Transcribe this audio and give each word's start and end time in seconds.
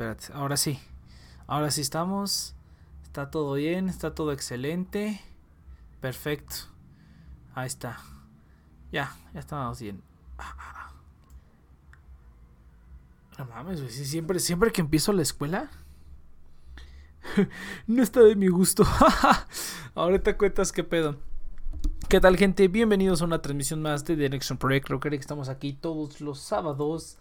Espérate, 0.00 0.32
ahora 0.32 0.56
sí. 0.56 0.80
Ahora 1.46 1.70
sí 1.70 1.82
estamos. 1.82 2.54
Está 3.02 3.30
todo 3.30 3.52
bien, 3.52 3.90
está 3.90 4.14
todo 4.14 4.32
excelente. 4.32 5.20
Perfecto. 6.00 6.54
Ahí 7.54 7.66
está. 7.66 7.98
Ya, 8.90 9.14
ya 9.34 9.40
estamos 9.40 9.78
bien. 9.78 10.02
No 13.36 13.44
mames, 13.44 13.80
siempre, 13.92 14.40
siempre 14.40 14.72
que 14.72 14.80
empiezo 14.80 15.12
la 15.12 15.20
escuela. 15.20 15.70
no 17.86 18.02
está 18.02 18.22
de 18.22 18.36
mi 18.36 18.48
gusto. 18.48 18.84
Ahorita 19.94 20.38
cuentas 20.38 20.72
qué 20.72 20.82
pedo. 20.82 21.18
¿Qué 22.08 22.20
tal, 22.20 22.38
gente? 22.38 22.68
Bienvenidos 22.68 23.20
a 23.20 23.26
una 23.26 23.42
transmisión 23.42 23.82
más 23.82 24.06
de 24.06 24.16
The 24.16 24.30
Next 24.30 24.50
Project. 24.52 24.86
Creo 24.86 24.98
que 24.98 25.14
estamos 25.16 25.50
aquí 25.50 25.74
todos 25.74 26.22
los 26.22 26.40
sábados 26.40 27.18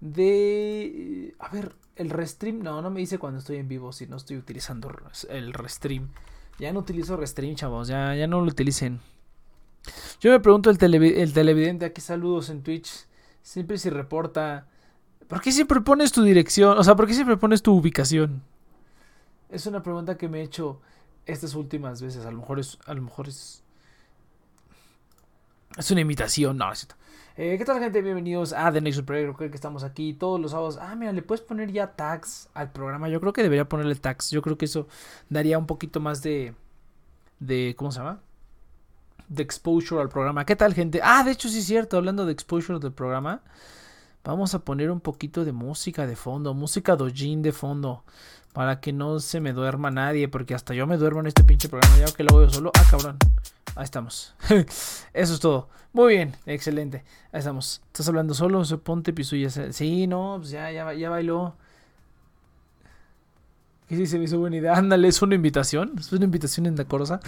de... 0.00 1.36
A 1.38 1.50
ver, 1.50 1.76
el 1.96 2.10
restream. 2.10 2.62
No, 2.62 2.80
no 2.82 2.90
me 2.90 3.00
dice 3.00 3.18
cuando 3.18 3.40
estoy 3.40 3.56
en 3.56 3.68
vivo 3.68 3.92
si 3.92 4.06
no 4.06 4.16
estoy 4.16 4.36
utilizando 4.36 4.90
el 5.28 5.52
restream. 5.52 6.10
Ya 6.58 6.72
no 6.72 6.80
utilizo 6.80 7.16
restream, 7.16 7.54
chavos. 7.54 7.88
Ya, 7.88 8.14
ya 8.14 8.26
no 8.26 8.40
lo 8.40 8.46
utilicen. 8.46 9.00
Yo 10.20 10.30
me 10.30 10.40
pregunto 10.40 10.70
el, 10.70 10.78
televi 10.78 11.20
el 11.20 11.32
televidente, 11.32 11.84
aquí 11.84 12.00
saludos 12.00 12.48
en 12.50 12.62
Twitch. 12.62 13.06
Siempre 13.42 13.78
si 13.78 13.90
reporta... 13.90 14.66
¿Por 15.28 15.40
qué 15.40 15.52
siempre 15.52 15.80
pones 15.80 16.12
tu 16.12 16.22
dirección? 16.22 16.78
O 16.78 16.84
sea, 16.84 16.94
¿por 16.94 17.06
qué 17.06 17.14
siempre 17.14 17.36
pones 17.36 17.62
tu 17.62 17.74
ubicación? 17.74 18.42
Es 19.48 19.66
una 19.66 19.82
pregunta 19.82 20.16
que 20.16 20.28
me 20.28 20.40
he 20.40 20.42
hecho 20.42 20.80
estas 21.26 21.54
últimas 21.54 22.00
veces. 22.00 22.24
A 22.24 22.30
lo 22.30 22.38
mejor 22.38 22.58
es... 22.58 22.78
A 22.86 22.94
lo 22.94 23.02
mejor 23.02 23.28
es... 23.28 23.62
Es 25.76 25.90
una 25.90 26.00
imitación. 26.00 26.56
No, 26.56 26.72
es 26.72 26.80
cierto. 26.80 26.96
Eh, 27.38 27.58
¿Qué 27.58 27.66
tal, 27.66 27.78
gente? 27.80 28.00
Bienvenidos 28.00 28.54
a 28.54 28.72
The 28.72 28.80
Next 28.80 29.02
Project. 29.02 29.36
Creo 29.36 29.50
que 29.50 29.56
estamos 29.56 29.84
aquí 29.84 30.14
todos 30.14 30.40
los 30.40 30.52
sábados. 30.52 30.78
Ah, 30.80 30.94
mira, 30.96 31.12
le 31.12 31.20
puedes 31.20 31.44
poner 31.44 31.70
ya 31.70 31.88
tags 31.94 32.48
al 32.54 32.72
programa. 32.72 33.10
Yo 33.10 33.20
creo 33.20 33.34
que 33.34 33.42
debería 33.42 33.68
ponerle 33.68 33.94
tags. 33.94 34.30
Yo 34.30 34.40
creo 34.40 34.56
que 34.56 34.64
eso 34.64 34.88
daría 35.28 35.58
un 35.58 35.66
poquito 35.66 36.00
más 36.00 36.22
de. 36.22 36.54
de 37.38 37.74
¿Cómo 37.76 37.92
se 37.92 37.98
llama? 37.98 38.20
De 39.28 39.42
exposure 39.42 40.00
al 40.00 40.08
programa. 40.08 40.46
¿Qué 40.46 40.56
tal, 40.56 40.72
gente? 40.72 41.00
Ah, 41.02 41.24
de 41.24 41.32
hecho, 41.32 41.50
sí 41.50 41.58
es 41.58 41.66
cierto. 41.66 41.98
Hablando 41.98 42.24
de 42.24 42.32
exposure 42.32 42.78
del 42.78 42.92
programa. 42.92 43.42
Vamos 44.24 44.54
a 44.54 44.60
poner 44.60 44.90
un 44.90 45.00
poquito 45.00 45.44
de 45.44 45.52
música 45.52 46.06
de 46.06 46.16
fondo. 46.16 46.54
Música 46.54 46.96
dojin 46.96 47.42
de 47.42 47.52
fondo. 47.52 48.02
Para 48.56 48.80
que 48.80 48.90
no 48.90 49.20
se 49.20 49.38
me 49.38 49.52
duerma 49.52 49.90
nadie. 49.90 50.28
Porque 50.28 50.54
hasta 50.54 50.72
yo 50.72 50.86
me 50.86 50.96
duermo 50.96 51.20
en 51.20 51.26
este 51.26 51.44
pinche 51.44 51.68
programa. 51.68 51.98
Ya 51.98 52.06
que 52.06 52.24
lo 52.24 52.38
veo 52.38 52.48
solo. 52.48 52.72
Ah, 52.74 52.86
cabrón. 52.90 53.18
Ahí 53.74 53.84
estamos. 53.84 54.34
Eso 55.12 55.34
es 55.34 55.40
todo. 55.40 55.68
Muy 55.92 56.14
bien, 56.14 56.34
excelente. 56.46 57.04
Ahí 57.32 57.40
estamos. 57.40 57.82
¿Estás 57.88 58.08
hablando 58.08 58.32
solo? 58.32 58.62
Ponte 58.82 59.12
pisuya. 59.12 59.50
Sí, 59.50 60.06
no, 60.06 60.36
pues 60.38 60.52
ya, 60.52 60.72
ya, 60.72 60.90
ya 60.94 61.10
bailó. 61.10 61.54
¿Qué 63.88 63.94
sí 63.94 64.06
se 64.06 64.18
me 64.18 64.24
hizo 64.24 64.40
buena 64.40 64.56
idea? 64.56 64.72
Ándale, 64.76 65.06
es 65.06 65.22
una 65.22 65.36
invitación. 65.36 65.92
Es 65.96 66.12
una 66.12 66.24
invitación 66.24 66.66
en 66.66 66.74
la 66.74 66.84
cosa. 66.86 67.20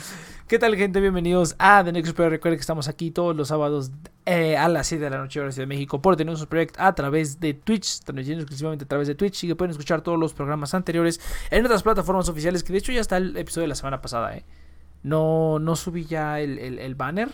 ¿Qué 0.49 0.59
tal, 0.59 0.75
gente? 0.75 1.01
Bienvenidos 1.01 1.55
a 1.61 1.85
The 1.85 1.93
Next 1.93 2.15
Project. 2.15 2.33
Recuerden 2.33 2.59
que 2.59 2.63
estamos 2.63 2.89
aquí 2.89 3.13
todos 3.13 3.37
los 3.37 3.49
sábados 3.49 3.93
eh, 4.27 4.57
a 4.57 4.69
las 4.69 4.89
7 4.89 5.05
de 5.05 5.11
la 5.11 5.19
noche, 5.19 5.39
hora 5.41 5.51
de 5.51 5.67
México, 5.67 6.03
por 6.03 6.17
The 6.17 6.25
Next 6.25 6.47
Project 6.47 6.75
a 6.81 6.93
través 6.97 7.39
de 7.39 7.55
Twitch. 7.55 8.01
Transmitiendo 8.01 8.43
exclusivamente 8.43 8.87
a 8.87 8.89
través 8.89 9.07
de 9.07 9.15
Twitch. 9.15 9.45
Y 9.45 9.47
que 9.47 9.55
pueden 9.55 9.71
escuchar 9.71 10.01
todos 10.01 10.19
los 10.19 10.35
programas 10.35 10.75
anteriores 10.75 11.21
en 11.53 11.65
otras 11.65 11.85
plataformas 11.85 12.29
oficiales. 12.29 12.65
Que 12.65 12.73
de 12.73 12.81
hecho 12.81 12.91
ya 12.91 13.03
está 13.03 13.19
el 13.19 13.37
episodio 13.37 13.63
de 13.63 13.69
la 13.69 13.77
semana 13.77 14.01
pasada, 14.01 14.37
¿eh? 14.37 14.45
No, 15.05 15.61
no 15.61 15.77
subí 15.77 16.07
ya 16.07 16.41
el 16.41 16.95
banner. 16.97 17.29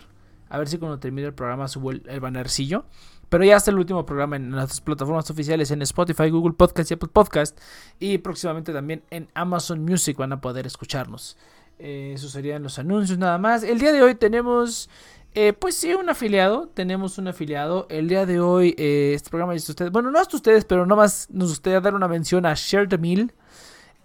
A 0.49 0.59
ver 0.59 0.67
si 0.67 0.77
cuando 0.77 0.99
termine 0.99 1.27
el 1.27 1.33
programa 1.33 1.67
subo 1.67 1.91
el, 1.91 2.03
el 2.07 2.19
bannercillo. 2.19 2.85
Pero 3.35 3.43
ya 3.43 3.57
está 3.57 3.69
el 3.69 3.77
último 3.77 4.05
programa 4.05 4.37
en 4.37 4.55
las 4.55 4.79
plataformas 4.79 5.29
oficiales 5.29 5.69
en 5.69 5.81
Spotify, 5.81 6.29
Google 6.29 6.53
Podcast 6.53 6.89
y 6.89 6.93
Apple 6.93 7.09
Podcast. 7.11 7.59
Y 7.99 8.19
próximamente 8.19 8.71
también 8.71 9.03
en 9.09 9.27
Amazon 9.33 9.83
Music 9.83 10.15
van 10.15 10.31
a 10.31 10.39
poder 10.39 10.65
escucharnos. 10.65 11.35
Eh, 11.77 12.15
serían 12.17 12.63
los 12.63 12.79
anuncios 12.79 13.17
nada 13.17 13.37
más. 13.37 13.63
El 13.63 13.77
día 13.79 13.91
de 13.91 14.01
hoy 14.01 14.15
tenemos, 14.15 14.89
eh, 15.33 15.51
pues 15.51 15.75
sí, 15.75 15.93
un 15.93 16.09
afiliado. 16.09 16.69
Tenemos 16.73 17.17
un 17.17 17.27
afiliado. 17.27 17.87
El 17.89 18.07
día 18.07 18.25
de 18.25 18.39
hoy 18.39 18.73
eh, 18.77 19.11
este 19.13 19.29
programa 19.31 19.53
es 19.53 19.67
ustedes. 19.67 19.91
Bueno, 19.91 20.11
no 20.11 20.21
es 20.21 20.33
ustedes, 20.33 20.63
pero 20.63 20.85
nomás 20.85 21.27
nos 21.29 21.49
gustaría 21.49 21.81
dar 21.81 21.93
una 21.93 22.07
mención 22.07 22.45
a 22.45 22.53
Share 22.53 22.87
the 22.87 22.97
Meal. 22.97 23.33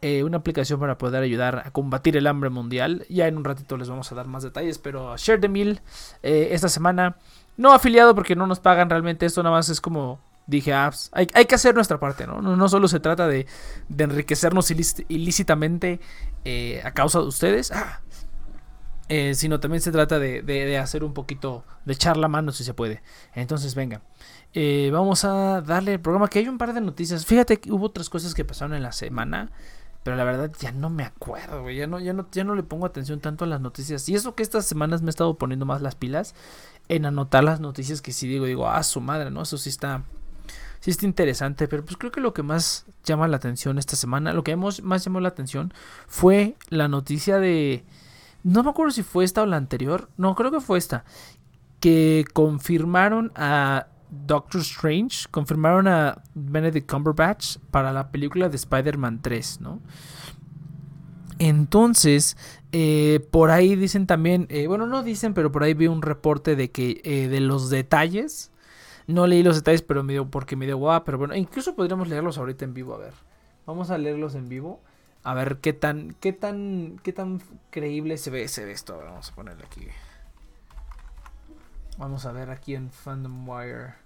Eh, 0.02 0.24
una 0.24 0.38
aplicación 0.38 0.80
para 0.80 0.96
poder 0.96 1.22
ayudar 1.22 1.62
a 1.66 1.70
combatir 1.72 2.16
el 2.16 2.26
hambre 2.26 2.48
mundial. 2.48 3.04
Ya 3.10 3.28
en 3.28 3.36
un 3.36 3.44
ratito 3.44 3.76
les 3.76 3.90
vamos 3.90 4.10
a 4.10 4.14
dar 4.14 4.26
más 4.26 4.42
detalles, 4.42 4.78
pero 4.78 5.14
Share 5.18 5.38
the 5.38 5.48
Meal 5.50 5.82
eh, 6.22 6.48
esta 6.52 6.70
semana 6.70 7.18
no 7.56 7.72
afiliado 7.72 8.14
porque 8.14 8.36
no 8.36 8.46
nos 8.46 8.60
pagan 8.60 8.90
realmente 8.90 9.26
esto, 9.26 9.42
nada 9.42 9.56
más 9.56 9.68
es 9.68 9.80
como 9.80 10.20
dije, 10.46 10.72
ah, 10.72 10.88
pues, 10.90 11.10
hay, 11.12 11.28
hay, 11.32 11.44
que 11.44 11.54
hacer 11.54 11.74
nuestra 11.74 12.00
parte, 12.00 12.26
¿no? 12.26 12.42
No, 12.42 12.68
solo 12.68 12.88
se 12.88 12.98
trata 13.00 13.28
de, 13.28 13.46
de 13.88 14.04
enriquecernos 14.04 14.70
ilícitamente 15.08 16.00
eh, 16.44 16.82
a 16.84 16.92
causa 16.92 17.20
de 17.20 17.26
ustedes, 17.26 17.70
ah, 17.70 18.00
eh, 19.08 19.34
sino 19.34 19.60
también 19.60 19.80
se 19.80 19.92
trata 19.92 20.18
de, 20.18 20.42
de, 20.42 20.66
de, 20.66 20.78
hacer 20.78 21.04
un 21.04 21.14
poquito, 21.14 21.64
de 21.84 21.92
echar 21.92 22.16
la 22.16 22.28
mano 22.28 22.52
si 22.52 22.64
se 22.64 22.74
puede. 22.74 23.02
Entonces, 23.34 23.74
venga. 23.74 24.02
Eh, 24.52 24.90
vamos 24.92 25.24
a 25.24 25.60
darle 25.62 25.94
el 25.94 26.00
programa 26.00 26.28
que 26.28 26.40
hay 26.40 26.48
un 26.48 26.58
par 26.58 26.74
de 26.74 26.80
noticias. 26.80 27.24
Fíjate 27.24 27.58
que 27.58 27.72
hubo 27.72 27.86
otras 27.86 28.10
cosas 28.10 28.34
que 28.34 28.44
pasaron 28.44 28.74
en 28.74 28.82
la 28.82 28.92
semana 28.92 29.50
Pero 30.02 30.16
la 30.16 30.24
verdad 30.24 30.50
ya 30.58 30.72
no 30.72 30.88
me 30.88 31.04
acuerdo, 31.04 31.62
güey. 31.62 31.76
Ya 31.76 31.86
no, 31.86 32.00
ya, 32.00 32.12
no, 32.12 32.26
ya 32.32 32.44
no 32.44 32.54
le 32.54 32.62
pongo 32.62 32.86
atención 32.86 33.20
tanto 33.20 33.44
a 33.44 33.48
las 33.48 33.60
noticias. 33.60 34.08
Y 34.08 34.14
eso 34.14 34.34
que 34.34 34.42
estas 34.42 34.64
semanas 34.64 35.02
me 35.02 35.08
he 35.08 35.10
estado 35.10 35.34
poniendo 35.36 35.66
más 35.66 35.82
las 35.82 35.94
pilas 35.94 36.34
en 36.88 37.04
anotar 37.04 37.44
las 37.44 37.60
noticias 37.60 38.00
que 38.00 38.12
sí 38.12 38.26
digo, 38.26 38.46
digo, 38.46 38.68
ah, 38.68 38.82
su 38.82 39.00
madre, 39.00 39.30
¿no? 39.30 39.42
Eso 39.42 39.58
sí 39.58 39.68
está, 39.68 40.04
sí 40.80 40.90
está 40.90 41.04
interesante. 41.04 41.68
Pero 41.68 41.84
pues 41.84 41.98
creo 41.98 42.10
que 42.12 42.20
lo 42.20 42.32
que 42.32 42.42
más 42.42 42.86
llama 43.04 43.28
la 43.28 43.36
atención 43.36 43.78
esta 43.78 43.94
semana, 43.94 44.32
lo 44.32 44.42
que 44.42 44.52
hemos, 44.52 44.82
más 44.82 45.04
llamó 45.04 45.20
la 45.20 45.28
atención 45.28 45.72
fue 46.06 46.56
la 46.70 46.88
noticia 46.88 47.38
de... 47.38 47.84
No 48.42 48.62
me 48.62 48.70
acuerdo 48.70 48.92
si 48.92 49.02
fue 49.02 49.24
esta 49.24 49.42
o 49.42 49.46
la 49.46 49.58
anterior. 49.58 50.08
No, 50.16 50.34
creo 50.34 50.50
que 50.50 50.60
fue 50.60 50.78
esta. 50.78 51.04
Que 51.78 52.24
confirmaron 52.32 53.32
a 53.34 53.88
Doctor 54.10 54.60
Strange, 54.62 55.26
confirmaron 55.30 55.86
a 55.88 56.22
Benedict 56.34 56.90
Cumberbatch 56.90 57.58
para 57.70 57.92
la 57.92 58.10
película 58.10 58.48
de 58.48 58.56
Spider-Man 58.56 59.20
3, 59.22 59.60
¿no? 59.60 59.80
Entonces, 61.38 62.36
eh, 62.72 63.26
por 63.30 63.50
ahí 63.50 63.74
dicen 63.74 64.06
también, 64.06 64.46
eh, 64.50 64.66
bueno, 64.66 64.86
no 64.86 65.02
dicen, 65.02 65.32
pero 65.32 65.50
por 65.50 65.62
ahí 65.62 65.74
vi 65.74 65.86
un 65.86 66.02
reporte 66.02 66.54
de 66.54 66.70
que 66.70 67.00
eh, 67.02 67.28
de 67.28 67.40
los 67.40 67.70
detalles, 67.70 68.50
no 69.06 69.26
leí 69.26 69.42
los 69.42 69.56
detalles, 69.56 69.82
pero 69.82 70.02
me 70.02 70.12
dio, 70.12 70.30
porque 70.30 70.54
me 70.54 70.66
dio 70.66 70.76
guau, 70.76 71.02
pero 71.02 71.16
bueno, 71.16 71.34
incluso 71.34 71.74
podríamos 71.74 72.08
leerlos 72.08 72.36
ahorita 72.36 72.64
en 72.66 72.74
vivo, 72.74 72.94
a 72.94 72.98
ver, 72.98 73.14
vamos 73.64 73.90
a 73.90 73.96
leerlos 73.96 74.34
en 74.34 74.50
vivo, 74.50 74.82
a 75.22 75.32
ver 75.32 75.58
qué 75.58 75.72
tan, 75.72 76.14
qué 76.20 76.34
tan, 76.34 77.00
qué 77.02 77.12
tan 77.14 77.40
creíble 77.70 78.18
se 78.18 78.30
ve, 78.30 78.46
se 78.48 78.66
ve 78.66 78.72
esto, 78.72 78.98
vamos 78.98 79.30
a 79.30 79.34
ponerle 79.34 79.64
aquí. 79.64 79.86
Vamos 82.00 82.24
a 82.24 82.32
ver 82.32 82.50
aquí 82.50 82.74
en 82.74 82.90
Fandom 82.90 83.46
Wire. 83.46 83.99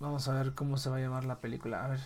Vamos 0.00 0.28
a 0.28 0.34
ver 0.34 0.54
cómo 0.54 0.76
se 0.76 0.90
va 0.90 0.96
a 0.96 1.00
llamar 1.00 1.24
la 1.24 1.40
película. 1.40 1.84
A 1.84 1.88
ver. 1.88 2.00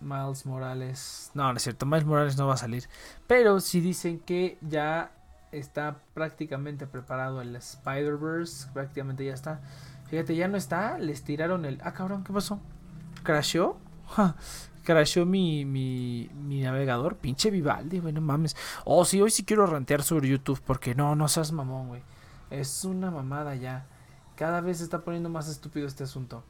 Miles 0.00 0.46
Morales. 0.46 1.30
No, 1.34 1.50
no 1.50 1.56
es 1.56 1.62
cierto. 1.62 1.86
Miles 1.86 2.04
Morales 2.04 2.36
no 2.36 2.46
va 2.46 2.54
a 2.54 2.58
salir. 2.58 2.88
Pero 3.26 3.60
si 3.60 3.80
dicen 3.80 4.18
que 4.18 4.58
ya 4.60 5.12
está 5.52 5.98
prácticamente 6.14 6.86
preparado 6.86 7.40
el 7.40 7.54
Spider-Verse. 7.54 8.68
Prácticamente 8.72 9.24
ya 9.24 9.34
está. 9.34 9.60
Fíjate, 10.08 10.34
ya 10.34 10.48
no 10.48 10.56
está. 10.56 10.98
Les 10.98 11.22
tiraron 11.22 11.64
el. 11.64 11.78
Ah, 11.82 11.92
cabrón, 11.92 12.24
¿qué 12.24 12.32
pasó? 12.32 12.58
¿Crashó? 13.22 13.78
crashó 14.84 15.24
mi, 15.24 15.64
mi, 15.64 16.28
mi 16.34 16.60
navegador. 16.60 17.16
Pinche 17.16 17.50
Vivaldi, 17.50 18.00
güey, 18.00 18.12
no 18.12 18.20
mames. 18.20 18.56
Oh, 18.84 19.04
sí, 19.04 19.20
hoy 19.20 19.30
sí 19.30 19.44
quiero 19.44 19.66
rantear 19.66 20.02
sobre 20.02 20.28
YouTube. 20.28 20.60
Porque 20.66 20.94
no, 20.94 21.14
no 21.14 21.28
seas 21.28 21.52
mamón, 21.52 21.88
güey. 21.88 22.02
Es 22.50 22.84
una 22.84 23.10
mamada 23.10 23.54
ya. 23.54 23.86
Cada 24.42 24.60
vez 24.60 24.78
se 24.78 24.82
está 24.82 25.02
poniendo 25.02 25.28
más 25.28 25.48
estúpido 25.48 25.86
este 25.86 26.02
asunto 26.02 26.42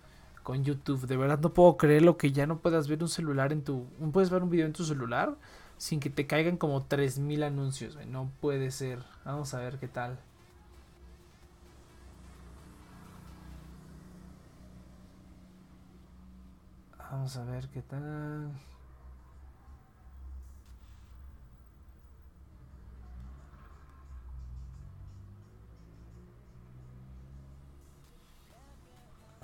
con 0.42 0.64
YouTube. 0.64 1.06
De 1.06 1.18
verdad 1.18 1.38
no 1.40 1.52
puedo 1.52 1.76
creer 1.76 2.00
lo 2.00 2.16
que 2.16 2.32
ya 2.32 2.46
no 2.46 2.56
puedas 2.56 2.88
ver 2.88 3.02
un 3.02 3.10
celular 3.10 3.52
en 3.52 3.62
tu... 3.62 3.86
No 3.98 4.10
puedes 4.12 4.30
ver 4.30 4.42
un 4.42 4.48
video 4.48 4.64
en 4.64 4.72
tu 4.72 4.82
celular 4.82 5.36
sin 5.76 6.00
que 6.00 6.08
te 6.08 6.26
caigan 6.26 6.56
como 6.56 6.82
3000 6.86 7.42
anuncios. 7.42 7.98
No 8.06 8.30
puede 8.40 8.70
ser. 8.70 9.00
Vamos 9.26 9.52
a 9.52 9.58
ver 9.58 9.78
qué 9.78 9.88
tal. 9.88 10.18
Vamos 17.10 17.36
a 17.36 17.44
ver 17.44 17.68
qué 17.68 17.82
tal. 17.82 18.52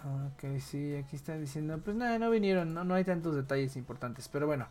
Ok, 0.05 0.61
sí, 0.61 0.95
aquí 0.97 1.17
está 1.17 1.37
diciendo, 1.37 1.79
pues 1.85 1.97
nada, 1.97 2.19
no 2.19 2.31
vinieron, 2.31 2.73
no, 2.75 2.85
no 2.85 2.95
hay 2.95 3.05
tantos 3.05 3.35
detalles 3.35 3.77
importantes, 3.77 4.29
pero 4.29 4.47
bueno. 4.47 4.67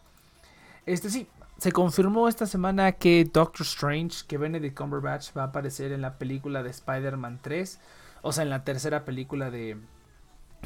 Este 0.86 1.10
sí, 1.10 1.28
se 1.58 1.72
confirmó 1.72 2.28
esta 2.30 2.46
semana 2.46 2.94
que 2.94 3.26
Doctor 3.26 3.66
Strange, 3.66 4.26
que 4.28 4.38
Benedict 4.38 4.78
Cumberbatch 4.78 5.36
va 5.36 5.44
a 5.44 5.46
aparecer 5.48 5.92
en 5.92 6.02
la 6.02 6.18
película 6.18 6.64
de 6.64 6.70
Spider-Man 6.70 7.40
3, 7.42 7.80
o 8.22 8.32
sea, 8.32 8.44
en 8.44 8.50
la 8.50 8.64
tercera 8.64 9.04
película 9.04 9.52
de, 9.52 9.78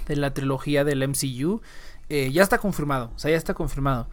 de 0.07 0.15
la 0.15 0.33
trilogía 0.33 0.83
del 0.83 1.07
MCU. 1.07 1.61
Eh, 2.09 2.29
ya 2.33 2.43
está 2.43 2.57
confirmado, 2.57 3.11
o 3.15 3.19
sea, 3.19 3.31
ya 3.31 3.37
está 3.37 3.53
confirmado. 3.53 4.07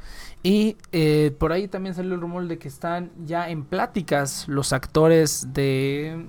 Y 0.45 0.77
eh, 0.93 1.35
por 1.37 1.51
ahí 1.51 1.67
también 1.67 1.97
salió 1.97 2.15
el 2.15 2.21
rumor 2.21 2.47
de 2.47 2.57
que 2.57 2.69
están 2.69 3.11
ya 3.27 3.51
en 3.51 3.65
pláticas 3.65 4.47
los 4.47 4.73
actores 4.73 5.53
de 5.53 6.29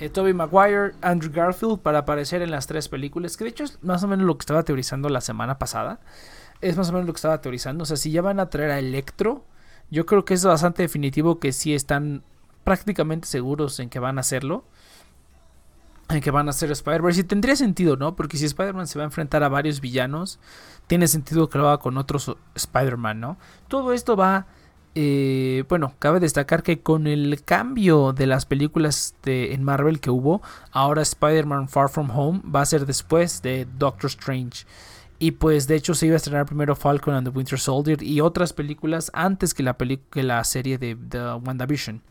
eh, 0.00 0.34
Maguire, 0.34 0.94
Andrew 1.02 1.30
Garfield 1.32 1.80
para 1.80 2.00
aparecer 2.00 2.42
en 2.42 2.50
las 2.50 2.66
tres 2.66 2.88
películas, 2.88 3.36
que 3.36 3.44
de 3.44 3.50
hecho 3.50 3.64
es 3.64 3.82
más 3.82 4.02
o 4.02 4.08
menos 4.08 4.26
lo 4.26 4.36
que 4.36 4.42
estaba 4.42 4.62
teorizando 4.62 5.08
la 5.08 5.20
semana 5.20 5.58
pasada. 5.58 6.00
Es 6.60 6.76
más 6.76 6.90
o 6.90 6.92
menos 6.92 7.06
lo 7.06 7.12
que 7.12 7.18
estaba 7.18 7.40
teorizando. 7.40 7.82
O 7.82 7.86
sea, 7.86 7.96
si 7.96 8.10
ya 8.10 8.22
van 8.22 8.40
a 8.40 8.50
traer 8.50 8.70
a 8.70 8.78
Electro, 8.78 9.44
yo 9.90 10.06
creo 10.06 10.24
que 10.24 10.34
es 10.34 10.44
bastante 10.44 10.82
definitivo 10.82 11.38
que 11.38 11.52
sí 11.52 11.74
están 11.74 12.22
prácticamente 12.64 13.26
seguros 13.26 13.78
en 13.80 13.88
que 13.88 13.98
van 13.98 14.18
a 14.18 14.20
hacerlo 14.20 14.64
en 16.10 16.20
que 16.20 16.30
van 16.30 16.48
a 16.48 16.52
ser 16.52 16.70
Spider-Verse. 16.70 17.20
Y 17.20 17.24
tendría 17.24 17.56
sentido, 17.56 17.96
¿no? 17.96 18.16
Porque 18.16 18.36
si 18.36 18.44
Spider-Man 18.44 18.86
se 18.86 18.98
va 18.98 19.04
a 19.04 19.06
enfrentar 19.06 19.42
a 19.42 19.48
varios 19.48 19.80
villanos, 19.80 20.38
tiene 20.86 21.08
sentido 21.08 21.48
que 21.48 21.58
lo 21.58 21.68
haga 21.68 21.78
con 21.78 21.96
otros 21.98 22.36
Spider-Man, 22.54 23.20
¿no? 23.20 23.38
Todo 23.68 23.92
esto 23.92 24.16
va. 24.16 24.46
Eh, 24.94 25.64
bueno, 25.68 25.94
cabe 25.98 26.20
destacar 26.20 26.62
que 26.62 26.80
con 26.80 27.06
el 27.06 27.42
cambio 27.44 28.12
de 28.12 28.26
las 28.26 28.44
películas 28.44 29.14
de, 29.22 29.54
en 29.54 29.62
Marvel 29.62 30.00
que 30.00 30.10
hubo, 30.10 30.42
ahora 30.72 31.02
Spider-Man 31.02 31.68
Far 31.68 31.88
From 31.88 32.10
Home 32.10 32.42
va 32.44 32.62
a 32.62 32.66
ser 32.66 32.86
después 32.86 33.42
de 33.42 33.66
Doctor 33.78 34.08
Strange. 34.08 34.66
Y 35.18 35.32
pues 35.32 35.66
de 35.68 35.76
hecho 35.76 35.94
se 35.94 36.06
iba 36.06 36.14
a 36.14 36.16
estrenar 36.16 36.46
primero 36.46 36.74
Falcon 36.74 37.14
and 37.14 37.28
the 37.28 37.36
Winter 37.36 37.58
Soldier 37.58 38.02
y 38.02 38.20
otras 38.20 38.52
películas 38.52 39.10
antes 39.14 39.54
que 39.54 39.62
la, 39.62 39.76
que 39.76 40.22
la 40.22 40.42
serie 40.44 40.78
de, 40.78 40.94
de 40.94 41.34
WandaVision. 41.34 42.02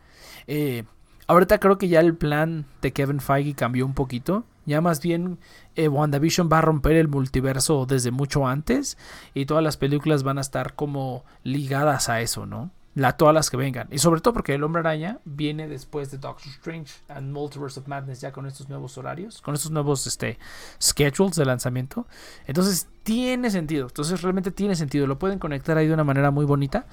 Eh, 0.48 0.84
Ahorita 1.30 1.60
creo 1.60 1.78
que 1.78 1.88
ya 1.88 2.00
el 2.00 2.16
plan 2.16 2.66
de 2.82 2.92
Kevin 2.92 3.20
Feige 3.20 3.54
cambió 3.54 3.86
un 3.86 3.94
poquito. 3.94 4.46
Ya 4.66 4.82
más 4.82 5.02
bien 5.02 5.40
eh, 5.76 5.88
WandaVision 5.88 6.50
va 6.52 6.60
a 6.60 6.62
romper 6.62 6.94
el 6.94 7.08
multiverso 7.08 7.86
desde 7.86 8.12
mucho 8.12 8.48
antes 8.48 8.98
y 9.34 9.46
todas 9.46 9.64
las 9.64 9.78
películas 9.78 10.24
van 10.24 10.38
a 10.38 10.42
estar 10.42 10.76
como 10.76 11.24
ligadas 11.44 12.10
a 12.10 12.22
eso, 12.22 12.46
¿no? 12.46 12.72
La, 12.96 13.14
todas 13.14 13.34
las 13.34 13.50
que 13.50 13.56
vengan. 13.56 13.88
Y 13.92 14.00
sobre 14.00 14.20
todo 14.20 14.34
porque 14.34 14.54
el 14.56 14.64
hombre 14.64 14.82
araña 14.82 15.20
viene 15.24 15.68
después 15.68 16.12
de 16.12 16.18
Doctor 16.18 16.48
Strange 16.50 16.92
and 17.08 17.32
Multiverse 17.32 17.80
of 17.80 17.88
Madness 17.88 18.20
ya 18.20 18.32
con 18.32 18.46
estos 18.46 18.68
nuevos 18.68 18.98
horarios, 18.98 19.42
con 19.42 19.54
estos 19.54 19.72
nuevos 19.72 20.06
este, 20.06 20.38
schedules 20.82 21.36
de 21.36 21.46
lanzamiento. 21.46 22.08
Entonces 22.46 22.88
tiene 23.04 23.52
sentido. 23.52 23.88
Entonces 23.88 24.22
realmente 24.22 24.52
tiene 24.52 24.76
sentido. 24.76 25.08
Lo 25.08 25.20
pueden 25.20 25.40
conectar 25.40 25.78
ahí 25.78 25.88
de 25.88 25.94
una 25.94 26.04
manera 26.04 26.32
muy 26.32 26.46
bonita 26.46 26.88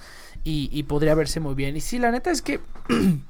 y, 0.44 0.68
y 0.70 0.82
podría 0.84 1.14
verse 1.14 1.40
muy 1.40 1.54
bien. 1.54 1.76
Y 1.76 1.80
sí, 1.80 1.98
la 1.98 2.10
neta 2.10 2.30
es 2.30 2.42
que... 2.42 2.60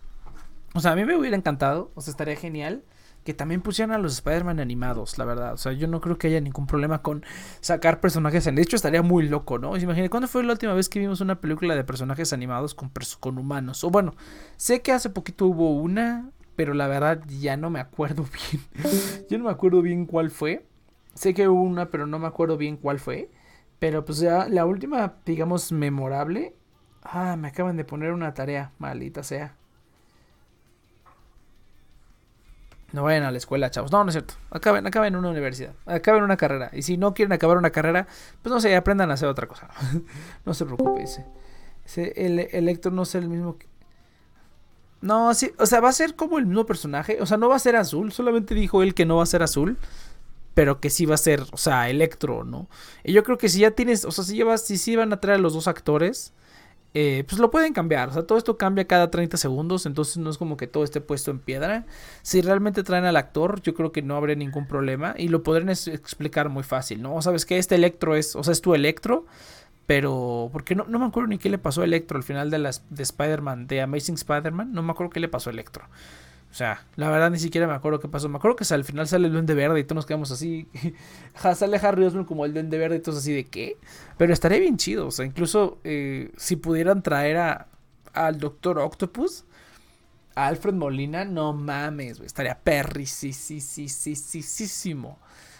O 0.75 0.81
sea, 0.81 0.93
a 0.93 0.95
mí 0.95 1.07
me 1.07 1.16
hubiera 1.16 1.38
encantado, 1.38 1.90
o 1.95 2.02
sea, 2.02 2.11
estaría 2.11 2.37
genial 2.37 2.83
que 3.26 3.35
también 3.35 3.61
pusieran 3.61 3.95
a 3.95 3.99
los 3.99 4.14
Spider-Man 4.14 4.61
animados, 4.61 5.18
la 5.18 5.26
verdad. 5.26 5.52
O 5.52 5.56
sea, 5.59 5.73
yo 5.73 5.88
no 5.88 6.00
creo 6.00 6.16
que 6.16 6.28
haya 6.28 6.40
ningún 6.40 6.66
problema 6.66 7.02
con 7.02 7.25
sacar 7.61 8.00
personajes. 8.00 8.45
De 8.45 8.62
hecho, 8.62 8.76
estaría 8.76 9.02
muy 9.02 9.28
loco, 9.28 9.59
¿no? 9.59 9.76
Imagínate, 9.76 10.09
¿cuándo 10.09 10.28
fue 10.28 10.45
la 10.45 10.52
última 10.52 10.73
vez 10.73 10.88
que 10.88 11.00
vimos 11.00 11.21
una 11.21 11.40
película 11.40 11.75
de 11.75 11.85
personajes 11.85 12.33
animados 12.33 12.75
con, 12.75 12.90
con 13.21 13.37
humanos? 13.37 13.85
O 13.85 13.90
bueno, 13.90 14.14
sé 14.56 14.80
que 14.80 14.92
hace 14.92 15.11
poquito 15.11 15.47
hubo 15.47 15.75
una, 15.75 16.30
pero 16.54 16.73
la 16.73 16.87
verdad 16.87 17.21
ya 17.26 17.56
no 17.56 17.68
me 17.68 17.80
acuerdo 17.80 18.25
bien. 18.52 18.62
yo 19.28 19.38
no 19.38 19.45
me 19.45 19.50
acuerdo 19.50 19.83
bien 19.83 20.06
cuál 20.06 20.30
fue. 20.30 20.64
Sé 21.14 21.35
que 21.35 21.49
hubo 21.49 21.62
una, 21.62 21.90
pero 21.90 22.06
no 22.06 22.18
me 22.18 22.28
acuerdo 22.28 22.56
bien 22.56 22.76
cuál 22.76 23.00
fue. 23.00 23.28
Pero 23.80 24.04
pues 24.04 24.21
ya 24.21 24.49
la 24.49 24.64
última, 24.64 25.16
digamos, 25.26 25.73
memorable. 25.73 26.54
Ah, 27.02 27.37
me 27.37 27.49
acaban 27.49 27.76
de 27.76 27.85
poner 27.85 28.12
una 28.12 28.33
tarea, 28.35 28.73
maldita 28.78 29.23
sea. 29.23 29.56
No 32.93 33.02
vayan 33.02 33.25
a 33.25 33.31
la 33.31 33.38
escuela, 33.38 33.71
chavos. 33.71 33.90
No, 33.90 34.05
no 34.05 34.11
es 34.11 34.14
cierto. 34.14 34.35
Acaben, 34.50 34.87
acaben 34.87 35.14
en 35.14 35.19
una 35.19 35.31
universidad. 35.31 35.75
Acaben 35.87 36.23
una 36.23 36.37
carrera. 36.37 36.71
Y 36.73 36.83
si 36.83 36.97
no 36.97 37.14
quieren 37.14 37.33
acabar 37.33 37.59
una 37.59 37.71
carrera, 37.71 38.07
pues 38.43 38.52
no 38.52 38.61
sé, 38.61 38.75
aprendan 38.76 39.11
a 39.11 39.14
hacer 39.14 39.28
otra 39.28 39.47
cosa. 39.47 39.69
no 40.45 40.55
se 40.55 40.64
preocupe, 40.64 41.00
dice. 41.00 41.25
el 42.16 42.40
Electro 42.52 42.90
no 42.90 43.02
es 43.02 43.14
el 43.14 43.28
mismo 43.28 43.59
que... 43.59 43.66
No, 45.00 45.35
sí, 45.35 45.52
o 45.59 45.66
sea, 45.66 45.81
va 45.81 45.90
a 45.90 45.93
ser 45.93 46.16
como 46.16 46.38
el 46.38 46.47
mismo 46.47 46.64
personaje. 46.64 47.19
O 47.21 47.26
sea, 47.26 47.37
no 47.37 47.49
va 47.49 47.57
a 47.57 47.61
ser 47.61 47.76
azul. 47.76 48.12
Solamente 48.12 48.55
dijo 48.55 48.83
él 48.83 48.95
que 48.95 49.05
no 49.05 49.16
va 49.16 49.25
a 49.25 49.26
ser 49.26 49.43
azul. 49.43 49.76
Pero 50.55 50.81
que 50.81 50.88
sí 50.88 51.05
va 51.05 51.16
a 51.16 51.19
ser, 51.19 51.43
o 51.52 51.59
sea, 51.59 51.90
Electro, 51.90 52.45
¿no? 52.45 52.69
Y 53.05 53.12
yo 53.12 53.23
creo 53.25 53.37
que 53.37 53.50
si 53.50 53.61
ya 53.61 53.73
tienes, 53.73 54.07
o 54.07 54.11
sea, 54.11 54.25
si 54.25 54.37
llevas, 54.37 54.64
si 54.64 54.78
sí 54.78 54.97
van 54.97 55.12
a 55.12 55.21
traer 55.21 55.38
a 55.38 55.43
los 55.43 55.52
dos 55.52 55.69
actores 55.69 56.33
eh, 56.95 57.25
pues 57.28 57.38
lo 57.38 57.50
pueden 57.50 57.73
cambiar. 57.73 58.09
O 58.09 58.12
sea, 58.12 58.23
todo 58.23 58.38
esto 58.38 58.57
cambia 58.57 58.87
cada 58.87 59.11
30 59.11 59.37
segundos, 59.37 59.87
entonces 59.87 60.16
no 60.16 60.31
es 60.31 60.38
como 60.38 60.57
que 60.57 60.66
todo 60.66 60.85
esté 60.85 61.00
puesto 61.00 61.31
en 61.31 61.38
piedra. 61.38 61.87
Si 62.23 62.40
realmente 62.40 62.83
traen 62.83 63.05
al 63.05 63.16
actor, 63.16 63.61
yo 63.62 63.75
creo 63.75 63.93
que 63.93 64.02
no 64.02 64.16
habría 64.16 64.37
ningún 64.37 64.66
problema 64.66 65.14
y 65.16 65.28
lo 65.28 65.43
podrían 65.43 65.69
explicar 65.69 66.49
muy 66.49 66.62
fácil, 66.62 67.02
¿no? 67.02 67.21
Sabes 67.23 67.45
que 67.45 67.59
este 67.59 67.75
Electro 67.75 68.16
es, 68.16 68.35
o 68.37 68.43
sea, 68.43 68.52
es 68.52 68.62
tu 68.62 68.75
Electro, 68.75 69.26
pero 69.87 70.49
porque 70.52 70.75
no, 70.75 70.85
no 70.88 70.99
me 70.99 71.07
acuerdo 71.07 71.28
ni 71.28 71.38
qué 71.38 71.49
le 71.50 71.59
pasó 71.59 71.83
a 71.83 71.85
Electro 71.85 72.16
al 72.16 72.25
final 72.25 72.50
de 72.50 72.59
las 72.59 72.83
de 72.90 73.02
Spider-Man, 73.02 73.66
de 73.66 73.83
Amazing 73.83 74.16
Spider-Man, 74.16 74.73
no 74.73 74.83
me 74.83 74.93
acuerdo 74.93 75.11
qué 75.11 75.21
le 75.21 75.28
pasó 75.28 75.50
a 75.50 75.52
Electro. 75.52 75.85
Sea, 76.56 76.86
la 76.96 77.10
verdad 77.10 77.30
ni 77.30 77.38
siquiera 77.38 77.66
me 77.66 77.75
acuerdo 77.75 78.00
qué 78.00 78.08
pasó. 78.08 78.30
Me 78.30 78.38
acuerdo 78.38 78.56
que 78.56 78.64
al 78.72 78.82
final 78.82 79.06
sale 79.06 79.26
el 79.26 79.34
duende 79.34 79.52
verde 79.52 79.78
y 79.78 79.84
todos 79.84 79.96
nos 79.96 80.06
quedamos 80.06 80.30
así. 80.30 80.66
sale 81.54 81.76
Harry 81.76 82.06
Osborn 82.06 82.25
como 82.25 82.46
el 82.46 82.54
duende 82.54 82.78
verde 82.78 82.96
y 82.96 83.00
todos 83.00 83.18
así 83.18 83.34
de 83.34 83.44
qué. 83.44 83.76
Pero 84.16 84.32
estaría 84.32 84.58
bien 84.58 84.78
chido. 84.78 85.06
O 85.06 85.10
sea, 85.10 85.26
incluso 85.26 85.78
eh, 85.84 86.32
si 86.38 86.56
pudieran 86.56 87.02
traer 87.02 87.36
a, 87.36 87.66
al 88.14 88.38
Doctor 88.38 88.78
Octopus, 88.78 89.44
a 90.34 90.46
Alfred 90.46 90.72
Molina, 90.72 91.26
no 91.26 91.52
mames. 91.52 92.20
Estaría 92.20 92.58
perricisísimo. 92.58 95.18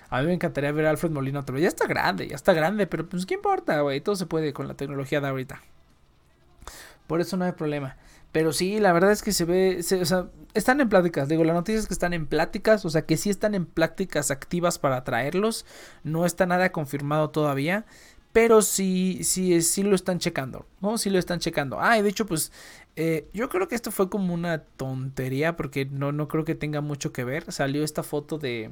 A 0.09 0.21
mí 0.21 0.29
me 0.29 0.33
encantaría 0.33 0.73
ver 0.73 0.87
a 0.87 0.91
Alfred 0.91 1.11
Molina 1.11 1.41
otra 1.41 1.53
vez. 1.53 1.63
Ya 1.63 1.69
está 1.69 1.87
grande, 1.87 2.27
ya 2.27 2.37
está 2.37 2.55
grande, 2.55 2.87
pero 2.87 3.07
pues 3.07 3.27
qué 3.27 3.35
importa, 3.35 3.81
güey. 3.81 4.01
Todo 4.01 4.17
se 4.17 4.25
puede 4.25 4.55
con 4.55 4.67
la 4.67 4.73
tecnología 4.75 5.21
de 5.21 5.29
ahorita. 5.29 5.61
Por 7.07 7.21
eso 7.21 7.37
no 7.37 7.45
hay 7.45 7.53
problema. 7.53 7.97
Pero 8.37 8.53
sí, 8.53 8.81
la 8.81 8.93
verdad 8.93 9.13
es 9.13 9.23
que 9.23 9.33
se 9.33 9.47
ve, 9.47 9.79
o 9.81 10.05
sea, 10.05 10.29
están 10.53 10.83
en 10.83 10.91
pláticas. 10.91 11.27
Digo, 11.27 11.43
la 11.43 11.55
noticia 11.55 11.81
es 11.81 11.87
que 11.87 11.95
están 11.95 12.13
en 12.13 12.27
pláticas, 12.27 12.85
o 12.85 12.91
sea, 12.91 13.07
que 13.07 13.17
sí 13.17 13.31
están 13.31 13.55
en 13.55 13.65
pláticas 13.65 14.31
activas 14.31 14.79
para 14.79 15.05
traerlos. 15.05 15.65
No 16.05 16.27
está 16.27 16.45
nada 16.45 16.71
confirmado 16.71 17.31
todavía. 17.31 17.87
Pero 18.35 18.61
sí, 18.61 19.21
sí, 19.23 19.63
sí 19.63 19.83
lo 19.85 19.95
están 19.95 20.19
checando, 20.19 20.67
¿no? 20.83 20.99
Sí 20.99 21.09
lo 21.09 21.19
están 21.19 21.41
checando. 21.41 21.81
Ah, 21.81 21.97
y 21.99 22.03
de 22.03 22.11
hecho, 22.11 22.27
pues, 22.27 22.53
eh, 22.95 23.27
yo 23.33 23.49
creo 23.49 23.69
que 23.69 23.75
esto 23.75 23.91
fue 23.91 24.11
como 24.11 24.35
una 24.35 24.59
tontería, 24.65 25.57
porque 25.57 25.87
no, 25.87 26.13
no 26.13 26.29
creo 26.29 26.45
que 26.45 26.55
tenga 26.55 26.83
mucho 26.83 27.15
que 27.15 27.25
ver. 27.25 27.51
Salió 27.51 27.85
esta 27.85 28.03
foto 28.03 28.37
de, 28.37 28.71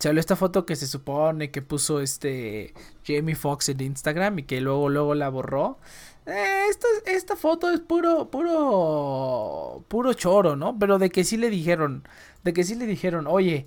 salió 0.00 0.18
esta 0.18 0.36
foto 0.36 0.64
que 0.64 0.76
se 0.76 0.86
supone 0.86 1.50
que 1.50 1.60
puso 1.60 2.00
este 2.00 2.72
Jamie 3.06 3.34
Foxx 3.34 3.68
en 3.68 3.82
Instagram 3.82 4.38
y 4.38 4.42
que 4.44 4.60
luego 4.60 4.88
luego 4.88 5.14
la 5.14 5.28
borró. 5.28 5.78
Eh, 6.26 6.66
esta, 6.70 6.86
esta 7.06 7.36
foto 7.36 7.70
es 7.70 7.80
puro 7.80 8.30
puro 8.30 9.84
puro 9.88 10.12
choro, 10.14 10.54
¿no? 10.56 10.78
Pero 10.78 10.98
de 10.98 11.10
que 11.10 11.24
sí 11.24 11.36
le 11.36 11.50
dijeron, 11.50 12.04
de 12.44 12.52
que 12.52 12.62
sí 12.64 12.74
le 12.74 12.86
dijeron, 12.86 13.26
"Oye, 13.26 13.66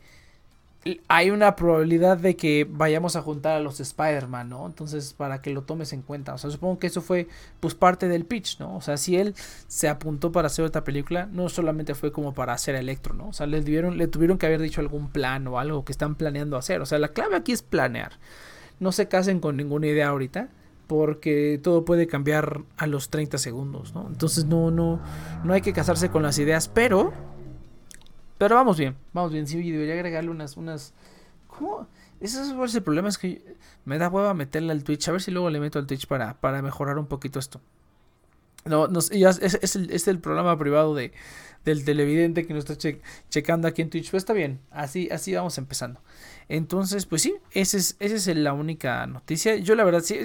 hay 1.08 1.32
una 1.32 1.56
probabilidad 1.56 2.18
de 2.18 2.36
que 2.36 2.68
vayamos 2.70 3.16
a 3.16 3.22
juntar 3.22 3.56
a 3.56 3.60
los 3.62 3.80
Spider-Man, 3.80 4.50
¿no? 4.50 4.66
Entonces, 4.66 5.14
para 5.14 5.42
que 5.42 5.50
lo 5.52 5.62
tomes 5.64 5.94
en 5.94 6.02
cuenta. 6.02 6.34
O 6.34 6.38
sea, 6.38 6.50
supongo 6.50 6.78
que 6.80 6.88
eso 6.88 7.02
fue, 7.02 7.28
pues, 7.62 7.74
parte 7.74 8.10
del 8.10 8.26
pitch, 8.26 8.60
¿no? 8.60 8.76
O 8.76 8.82
sea, 8.82 8.98
si 8.98 9.16
él 9.18 9.34
se 9.68 9.88
apuntó 9.88 10.32
para 10.34 10.48
hacer 10.48 10.66
otra 10.66 10.84
película, 10.84 11.28
no 11.32 11.48
solamente 11.50 11.96
fue 11.96 12.12
como 12.12 12.34
para 12.34 12.54
hacer 12.54 12.76
Electro, 12.76 13.14
¿no? 13.14 13.30
O 13.30 13.34
sea, 13.34 13.48
le 13.48 13.62
tuvieron, 13.62 13.98
le 13.98 14.08
tuvieron 14.08 14.38
que 14.38 14.46
haber 14.48 14.62
dicho 14.62 14.82
algún 14.82 15.10
plan 15.10 15.48
o 15.48 15.58
algo 15.60 15.86
que 15.86 15.94
están 15.94 16.16
planeando 16.16 16.58
hacer. 16.58 16.82
O 16.82 16.86
sea, 16.86 17.00
la 17.00 17.10
clave 17.10 17.38
aquí 17.38 17.54
es 17.54 17.62
planear. 17.62 18.12
No 18.80 18.92
se 18.92 19.08
casen 19.08 19.40
con 19.40 19.56
ninguna 19.58 19.88
idea 19.88 20.10
ahorita, 20.10 20.50
porque 20.96 21.60
todo 21.64 21.86
puede 21.86 22.06
cambiar 22.06 22.62
a 22.78 22.86
los 22.86 23.10
30 23.10 23.38
segundos, 23.40 23.96
¿no? 23.96 24.08
Entonces, 24.08 24.46
no, 24.46 24.70
no, 24.70 25.02
no 25.44 25.54
hay 25.54 25.62
que 25.62 25.74
casarse 25.74 26.10
con 26.10 26.22
las 26.22 26.38
ideas, 26.38 26.68
pero 26.68 27.12
pero 28.44 28.56
vamos 28.56 28.78
bien, 28.78 28.98
vamos 29.14 29.32
bien. 29.32 29.48
Sí, 29.48 29.72
debería 29.72 29.94
agregarle 29.94 30.30
unas, 30.30 30.58
unas. 30.58 30.94
¿Cómo? 31.48 31.88
Ese 32.20 32.42
es 32.42 32.76
el 32.76 32.84
problema, 32.84 33.08
es 33.08 33.18
que 33.18 33.56
me 33.86 33.98
da 33.98 34.10
hueva 34.10 34.34
meterle 34.34 34.74
al 34.74 34.84
Twitch. 34.84 35.08
A 35.08 35.14
ver 35.14 35.22
si 35.22 35.32
luego 35.32 35.50
le 35.50 35.62
meto 35.62 35.80
al 35.80 35.88
Twitch 35.88 36.08
para, 36.08 36.40
para 36.40 36.62
mejorar 36.62 36.98
un 36.98 37.08
poquito 37.08 37.40
esto. 37.40 37.62
No, 38.66 38.88
no 38.88 39.00
es, 39.00 39.12
es, 39.12 39.76
el, 39.78 39.92
es 39.92 40.08
el 40.10 40.20
programa 40.20 40.58
privado 40.58 40.94
de, 40.94 41.14
del 41.64 41.86
televidente 41.86 42.46
que 42.46 42.54
nos 42.54 42.70
está 42.70 43.00
checando 43.30 43.68
aquí 43.68 43.82
en 43.82 43.90
Twitch. 43.90 44.12
Pues 44.12 44.24
está 44.24 44.34
bien, 44.34 44.60
así, 44.72 45.10
así 45.10 45.34
vamos 45.34 45.58
empezando. 45.58 46.02
Entonces, 46.50 47.06
pues 47.06 47.22
sí, 47.22 47.36
esa 47.52 47.78
es, 47.78 47.96
esa 48.00 48.16
es 48.16 48.38
la 48.38 48.52
única 48.52 49.08
noticia. 49.08 49.56
Yo 49.56 49.76
la 49.76 49.86
verdad 49.86 50.02
sí, 50.02 50.18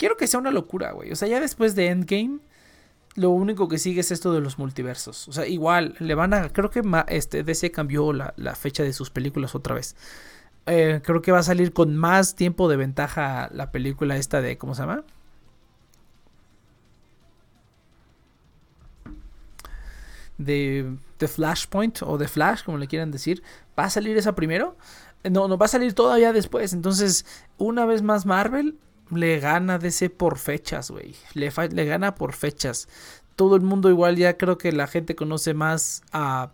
quiero 0.00 0.16
que 0.16 0.26
sea 0.26 0.40
una 0.40 0.50
locura, 0.50 0.92
güey. 0.92 1.12
O 1.12 1.16
sea, 1.16 1.28
ya 1.28 1.40
después 1.40 1.74
de 1.74 1.88
Endgame, 1.88 2.38
lo 3.16 3.28
único 3.30 3.68
que 3.68 3.76
sigue 3.76 4.00
es 4.00 4.10
esto 4.10 4.32
de 4.32 4.40
los 4.40 4.58
multiversos. 4.58 5.28
O 5.28 5.32
sea, 5.32 5.46
igual, 5.46 5.94
le 5.98 6.14
van 6.14 6.32
a. 6.32 6.48
Creo 6.48 6.70
que 6.70 6.82
este, 7.08 7.44
DC 7.44 7.70
cambió 7.70 8.14
la, 8.14 8.54
fecha 8.54 8.82
de 8.82 8.94
sus 8.94 9.10
películas 9.10 9.54
otra 9.54 9.74
vez. 9.74 9.94
Eh, 10.64 11.02
creo 11.04 11.20
que 11.20 11.32
va 11.32 11.40
a 11.40 11.42
salir 11.42 11.74
con 11.74 11.96
más 11.96 12.34
tiempo 12.34 12.68
de 12.70 12.76
ventaja 12.78 13.50
la 13.52 13.70
película 13.70 14.16
esta 14.16 14.40
de. 14.40 14.56
¿Cómo 14.56 14.74
se 14.74 14.82
llama? 14.82 15.04
De, 20.38 20.96
de 21.18 21.28
Flashpoint 21.28 22.00
o 22.02 22.16
de 22.16 22.26
Flash, 22.26 22.64
como 22.64 22.78
le 22.78 22.86
quieran 22.86 23.10
decir. 23.10 23.42
¿Va 23.78 23.84
a 23.84 23.90
salir 23.90 24.16
esa 24.16 24.34
primero? 24.34 24.78
No, 25.30 25.46
no 25.46 25.58
va 25.58 25.66
a 25.66 25.68
salir 25.68 25.92
todavía 25.92 26.32
después. 26.32 26.72
Entonces, 26.72 27.26
una 27.58 27.84
vez 27.84 28.00
más 28.00 28.24
Marvel 28.24 28.78
le 29.10 29.40
gana 29.40 29.78
DC 29.78 30.10
por 30.10 30.38
fechas, 30.38 30.90
güey. 30.90 31.14
Le, 31.34 31.52
le 31.70 31.84
gana 31.84 32.14
por 32.14 32.32
fechas. 32.32 32.88
Todo 33.36 33.56
el 33.56 33.62
mundo 33.62 33.90
igual 33.90 34.16
ya 34.16 34.36
creo 34.36 34.58
que 34.58 34.72
la 34.72 34.86
gente 34.86 35.14
conoce 35.14 35.54
más 35.54 36.02
a, 36.12 36.52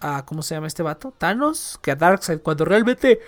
a 0.00 0.24
¿cómo 0.26 0.42
se 0.42 0.54
llama 0.54 0.66
este 0.66 0.82
vato? 0.82 1.12
Thanos 1.16 1.78
que 1.82 1.90
a 1.90 1.96
Darkseid. 1.96 2.40
Cuando 2.40 2.64
realmente 2.64 3.20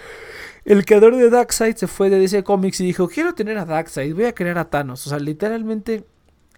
el 0.64 0.84
creador 0.84 1.16
de 1.16 1.30
Darkseid 1.30 1.76
se 1.76 1.86
fue 1.86 2.10
de 2.10 2.18
DC 2.18 2.44
Comics 2.44 2.80
y 2.80 2.84
dijo, 2.84 3.08
quiero 3.08 3.34
tener 3.34 3.58
a 3.58 3.64
Darkseid, 3.64 4.14
voy 4.14 4.24
a 4.24 4.34
crear 4.34 4.58
a 4.58 4.66
Thanos. 4.66 5.06
O 5.06 5.10
sea, 5.10 5.18
literalmente 5.18 6.04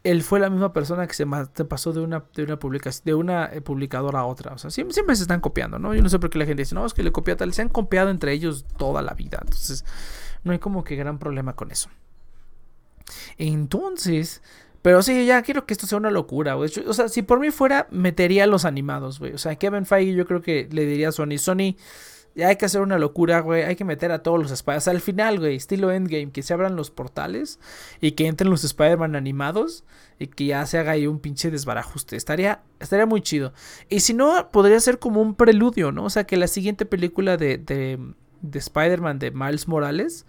él 0.04 0.22
fue 0.22 0.40
la 0.40 0.50
misma 0.50 0.72
persona 0.72 1.06
que 1.06 1.14
se, 1.14 1.26
pasó 1.64 1.92
de 1.92 2.00
una, 2.00 2.24
de 2.34 2.42
una 2.42 2.58
de 3.04 3.14
una 3.14 3.46
eh, 3.46 3.60
publicadora 3.60 4.20
a 4.20 4.24
otra. 4.24 4.52
O 4.52 4.58
sea, 4.58 4.70
siempre, 4.70 4.94
siempre, 4.94 5.14
se 5.14 5.22
están 5.22 5.40
copiando, 5.40 5.78
¿no? 5.78 5.94
Yo 5.94 6.02
no 6.02 6.08
sé 6.08 6.18
por 6.18 6.30
qué 6.30 6.38
la 6.38 6.46
gente 6.46 6.62
dice, 6.62 6.74
no, 6.74 6.84
es 6.84 6.94
que 6.94 7.02
le 7.02 7.12
copia 7.12 7.36
tal. 7.36 7.52
Se 7.52 7.62
han 7.62 7.68
copiado 7.68 8.10
entre 8.10 8.32
ellos 8.32 8.66
toda 8.76 9.00
la 9.02 9.14
vida. 9.14 9.38
Entonces, 9.40 9.84
no 10.42 10.52
hay 10.52 10.58
como 10.58 10.82
que 10.82 10.96
gran 10.96 11.18
problema 11.18 11.54
con 11.54 11.70
eso. 11.70 11.88
Entonces, 13.38 14.42
pero 14.82 15.00
sí, 15.02 15.26
ya 15.26 15.42
quiero 15.42 15.64
que 15.64 15.74
esto 15.74 15.86
sea 15.86 15.98
una 15.98 16.10
locura, 16.10 16.54
güey. 16.54 16.70
O 16.86 16.92
sea, 16.92 17.08
si 17.08 17.22
por 17.22 17.38
mí 17.38 17.50
fuera, 17.50 17.86
metería 17.90 18.44
a 18.44 18.48
los 18.48 18.64
animados, 18.64 19.20
güey. 19.20 19.32
O 19.32 19.38
sea, 19.38 19.54
Kevin 19.54 19.86
Feige 19.86 20.14
yo 20.14 20.26
creo 20.26 20.42
que 20.42 20.68
le 20.70 20.84
diría 20.84 21.10
a 21.10 21.12
Sony, 21.12 21.38
Sony, 21.38 21.76
ya 22.34 22.48
hay 22.48 22.56
que 22.56 22.64
hacer 22.64 22.80
una 22.80 22.98
locura, 22.98 23.40
güey. 23.40 23.62
Hay 23.62 23.76
que 23.76 23.84
meter 23.84 24.10
a 24.10 24.22
todos 24.22 24.40
los 24.40 24.50
sea, 24.58 24.92
al 24.92 25.00
final, 25.00 25.38
güey, 25.38 25.56
estilo 25.56 25.92
Endgame, 25.92 26.32
que 26.32 26.42
se 26.42 26.52
abran 26.52 26.74
los 26.74 26.90
portales 26.90 27.60
y 28.00 28.12
que 28.12 28.26
entren 28.26 28.50
los 28.50 28.64
Spider-Man 28.64 29.14
animados 29.14 29.84
y 30.18 30.26
que 30.26 30.46
ya 30.46 30.66
se 30.66 30.78
haga 30.78 30.92
ahí 30.92 31.06
un 31.06 31.20
pinche 31.20 31.50
desbarajuste. 31.50 32.16
Estaría, 32.16 32.62
estaría 32.80 33.06
muy 33.06 33.20
chido. 33.20 33.52
Y 33.88 34.00
si 34.00 34.14
no, 34.14 34.50
podría 34.50 34.80
ser 34.80 34.98
como 34.98 35.20
un 35.20 35.34
preludio, 35.34 35.92
¿no? 35.92 36.04
O 36.04 36.10
sea, 36.10 36.24
que 36.24 36.36
la 36.36 36.48
siguiente 36.48 36.86
película 36.86 37.36
de, 37.36 37.58
de, 37.58 37.98
de 38.40 38.58
Spider-Man 38.58 39.20
de 39.20 39.30
Miles 39.30 39.68
Morales 39.68 40.26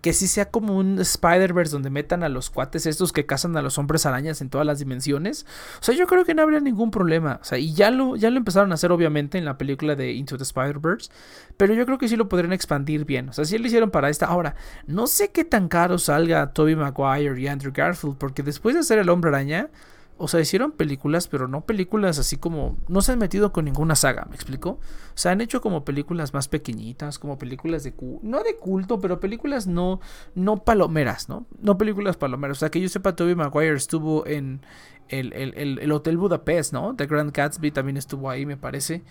que 0.00 0.12
sí 0.12 0.26
sea 0.26 0.50
como 0.50 0.76
un 0.76 1.00
Spider-Verse 1.00 1.72
donde 1.72 1.90
metan 1.90 2.22
a 2.22 2.28
los 2.28 2.50
cuates 2.50 2.86
estos 2.86 3.12
que 3.12 3.26
cazan 3.26 3.56
a 3.56 3.62
los 3.62 3.78
hombres 3.78 4.06
arañas 4.06 4.40
en 4.40 4.50
todas 4.50 4.66
las 4.66 4.78
dimensiones. 4.78 5.46
O 5.80 5.82
sea, 5.82 5.94
yo 5.94 6.06
creo 6.06 6.24
que 6.24 6.34
no 6.34 6.42
habría 6.42 6.60
ningún 6.60 6.90
problema. 6.90 7.38
O 7.40 7.44
sea, 7.44 7.58
y 7.58 7.74
ya 7.74 7.90
lo, 7.90 8.16
ya 8.16 8.30
lo 8.30 8.36
empezaron 8.36 8.70
a 8.72 8.74
hacer 8.74 8.92
obviamente 8.92 9.38
en 9.38 9.44
la 9.44 9.58
película 9.58 9.96
de 9.96 10.12
Into 10.12 10.36
the 10.36 10.44
Spider-Verse. 10.44 11.10
Pero 11.56 11.74
yo 11.74 11.84
creo 11.86 11.98
que 11.98 12.08
sí 12.08 12.16
lo 12.16 12.28
podrían 12.28 12.52
expandir 12.52 13.04
bien. 13.04 13.28
O 13.28 13.32
sea, 13.32 13.44
sí 13.44 13.58
lo 13.58 13.66
hicieron 13.66 13.90
para 13.90 14.08
esta. 14.10 14.26
Ahora, 14.26 14.54
no 14.86 15.06
sé 15.06 15.30
qué 15.30 15.44
tan 15.44 15.68
caro 15.68 15.98
salga 15.98 16.52
Tobey 16.52 16.76
Maguire 16.76 17.40
y 17.40 17.48
Andrew 17.48 17.72
Garfield. 17.74 18.16
Porque 18.18 18.42
después 18.42 18.74
de 18.74 18.80
hacer 18.80 18.98
el 18.98 19.08
hombre 19.08 19.30
araña 19.30 19.70
o 20.18 20.28
sea, 20.28 20.40
hicieron 20.40 20.72
películas, 20.72 21.28
pero 21.28 21.46
no 21.46 21.66
películas 21.66 22.18
así 22.18 22.36
como. 22.36 22.78
No 22.88 23.02
se 23.02 23.12
han 23.12 23.18
metido 23.18 23.52
con 23.52 23.66
ninguna 23.66 23.94
saga, 23.94 24.26
¿me 24.28 24.34
explico? 24.34 24.70
O 24.70 24.80
sea, 25.14 25.32
han 25.32 25.40
hecho 25.40 25.60
como 25.60 25.84
películas 25.84 26.32
más 26.32 26.48
pequeñitas, 26.48 27.18
como 27.18 27.38
películas 27.38 27.84
de. 27.84 27.92
No 28.22 28.42
de 28.42 28.56
culto, 28.56 28.98
pero 28.98 29.20
películas 29.20 29.66
no. 29.66 30.00
No 30.34 30.64
palomeras, 30.64 31.28
¿no? 31.28 31.46
No 31.60 31.76
películas 31.76 32.16
palomeras. 32.16 32.56
O 32.56 32.60
sea, 32.60 32.70
que 32.70 32.80
yo 32.80 32.88
sepa, 32.88 33.14
Tobey 33.14 33.34
Maguire 33.34 33.76
estuvo 33.76 34.26
en 34.26 34.62
el, 35.08 35.32
el, 35.34 35.92
Hotel 35.92 36.16
Budapest, 36.16 36.72
¿no? 36.72 36.96
The 36.96 37.06
Grand 37.06 37.32
Gatsby 37.32 37.70
también 37.70 37.96
estuvo 37.96 38.30
ahí, 38.30 38.46
me 38.46 38.56
parece. 38.56 39.04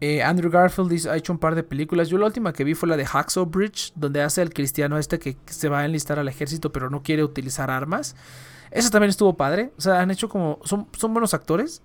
Eh, 0.00 0.22
Andrew 0.22 0.50
Garfield 0.50 1.08
ha 1.08 1.16
hecho 1.16 1.32
un 1.32 1.38
par 1.38 1.54
de 1.54 1.62
películas. 1.62 2.08
Yo 2.08 2.18
la 2.18 2.26
última 2.26 2.52
que 2.52 2.64
vi 2.64 2.74
fue 2.74 2.88
la 2.88 2.96
de 2.96 3.06
Hacksaw 3.06 3.46
Bridge, 3.46 3.92
donde 3.96 4.22
hace 4.22 4.42
el 4.42 4.52
cristiano 4.52 4.98
este 4.98 5.18
que 5.18 5.36
se 5.46 5.68
va 5.68 5.80
a 5.80 5.84
enlistar 5.84 6.18
al 6.18 6.28
ejército, 6.28 6.70
pero 6.70 6.90
no 6.90 7.02
quiere 7.02 7.24
utilizar 7.24 7.70
armas. 7.70 8.14
Eso 8.70 8.90
también 8.90 9.10
estuvo 9.10 9.36
padre. 9.36 9.72
O 9.76 9.80
sea, 9.80 10.00
han 10.00 10.10
hecho 10.10 10.28
como. 10.28 10.58
Son, 10.64 10.86
son 10.96 11.12
buenos 11.12 11.34
actores, 11.34 11.82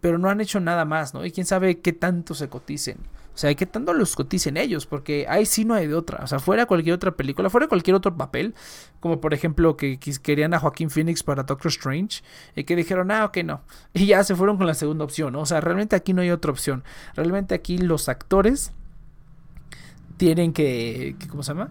pero 0.00 0.18
no 0.18 0.28
han 0.28 0.40
hecho 0.40 0.60
nada 0.60 0.84
más, 0.84 1.14
¿no? 1.14 1.24
Y 1.24 1.30
quién 1.30 1.46
sabe 1.46 1.80
qué 1.80 1.92
tanto 1.92 2.34
se 2.34 2.48
coticen. 2.48 2.98
O 3.36 3.38
sea, 3.38 3.54
qué 3.54 3.66
tanto 3.66 3.92
los 3.92 4.16
coticen 4.16 4.56
ellos, 4.56 4.86
porque 4.86 5.26
ahí 5.28 5.44
sí 5.44 5.66
no 5.66 5.74
hay 5.74 5.86
de 5.86 5.94
otra. 5.94 6.24
O 6.24 6.26
sea, 6.26 6.38
fuera 6.38 6.64
cualquier 6.64 6.94
otra 6.94 7.10
película, 7.10 7.50
fuera 7.50 7.68
cualquier 7.68 7.94
otro 7.94 8.16
papel, 8.16 8.54
como 8.98 9.20
por 9.20 9.34
ejemplo 9.34 9.76
que, 9.76 9.98
querían 10.22 10.54
a 10.54 10.58
Joaquín 10.58 10.88
Phoenix 10.88 11.22
para 11.22 11.42
Doctor 11.42 11.70
Strange, 11.70 12.22
y 12.54 12.64
que 12.64 12.74
dijeron, 12.74 13.10
ah, 13.10 13.26
ok, 13.26 13.36
no. 13.44 13.60
Y 13.92 14.06
ya 14.06 14.24
se 14.24 14.34
fueron 14.34 14.56
con 14.56 14.66
la 14.66 14.72
segunda 14.72 15.04
opción. 15.04 15.36
O 15.36 15.44
sea, 15.44 15.60
realmente 15.60 15.94
aquí 15.94 16.14
no 16.14 16.22
hay 16.22 16.30
otra 16.30 16.50
opción. 16.50 16.82
Realmente 17.14 17.54
aquí 17.54 17.76
los 17.76 18.08
actores 18.08 18.72
tienen 20.16 20.54
que. 20.54 21.14
¿Cómo 21.28 21.42
se 21.42 21.52
llama? 21.52 21.68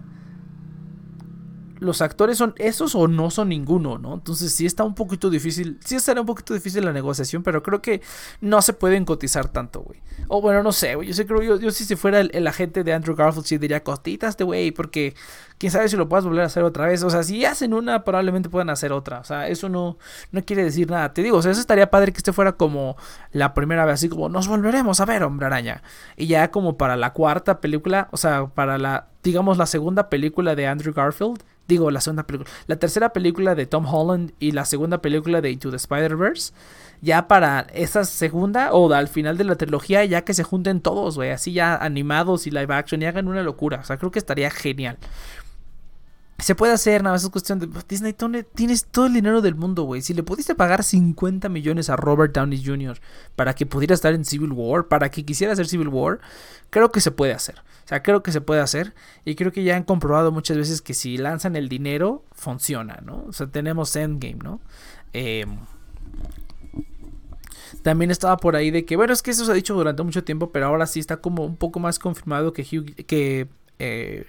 Los 1.79 2.01
actores 2.01 2.38
son 2.38 2.53
esos 2.57 2.95
o 2.95 3.07
no 3.07 3.29
son 3.29 3.49
ninguno, 3.49 3.97
¿no? 3.97 4.13
Entonces 4.13 4.53
sí 4.53 4.65
está 4.65 4.83
un 4.83 4.95
poquito 4.95 5.29
difícil, 5.29 5.79
sí 5.83 5.95
estará 5.95 6.21
un 6.21 6.27
poquito 6.27 6.53
difícil 6.53 6.85
la 6.85 6.93
negociación, 6.93 7.43
pero 7.43 7.63
creo 7.63 7.81
que 7.81 8.01
no 8.41 8.61
se 8.61 8.73
pueden 8.73 9.05
cotizar 9.05 9.47
tanto, 9.49 9.81
güey. 9.81 10.01
O 10.27 10.41
bueno, 10.41 10.63
no 10.63 10.71
sé, 10.71 10.95
güey, 10.95 11.07
yo 11.07 11.13
sé, 11.13 11.25
creo, 11.25 11.41
yo, 11.41 11.59
yo 11.59 11.71
si 11.71 11.95
fuera 11.95 12.19
el, 12.19 12.47
agente 12.47 12.83
de 12.83 12.93
Andrew 12.93 13.15
Garfield, 13.15 13.45
sí 13.45 13.57
diría 13.57 13.83
costitas 13.83 14.38
de 14.38 14.43
güey, 14.43 14.71
porque 14.71 15.15
quién 15.57 15.71
sabe 15.71 15.89
si 15.89 15.95
lo 15.95 16.09
puedas 16.09 16.25
volver 16.25 16.43
a 16.43 16.47
hacer 16.47 16.63
otra 16.63 16.88
vez. 16.88 17.03
O 17.03 17.09
sea, 17.09 17.23
si 17.23 17.45
hacen 17.45 17.73
una, 17.73 18.03
probablemente 18.03 18.49
puedan 18.49 18.69
hacer 18.69 18.91
otra. 18.91 19.19
O 19.19 19.23
sea, 19.23 19.47
eso 19.47 19.69
no, 19.69 19.97
no 20.31 20.43
quiere 20.43 20.63
decir 20.63 20.89
nada. 20.89 21.13
Te 21.13 21.23
digo, 21.23 21.38
o 21.38 21.41
sea, 21.41 21.51
eso 21.51 21.61
estaría 21.61 21.89
padre 21.89 22.11
que 22.11 22.17
este 22.17 22.33
fuera 22.33 22.53
como 22.53 22.97
la 23.31 23.53
primera 23.53 23.85
vez, 23.85 23.95
así 23.95 24.09
como 24.09 24.29
nos 24.29 24.47
volveremos 24.47 24.99
a 24.99 25.05
ver, 25.05 25.23
hombre 25.23 25.45
araña. 25.45 25.83
Y 26.17 26.27
ya 26.27 26.51
como 26.51 26.77
para 26.77 26.95
la 26.95 27.13
cuarta 27.13 27.61
película, 27.61 28.07
o 28.11 28.17
sea, 28.17 28.47
para 28.47 28.77
la, 28.77 29.07
digamos, 29.23 29.57
la 29.57 29.65
segunda 29.65 30.09
película 30.09 30.55
de 30.55 30.67
Andrew 30.67 30.93
Garfield 30.93 31.43
Digo, 31.67 31.89
la 31.89 32.01
segunda 32.01 32.23
película. 32.23 32.49
La 32.67 32.75
tercera 32.75 33.12
película 33.12 33.56
de 33.56 33.65
Tom 33.65 33.86
Holland 33.86 34.34
y 34.39 34.51
la 34.51 34.65
segunda 34.65 35.01
película 35.01 35.41
de 35.41 35.51
Into 35.51 35.71
the 35.71 35.78
Spider-Verse. 35.78 36.54
Ya 37.01 37.28
para 37.28 37.62
esa 37.73 38.06
segunda 38.06 38.73
o 38.73 38.91
al 38.93 39.08
final 39.08 39.38
de 39.38 39.43
la 39.43 39.56
trilogía, 39.56 40.06
ya 40.06 40.23
que 40.23 40.34
se 40.34 40.43
junten 40.43 40.82
todos, 40.82 41.15
güey. 41.15 41.32
Así 41.32 41.54
ya 41.54 41.75
animados 41.75 42.47
y 42.47 42.51
live 42.51 42.73
action 42.73 43.01
y 43.01 43.06
hagan 43.06 43.28
una 43.28 43.41
locura. 43.43 43.80
O 43.80 43.84
sea, 43.84 43.97
creo 43.97 44.12
que 44.12 44.19
estaría 44.19 44.49
genial. 44.51 44.97
Se 46.37 46.53
puede 46.53 46.73
hacer, 46.73 47.01
nada 47.01 47.15
más 47.15 47.23
es 47.23 47.29
cuestión 47.29 47.59
de 47.59 47.69
Disney, 47.87 48.13
tienes 48.55 48.85
todo 48.85 49.05
el 49.05 49.13
dinero 49.13 49.41
del 49.41 49.55
mundo, 49.55 49.83
güey. 49.83 50.01
Si 50.01 50.13
le 50.13 50.21
pudiste 50.21 50.53
pagar 50.53 50.83
50 50.83 51.47
millones 51.47 51.89
a 51.89 51.95
Robert 51.95 52.35
Downey 52.35 52.61
Jr. 52.63 52.99
para 53.37 53.55
que 53.55 53.65
pudiera 53.65 53.93
estar 53.93 54.13
en 54.13 54.25
Civil 54.25 54.51
War, 54.51 54.87
para 54.89 55.09
que 55.09 55.23
quisiera 55.23 55.53
hacer 55.53 55.65
Civil 55.67 55.87
War, 55.87 56.19
creo 56.69 56.91
que 56.91 56.99
se 56.99 57.11
puede 57.11 57.31
hacer. 57.31 57.59
O 57.85 57.87
sea, 57.87 58.03
creo 58.03 58.21
que 58.21 58.33
se 58.33 58.41
puede 58.41 58.59
hacer 58.59 58.93
y 59.23 59.35
creo 59.35 59.53
que 59.53 59.63
ya 59.63 59.77
han 59.77 59.83
comprobado 59.83 60.31
muchas 60.33 60.57
veces 60.57 60.81
que 60.81 60.93
si 60.93 61.17
lanzan 61.17 61.55
el 61.55 61.69
dinero, 61.69 62.25
funciona, 62.33 62.99
¿no? 63.05 63.23
O 63.27 63.33
sea, 63.33 63.47
tenemos 63.47 63.95
Endgame, 63.95 64.39
¿no? 64.43 64.59
Em, 65.13 65.59
también 67.81 68.11
estaba 68.11 68.37
por 68.37 68.55
ahí 68.57 68.71
de 68.71 68.83
que, 68.83 68.97
bueno, 68.97 69.13
es 69.13 69.21
que 69.21 69.31
eso 69.31 69.45
se 69.45 69.51
ha 69.51 69.55
dicho 69.55 69.73
durante 69.73 70.03
mucho 70.03 70.23
tiempo, 70.23 70.51
pero 70.51 70.65
ahora 70.65 70.85
sí 70.85 70.99
está 70.99 71.17
como 71.17 71.45
un 71.45 71.55
poco 71.55 71.79
más 71.79 71.97
confirmado 71.97 72.51
que, 72.51 72.63
que 73.05 73.47
eh, 73.79 74.25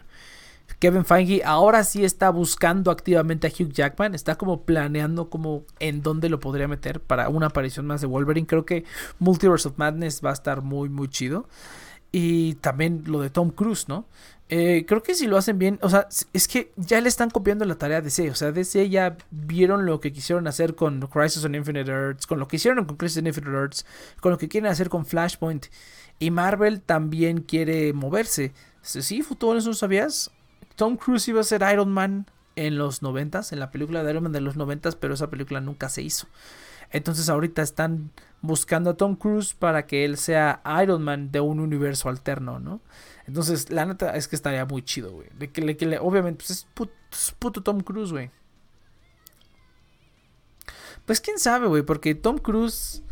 Kevin 0.78 1.04
Feige 1.04 1.42
ahora 1.44 1.84
sí 1.84 2.04
está 2.04 2.30
buscando 2.30 2.90
activamente 2.90 3.46
a 3.46 3.50
Hugh 3.50 3.72
Jackman, 3.72 4.14
está 4.14 4.36
como 4.36 4.62
planeando 4.62 5.30
como 5.30 5.64
en 5.80 6.02
dónde 6.02 6.28
lo 6.28 6.38
podría 6.38 6.68
meter 6.68 7.00
para 7.00 7.28
una 7.28 7.46
aparición 7.46 7.86
más 7.86 8.00
de 8.00 8.06
Wolverine. 8.06 8.46
Creo 8.46 8.66
que 8.66 8.84
Multiverse 9.18 9.68
of 9.68 9.78
Madness 9.78 10.20
va 10.24 10.30
a 10.30 10.34
estar 10.34 10.62
muy 10.62 10.88
muy 10.88 11.08
chido. 11.08 11.48
Y 12.12 12.54
también 12.56 13.02
lo 13.06 13.20
de 13.20 13.30
Tom 13.30 13.50
Cruise, 13.50 13.88
¿no? 13.88 14.06
Eh, 14.48 14.84
creo 14.86 15.02
que 15.02 15.14
si 15.14 15.26
lo 15.26 15.36
hacen 15.36 15.58
bien, 15.58 15.78
o 15.82 15.90
sea, 15.90 16.06
es 16.32 16.46
que 16.46 16.72
ya 16.76 17.00
le 17.00 17.08
están 17.08 17.30
copiando 17.30 17.64
la 17.64 17.74
tarea 17.74 18.00
de 18.00 18.04
DC. 18.04 18.30
O 18.30 18.34
sea, 18.34 18.52
DC 18.52 18.88
ya 18.88 19.16
vieron 19.30 19.86
lo 19.86 20.00
que 20.00 20.12
quisieron 20.12 20.46
hacer 20.46 20.76
con 20.76 21.00
Crisis 21.00 21.44
on 21.44 21.54
Infinite 21.54 21.90
Earths, 21.90 22.26
con 22.26 22.38
lo 22.38 22.46
que 22.46 22.56
hicieron 22.56 22.84
con 22.84 22.96
Crisis 22.96 23.18
on 23.18 23.26
Infinite 23.26 23.52
Earths, 23.52 23.86
con 24.20 24.30
lo 24.30 24.38
que 24.38 24.48
quieren 24.48 24.70
hacer 24.70 24.88
con 24.88 25.04
Flashpoint. 25.04 25.66
Y 26.18 26.30
Marvel 26.30 26.80
también 26.80 27.42
quiere 27.42 27.92
moverse. 27.92 28.52
Sí, 28.82 29.22
futuro, 29.22 29.60
¿no 29.60 29.74
sabías? 29.74 30.30
Tom 30.76 30.96
Cruise 30.96 31.28
iba 31.28 31.40
a 31.40 31.44
ser 31.44 31.64
Iron 31.72 31.90
Man 31.90 32.26
en 32.54 32.78
los 32.78 33.02
noventas, 33.02 33.52
en 33.52 33.60
la 33.60 33.70
película 33.70 34.02
de 34.02 34.10
Iron 34.10 34.22
Man 34.24 34.32
de 34.32 34.40
los 34.40 34.56
noventas, 34.56 34.96
pero 34.96 35.14
esa 35.14 35.28
película 35.28 35.60
nunca 35.60 35.88
se 35.88 36.02
hizo. 36.02 36.26
Entonces 36.90 37.28
ahorita 37.28 37.62
están 37.62 38.12
buscando 38.40 38.90
a 38.90 38.96
Tom 38.96 39.16
Cruise 39.16 39.54
para 39.54 39.86
que 39.86 40.04
él 40.04 40.16
sea 40.16 40.62
Iron 40.82 41.02
Man 41.02 41.32
de 41.32 41.40
un 41.40 41.60
universo 41.60 42.08
alterno, 42.08 42.60
¿no? 42.60 42.80
Entonces, 43.26 43.70
la 43.70 43.84
neta 43.84 44.16
es 44.16 44.28
que 44.28 44.36
estaría 44.36 44.64
muy 44.64 44.82
chido, 44.82 45.10
güey. 45.12 45.28
Que, 45.48 45.98
obviamente, 46.00 46.44
pues 46.44 46.50
es 46.50 46.66
puto, 47.38 47.62
Tom 47.62 47.80
Cruise, 47.80 48.12
güey. 48.12 48.30
Pues 51.04 51.20
quién 51.20 51.38
sabe, 51.38 51.66
güey, 51.66 51.82
porque 51.82 52.14
Tom 52.14 52.38
Cruise... 52.38 53.02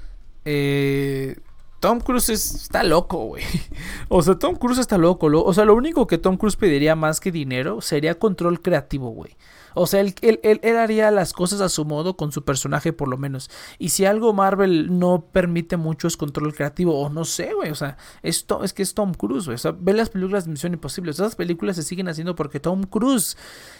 Eh, 0.44 1.36
Tom 1.84 2.00
Cruise 2.00 2.30
está 2.30 2.82
loco, 2.82 3.26
güey. 3.26 3.44
O 4.08 4.22
sea, 4.22 4.36
Tom 4.36 4.54
Cruise 4.54 4.78
está 4.78 4.96
loco. 4.96 5.26
o 5.26 5.52
sea, 5.52 5.66
lo 5.66 5.74
único 5.74 6.06
que 6.06 6.16
Tom 6.16 6.38
Cruise 6.38 6.56
pediría 6.56 6.96
más 6.96 7.20
que 7.20 7.30
dinero 7.30 7.82
sería 7.82 8.18
control 8.18 8.62
creativo, 8.62 9.10
güey. 9.10 9.36
O 9.74 9.86
sea, 9.86 10.00
él, 10.00 10.14
él, 10.22 10.76
haría 10.78 11.10
las 11.10 11.34
cosas 11.34 11.60
a 11.60 11.68
su 11.68 11.84
modo 11.84 12.16
con 12.16 12.32
su 12.32 12.42
personaje 12.42 12.94
por 12.94 13.08
lo 13.08 13.18
menos. 13.18 13.50
Y 13.78 13.90
si 13.90 14.06
algo 14.06 14.32
Marvel 14.32 14.98
no 14.98 15.26
permite 15.30 15.76
mucho 15.76 16.08
es 16.08 16.16
control 16.16 16.54
creativo, 16.54 16.98
o 16.98 17.10
no 17.10 17.26
sé, 17.26 17.52
güey. 17.52 17.70
O 17.70 17.74
sea, 17.74 17.98
esto 18.22 18.64
es 18.64 18.72
que 18.72 18.82
es 18.82 18.94
Tom 18.94 19.12
Cruise, 19.12 19.44
güey. 19.44 19.56
O 19.56 19.58
sea, 19.58 19.72
ve 19.78 19.92
las 19.92 20.08
películas 20.08 20.46
de 20.46 20.52
Misión 20.52 20.72
Imposible. 20.72 21.10
Esas 21.10 21.36
películas 21.36 21.76
se 21.76 21.82
siguen 21.82 22.08
haciendo 22.08 22.34
porque 22.34 22.60
Tom 22.60 22.84
Cruise 22.84 23.36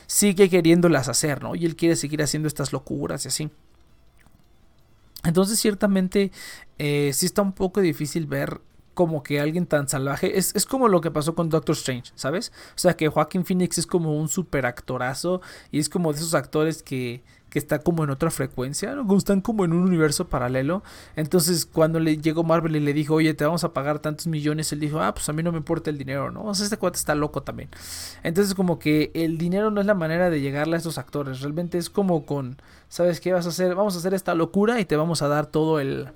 sigue 0.06 0.50
queriéndolas 0.50 1.08
hacer, 1.08 1.42
¿no? 1.42 1.54
Y 1.54 1.64
él 1.64 1.74
quiere 1.74 1.96
seguir 1.96 2.22
haciendo 2.22 2.48
estas 2.48 2.70
locuras 2.74 3.24
y 3.24 3.28
así. 3.28 3.50
Entonces, 5.24 5.58
ciertamente, 5.58 6.32
eh, 6.78 7.10
sí 7.14 7.26
está 7.26 7.42
un 7.42 7.52
poco 7.52 7.80
difícil 7.80 8.26
ver 8.26 8.60
como 8.94 9.22
que 9.22 9.40
alguien 9.40 9.66
tan 9.66 9.88
salvaje. 9.88 10.38
Es, 10.38 10.54
es, 10.54 10.66
como 10.66 10.88
lo 10.88 11.00
que 11.00 11.10
pasó 11.10 11.34
con 11.34 11.48
Doctor 11.48 11.74
Strange, 11.74 12.12
¿sabes? 12.14 12.52
O 12.70 12.78
sea, 12.78 12.96
que 12.96 13.08
Joaquin 13.08 13.44
Phoenix 13.44 13.78
es 13.78 13.86
como 13.86 14.16
un 14.16 14.28
super 14.28 14.66
actorazo 14.66 15.40
y 15.70 15.80
es 15.80 15.88
como 15.88 16.12
de 16.12 16.20
esos 16.20 16.34
actores 16.34 16.82
que, 16.82 17.22
que 17.54 17.60
está 17.60 17.78
como 17.78 18.02
en 18.02 18.10
otra 18.10 18.32
frecuencia, 18.32 18.96
¿no? 18.96 19.16
están 19.16 19.40
como 19.40 19.64
en 19.64 19.72
un 19.72 19.84
universo 19.84 20.26
paralelo. 20.28 20.82
Entonces, 21.14 21.66
cuando 21.66 22.00
le 22.00 22.16
llegó 22.16 22.42
Marvel 22.42 22.74
y 22.74 22.80
le 22.80 22.92
dijo, 22.92 23.14
oye, 23.14 23.32
te 23.32 23.44
vamos 23.44 23.62
a 23.62 23.72
pagar 23.72 24.00
tantos 24.00 24.26
millones, 24.26 24.72
él 24.72 24.80
dijo, 24.80 24.98
ah, 24.98 25.14
pues 25.14 25.28
a 25.28 25.32
mí 25.32 25.40
no 25.44 25.52
me 25.52 25.58
importa 25.58 25.88
el 25.88 25.96
dinero, 25.96 26.32
¿no? 26.32 26.46
O 26.46 26.54
sea, 26.56 26.64
este 26.64 26.78
cuate 26.78 26.98
está 26.98 27.14
loco 27.14 27.44
también. 27.44 27.68
Entonces, 28.24 28.56
como 28.56 28.80
que 28.80 29.12
el 29.14 29.38
dinero 29.38 29.70
no 29.70 29.80
es 29.80 29.86
la 29.86 29.94
manera 29.94 30.30
de 30.30 30.40
llegarle 30.40 30.74
a 30.74 30.78
estos 30.78 30.98
actores, 30.98 31.42
realmente 31.42 31.78
es 31.78 31.90
como 31.90 32.26
con, 32.26 32.56
¿sabes 32.88 33.20
qué 33.20 33.32
vas 33.32 33.46
a 33.46 33.50
hacer? 33.50 33.76
Vamos 33.76 33.94
a 33.94 33.98
hacer 33.98 34.14
esta 34.14 34.34
locura 34.34 34.80
y 34.80 34.84
te 34.84 34.96
vamos 34.96 35.22
a 35.22 35.28
dar 35.28 35.46
todo 35.46 35.78
el 35.78 36.08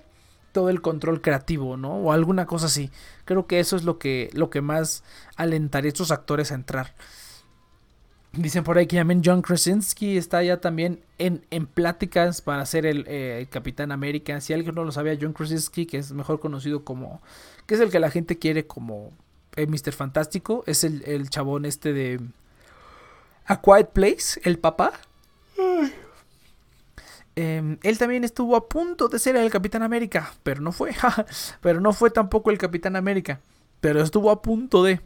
todo 0.50 0.70
el 0.70 0.80
control 0.80 1.20
creativo, 1.20 1.76
¿no? 1.76 1.98
O 1.98 2.10
alguna 2.10 2.46
cosa 2.46 2.66
así. 2.66 2.90
Creo 3.26 3.46
que 3.46 3.60
eso 3.60 3.76
es 3.76 3.84
lo 3.84 3.98
que, 3.98 4.30
lo 4.32 4.50
que 4.50 4.60
más 4.60 5.04
alentaría 5.36 5.88
a 5.88 5.92
estos 5.92 6.10
actores 6.10 6.50
a 6.50 6.56
entrar. 6.56 6.94
Dicen 8.32 8.62
por 8.62 8.76
ahí 8.76 8.86
que 8.86 8.96
también 8.96 9.22
John 9.24 9.40
Krasinski 9.40 10.18
está 10.18 10.42
ya 10.42 10.60
también 10.60 11.00
en, 11.18 11.44
en 11.50 11.66
pláticas 11.66 12.42
para 12.42 12.64
ser 12.66 12.84
el, 12.84 13.04
eh, 13.08 13.46
Capitán 13.50 13.90
América. 13.90 14.40
Si 14.40 14.52
alguien 14.52 14.74
no 14.74 14.84
lo 14.84 14.92
sabía, 14.92 15.16
John 15.20 15.32
Krasinski, 15.32 15.86
que 15.86 15.98
es 15.98 16.12
mejor 16.12 16.38
conocido 16.38 16.84
como... 16.84 17.22
que 17.66 17.74
es 17.74 17.80
el 17.80 17.90
que 17.90 17.98
la 17.98 18.10
gente 18.10 18.38
quiere 18.38 18.66
como 18.66 19.12
eh, 19.56 19.66
Mr. 19.66 19.92
Fantástico, 19.92 20.62
es 20.66 20.84
el, 20.84 21.02
el, 21.06 21.30
chabón 21.30 21.64
este 21.64 21.92
de... 21.92 22.20
A 23.46 23.62
Quiet 23.62 23.88
Place, 23.92 24.40
el 24.44 24.58
papá. 24.58 24.92
Em, 27.34 27.78
él 27.82 27.98
también 27.98 28.24
estuvo 28.24 28.56
a 28.56 28.68
punto 28.68 29.08
de 29.08 29.18
ser 29.18 29.36
el 29.36 29.50
Capitán 29.50 29.82
América, 29.82 30.34
pero 30.42 30.60
no 30.60 30.72
fue. 30.72 30.94
pero 31.62 31.80
no 31.80 31.92
fue 31.94 32.10
tampoco 32.10 32.50
el 32.50 32.58
Capitán 32.58 32.94
América, 32.94 33.40
pero 33.80 34.02
estuvo 34.02 34.30
a 34.30 34.42
punto 34.42 34.82
de... 34.82 35.00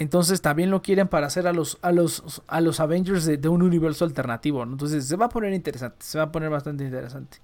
Entonces 0.00 0.40
también 0.40 0.70
lo 0.70 0.80
quieren 0.80 1.08
para 1.08 1.26
hacer 1.26 1.46
a 1.46 1.52
los, 1.52 1.78
a 1.82 1.92
los, 1.92 2.42
a 2.46 2.62
los 2.62 2.80
Avengers 2.80 3.26
de, 3.26 3.48
un 3.50 3.60
universo 3.60 4.06
alternativo. 4.06 4.62
Entonces 4.62 5.06
se 5.06 5.14
va 5.14 5.26
a 5.26 5.28
poner 5.28 5.52
interesante. 5.52 5.98
Se 6.00 6.16
va 6.16 6.24
a 6.24 6.32
poner 6.32 6.48
bastante 6.48 6.84
interesante. 6.84 7.36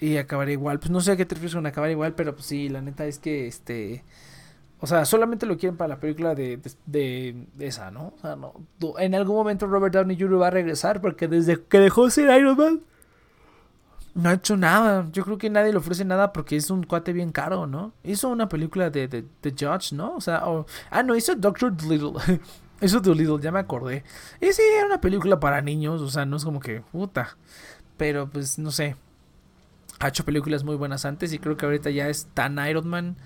Y 0.00 0.16
acabará 0.16 0.50
igual. 0.50 0.78
Pues 0.78 0.90
no 0.90 1.02
sé 1.02 1.12
a 1.12 1.16
qué 1.18 1.26
te 1.26 1.34
refieres 1.34 1.54
con 1.54 1.66
acabar 1.66 1.90
igual. 1.90 2.14
Pero 2.14 2.34
pues 2.34 2.46
sí, 2.46 2.70
la 2.70 2.80
neta 2.80 3.04
es 3.04 3.18
que 3.18 3.46
este. 3.46 4.04
O 4.80 4.86
sea, 4.86 5.04
solamente 5.04 5.44
lo 5.44 5.58
quieren 5.58 5.76
para 5.76 5.88
la 5.88 6.00
película 6.00 6.34
de, 6.34 6.58
de, 6.86 7.46
esa, 7.58 7.90
¿no? 7.90 8.14
O 8.16 8.18
sea, 8.22 8.36
no. 8.36 8.54
En 8.98 9.14
algún 9.14 9.36
momento 9.36 9.66
Robert 9.66 9.92
Downey 9.92 10.18
Jr. 10.18 10.40
va 10.40 10.46
a 10.46 10.50
regresar. 10.50 11.02
Porque 11.02 11.28
desde 11.28 11.62
que 11.62 11.78
dejó 11.78 12.06
de 12.06 12.10
ser 12.10 12.40
Iron 12.40 12.56
Man 12.56 12.80
no 14.16 14.30
ha 14.30 14.32
hecho 14.32 14.56
nada. 14.56 15.06
Yo 15.12 15.24
creo 15.24 15.36
que 15.36 15.50
nadie 15.50 15.72
le 15.72 15.78
ofrece 15.78 16.04
nada 16.04 16.32
porque 16.32 16.56
es 16.56 16.70
un 16.70 16.84
cuate 16.84 17.12
bien 17.12 17.32
caro, 17.32 17.66
¿no? 17.66 17.92
Hizo 18.02 18.30
una 18.30 18.48
película 18.48 18.88
de, 18.88 19.06
de, 19.08 19.24
Judge, 19.50 19.92
¿no? 19.92 20.14
O 20.16 20.20
sea, 20.22 20.42
ah, 20.90 21.02
no, 21.02 21.14
hizo 21.14 21.34
Doctor 21.36 21.76
Dolittle. 21.76 22.40
hizo 22.80 23.00
Dolittle, 23.00 23.38
ya 23.40 23.52
me 23.52 23.58
acordé. 23.58 24.04
Y 24.40 24.52
sí, 24.52 24.62
era 24.76 24.86
una 24.86 25.02
película 25.02 25.38
para 25.38 25.60
niños, 25.60 26.00
o 26.00 26.08
sea, 26.08 26.24
no 26.24 26.38
es 26.38 26.44
como 26.44 26.60
que, 26.60 26.80
puta. 26.80 27.36
Pero 27.98 28.28
pues, 28.28 28.58
no 28.58 28.70
sé. 28.70 28.96
Ha 30.00 30.08
hecho 30.08 30.24
películas 30.24 30.64
muy 30.64 30.76
buenas 30.76 31.04
antes 31.04 31.32
y 31.32 31.38
creo 31.38 31.56
que 31.56 31.66
ahorita 31.66 31.90
ya 31.90 32.08
es 32.08 32.26
tan 32.34 32.58
Iron 32.68 32.86
Man 32.88 33.16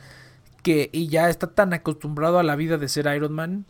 que 0.62 0.90
y 0.92 1.08
ya 1.08 1.28
está 1.28 1.48
tan 1.48 1.72
acostumbrado 1.72 2.38
a 2.38 2.42
la 2.44 2.54
vida 2.54 2.78
de 2.78 2.88
ser 2.88 3.12
Iron 3.14 3.32
Man 3.32 3.64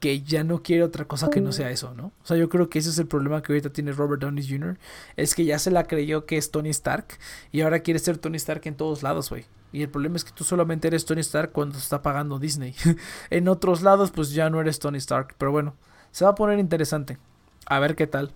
que 0.00 0.22
ya 0.22 0.44
no 0.44 0.62
quiere 0.62 0.82
otra 0.82 1.04
cosa 1.04 1.28
que 1.28 1.42
no 1.42 1.52
sea 1.52 1.70
eso, 1.70 1.94
¿no? 1.94 2.06
O 2.22 2.26
sea, 2.26 2.38
yo 2.38 2.48
creo 2.48 2.70
que 2.70 2.78
ese 2.78 2.88
es 2.88 2.98
el 2.98 3.06
problema 3.06 3.42
que 3.42 3.52
ahorita 3.52 3.70
tiene 3.70 3.92
Robert 3.92 4.22
Downey 4.22 4.46
Jr. 4.48 4.78
Es 5.16 5.34
que 5.34 5.44
ya 5.44 5.58
se 5.58 5.70
la 5.70 5.84
creyó 5.84 6.24
que 6.24 6.38
es 6.38 6.50
Tony 6.50 6.70
Stark 6.70 7.18
y 7.52 7.60
ahora 7.60 7.80
quiere 7.80 8.00
ser 8.00 8.16
Tony 8.16 8.38
Stark 8.38 8.62
en 8.64 8.76
todos 8.76 9.02
lados, 9.02 9.28
güey. 9.28 9.44
Y 9.72 9.82
el 9.82 9.90
problema 9.90 10.16
es 10.16 10.24
que 10.24 10.32
tú 10.32 10.42
solamente 10.42 10.88
eres 10.88 11.04
Tony 11.04 11.20
Stark 11.20 11.52
cuando 11.52 11.76
está 11.76 12.00
pagando 12.00 12.38
Disney. 12.38 12.74
en 13.30 13.46
otros 13.46 13.82
lados, 13.82 14.10
pues 14.10 14.32
ya 14.32 14.48
no 14.48 14.58
eres 14.60 14.78
Tony 14.78 14.98
Stark. 14.98 15.34
Pero 15.36 15.52
bueno, 15.52 15.76
se 16.12 16.24
va 16.24 16.30
a 16.30 16.34
poner 16.34 16.58
interesante. 16.58 17.18
A 17.66 17.78
ver 17.78 17.94
qué 17.94 18.06
tal. 18.06 18.32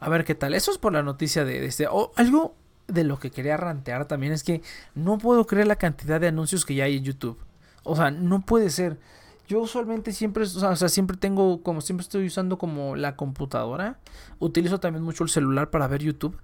A 0.00 0.08
ver 0.08 0.24
qué 0.24 0.34
tal. 0.34 0.54
Eso 0.54 0.72
es 0.72 0.78
por 0.78 0.94
la 0.94 1.02
noticia 1.02 1.44
de, 1.44 1.64
este. 1.66 1.86
Oh, 1.88 2.12
algo 2.16 2.54
de 2.88 3.04
lo 3.04 3.18
que 3.18 3.30
quería 3.30 3.58
rantear 3.58 4.06
también 4.06 4.32
es 4.32 4.42
que 4.44 4.62
no 4.94 5.18
puedo 5.18 5.46
creer 5.46 5.66
la 5.66 5.76
cantidad 5.76 6.20
de 6.20 6.28
anuncios 6.28 6.64
que 6.64 6.74
ya 6.74 6.84
hay 6.84 6.96
en 6.96 7.04
YouTube. 7.04 7.38
O 7.84 7.96
sea, 7.96 8.10
no 8.10 8.40
puede 8.46 8.70
ser 8.70 8.98
Yo 9.46 9.60
usualmente 9.60 10.12
siempre, 10.12 10.42
o 10.42 10.76
sea, 10.76 10.88
siempre 10.88 11.16
tengo, 11.16 11.62
como 11.62 11.80
siempre 11.80 12.02
estoy 12.02 12.26
usando 12.26 12.58
como 12.58 12.96
la 12.96 13.14
computadora. 13.14 13.98
Utilizo 14.40 14.80
también 14.80 15.04
mucho 15.04 15.22
el 15.22 15.30
celular 15.30 15.70
para 15.70 15.86
ver 15.86 16.02
YouTube. 16.02 16.36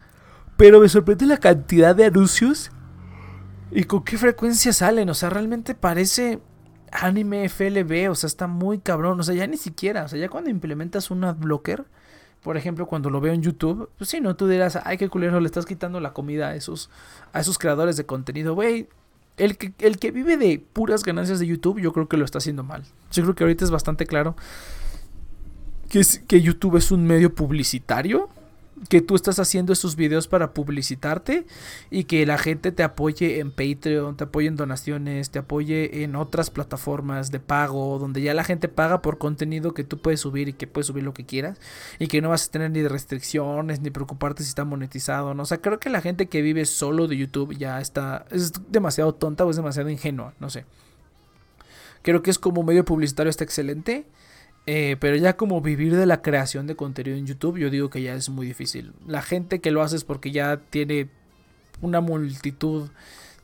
Pero 0.56 0.80
me 0.80 0.88
sorprende 0.88 1.26
la 1.26 1.38
cantidad 1.38 1.96
de 1.96 2.04
anuncios 2.04 2.70
y 3.72 3.84
con 3.84 4.04
qué 4.04 4.18
frecuencia 4.18 4.72
salen. 4.72 5.08
O 5.10 5.14
sea, 5.14 5.30
realmente 5.30 5.74
parece 5.74 6.40
anime 6.92 7.48
FLB. 7.48 8.08
O 8.08 8.14
sea, 8.14 8.28
está 8.28 8.46
muy 8.46 8.78
cabrón. 8.78 9.18
O 9.18 9.22
sea, 9.24 9.34
ya 9.34 9.48
ni 9.48 9.56
siquiera. 9.56 10.04
O 10.04 10.08
sea, 10.08 10.20
ya 10.20 10.28
cuando 10.28 10.50
implementas 10.50 11.10
un 11.10 11.24
adblocker, 11.24 11.86
por 12.42 12.56
ejemplo, 12.56 12.86
cuando 12.86 13.10
lo 13.10 13.20
veo 13.20 13.32
en 13.32 13.42
YouTube, 13.42 13.88
pues 13.98 14.10
sí, 14.10 14.20
no, 14.20 14.36
tú 14.36 14.46
dirás, 14.46 14.78
ay, 14.84 14.96
qué 14.98 15.08
culero, 15.08 15.40
le 15.40 15.46
estás 15.46 15.64
quitando 15.64 16.00
la 16.00 16.12
comida 16.12 16.48
a 16.48 16.54
esos, 16.54 16.90
a 17.32 17.40
esos 17.40 17.58
creadores 17.58 17.96
de 17.96 18.04
contenido. 18.06 18.54
Güey, 18.54 18.88
el 19.42 19.56
que, 19.56 19.72
el 19.80 19.98
que 19.98 20.12
vive 20.12 20.36
de 20.36 20.64
puras 20.72 21.02
ganancias 21.02 21.40
de 21.40 21.46
YouTube, 21.48 21.80
yo 21.80 21.92
creo 21.92 22.08
que 22.08 22.16
lo 22.16 22.24
está 22.24 22.38
haciendo 22.38 22.62
mal. 22.62 22.84
Yo 23.10 23.24
creo 23.24 23.34
que 23.34 23.42
ahorita 23.42 23.64
es 23.64 23.72
bastante 23.72 24.06
claro 24.06 24.36
que, 25.88 26.00
que 26.28 26.40
YouTube 26.40 26.76
es 26.76 26.92
un 26.92 27.04
medio 27.04 27.34
publicitario 27.34 28.28
que 28.88 29.00
tú 29.00 29.14
estás 29.14 29.38
haciendo 29.38 29.72
esos 29.72 29.96
videos 29.96 30.28
para 30.28 30.52
publicitarte 30.52 31.46
y 31.90 32.04
que 32.04 32.26
la 32.26 32.38
gente 32.38 32.72
te 32.72 32.82
apoye 32.82 33.38
en 33.38 33.50
Patreon, 33.52 34.16
te 34.16 34.24
apoye 34.24 34.48
en 34.48 34.56
donaciones, 34.56 35.30
te 35.30 35.38
apoye 35.38 36.02
en 36.02 36.16
otras 36.16 36.50
plataformas 36.50 37.30
de 37.30 37.40
pago, 37.40 37.98
donde 37.98 38.22
ya 38.22 38.34
la 38.34 38.44
gente 38.44 38.68
paga 38.68 39.02
por 39.02 39.18
contenido 39.18 39.74
que 39.74 39.84
tú 39.84 39.98
puedes 39.98 40.20
subir 40.20 40.48
y 40.48 40.52
que 40.52 40.66
puedes 40.66 40.88
subir 40.88 41.04
lo 41.04 41.14
que 41.14 41.24
quieras 41.24 41.58
y 41.98 42.08
que 42.08 42.20
no 42.20 42.30
vas 42.30 42.48
a 42.48 42.50
tener 42.50 42.70
ni 42.70 42.86
restricciones 42.86 43.80
ni 43.80 43.90
preocuparte 43.90 44.42
si 44.42 44.48
está 44.48 44.64
monetizado, 44.64 45.34
¿no? 45.34 45.44
O 45.44 45.46
sea, 45.46 45.58
creo 45.58 45.78
que 45.78 45.90
la 45.90 46.00
gente 46.00 46.26
que 46.26 46.42
vive 46.42 46.64
solo 46.64 47.06
de 47.06 47.16
YouTube 47.16 47.56
ya 47.56 47.80
está 47.80 48.26
es 48.30 48.52
demasiado 48.70 49.14
tonta 49.14 49.44
o 49.44 49.50
es 49.50 49.56
demasiado 49.56 49.90
ingenua, 49.90 50.34
no 50.40 50.50
sé. 50.50 50.64
Creo 52.02 52.22
que 52.22 52.30
es 52.30 52.38
como 52.38 52.64
medio 52.64 52.84
publicitario 52.84 53.30
está 53.30 53.44
excelente 53.44 54.06
eh, 54.66 54.96
pero 55.00 55.16
ya 55.16 55.36
como 55.36 55.60
vivir 55.60 55.96
de 55.96 56.06
la 56.06 56.22
creación 56.22 56.66
de 56.66 56.76
contenido 56.76 57.16
en 57.16 57.26
YouTube, 57.26 57.58
yo 57.58 57.70
digo 57.70 57.90
que 57.90 58.02
ya 58.02 58.14
es 58.14 58.28
muy 58.28 58.46
difícil. 58.46 58.92
La 59.06 59.22
gente 59.22 59.60
que 59.60 59.70
lo 59.70 59.82
hace 59.82 59.96
es 59.96 60.04
porque 60.04 60.30
ya 60.30 60.58
tiene 60.58 61.08
una 61.80 62.00
multitud 62.00 62.90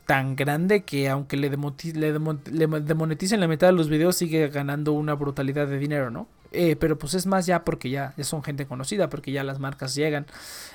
tan 0.05 0.35
grande 0.35 0.83
que 0.83 1.07
aunque 1.09 1.37
le, 1.37 1.49
demoneticen 1.49 3.39
la 3.39 3.47
mitad 3.47 3.67
de 3.67 3.73
los 3.73 3.89
videos 3.89 4.15
sigue 4.15 4.47
ganando 4.47 4.93
una 4.93 5.13
brutalidad 5.13 5.67
de 5.67 5.77
dinero, 5.77 6.09
¿no? 6.09 6.27
Eh, 6.51 6.75
pero 6.77 6.97
pues 6.97 7.13
es 7.13 7.27
más 7.27 7.45
ya 7.45 7.63
porque 7.63 7.91
ya, 7.91 8.13
ya, 8.17 8.23
son 8.23 8.41
gente 8.41 8.65
conocida, 8.65 9.09
porque 9.09 9.31
ya 9.31 9.43
las 9.43 9.59
marcas 9.59 9.93
llegan. 9.93 10.25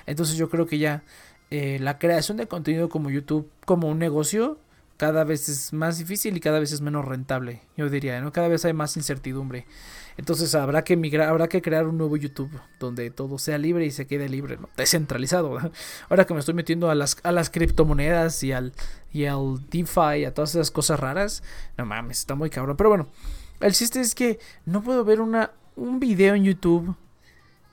Entonces 0.06 0.36
yo 0.36 0.48
creo 0.48 0.66
que 0.66 0.78
ya 0.78 1.02
eh, 1.50 1.78
la 1.80 1.98
creación 1.98 2.36
de 2.36 2.46
contenido 2.46 2.88
como 2.88 3.10
YouTube, 3.10 3.50
como 3.64 3.88
un 3.88 3.98
negocio, 3.98 4.58
cada 4.96 5.24
vez 5.24 5.48
es 5.48 5.72
más 5.72 5.98
difícil 5.98 6.36
y 6.36 6.40
cada 6.40 6.58
vez 6.58 6.72
es 6.72 6.80
menos 6.80 7.04
rentable, 7.04 7.62
yo 7.76 7.90
diría, 7.90 8.20
¿no? 8.20 8.32
Cada 8.32 8.48
vez 8.48 8.64
hay 8.64 8.72
más 8.72 8.96
incertidumbre. 8.96 9.66
Entonces 10.16 10.54
habrá 10.54 10.84
que 10.84 10.96
migrar, 10.96 11.28
habrá 11.28 11.48
que 11.48 11.60
crear 11.60 11.88
un 11.88 11.98
nuevo 11.98 12.16
YouTube 12.16 12.50
donde 12.78 13.10
todo 13.10 13.38
sea 13.38 13.58
libre 13.58 13.84
y 13.84 13.90
se 13.90 14.06
quede 14.06 14.28
libre, 14.28 14.56
¿no? 14.56 14.68
Descentralizado. 14.76 15.58
Ahora 16.08 16.24
que 16.24 16.34
me 16.34 16.40
estoy 16.40 16.54
metiendo 16.54 16.90
a 16.90 16.94
las, 16.94 17.16
a 17.24 17.32
las 17.32 17.50
criptomonedas 17.50 18.42
y 18.44 18.52
al, 18.52 18.72
y 19.12 19.24
al 19.24 19.68
DeFi, 19.70 20.24
a 20.24 20.32
todas 20.32 20.54
esas 20.54 20.70
cosas 20.70 21.00
raras, 21.00 21.42
no 21.76 21.84
mames, 21.84 22.20
está 22.20 22.36
muy 22.36 22.50
cabrón. 22.50 22.76
Pero 22.76 22.90
bueno, 22.90 23.08
el 23.60 23.72
chiste 23.72 24.00
es 24.00 24.14
que 24.14 24.38
no 24.66 24.82
puedo 24.82 25.04
ver 25.04 25.20
una, 25.20 25.50
un 25.74 25.98
video 25.98 26.34
en 26.34 26.44
YouTube 26.44 26.94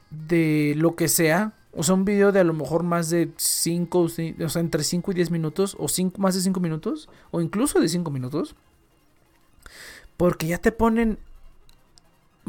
de 0.09 0.73
lo 0.77 0.95
que 0.95 1.07
sea. 1.07 1.53
O 1.73 1.83
sea, 1.83 1.95
un 1.95 2.03
video 2.03 2.31
de 2.31 2.41
a 2.41 2.43
lo 2.43 2.53
mejor 2.53 2.83
más 2.83 3.09
de 3.09 3.31
5, 3.37 3.99
o 3.99 4.09
sea, 4.09 4.61
entre 4.61 4.83
5 4.83 5.11
y 5.11 5.15
10 5.15 5.31
minutos, 5.31 5.75
o 5.79 5.87
cinco, 5.87 6.21
más 6.21 6.35
de 6.35 6.41
5 6.41 6.59
minutos, 6.59 7.09
o 7.31 7.39
incluso 7.39 7.79
de 7.79 7.87
5 7.87 8.11
minutos. 8.11 8.55
Porque 10.17 10.47
ya 10.47 10.57
te 10.57 10.71
ponen 10.71 11.17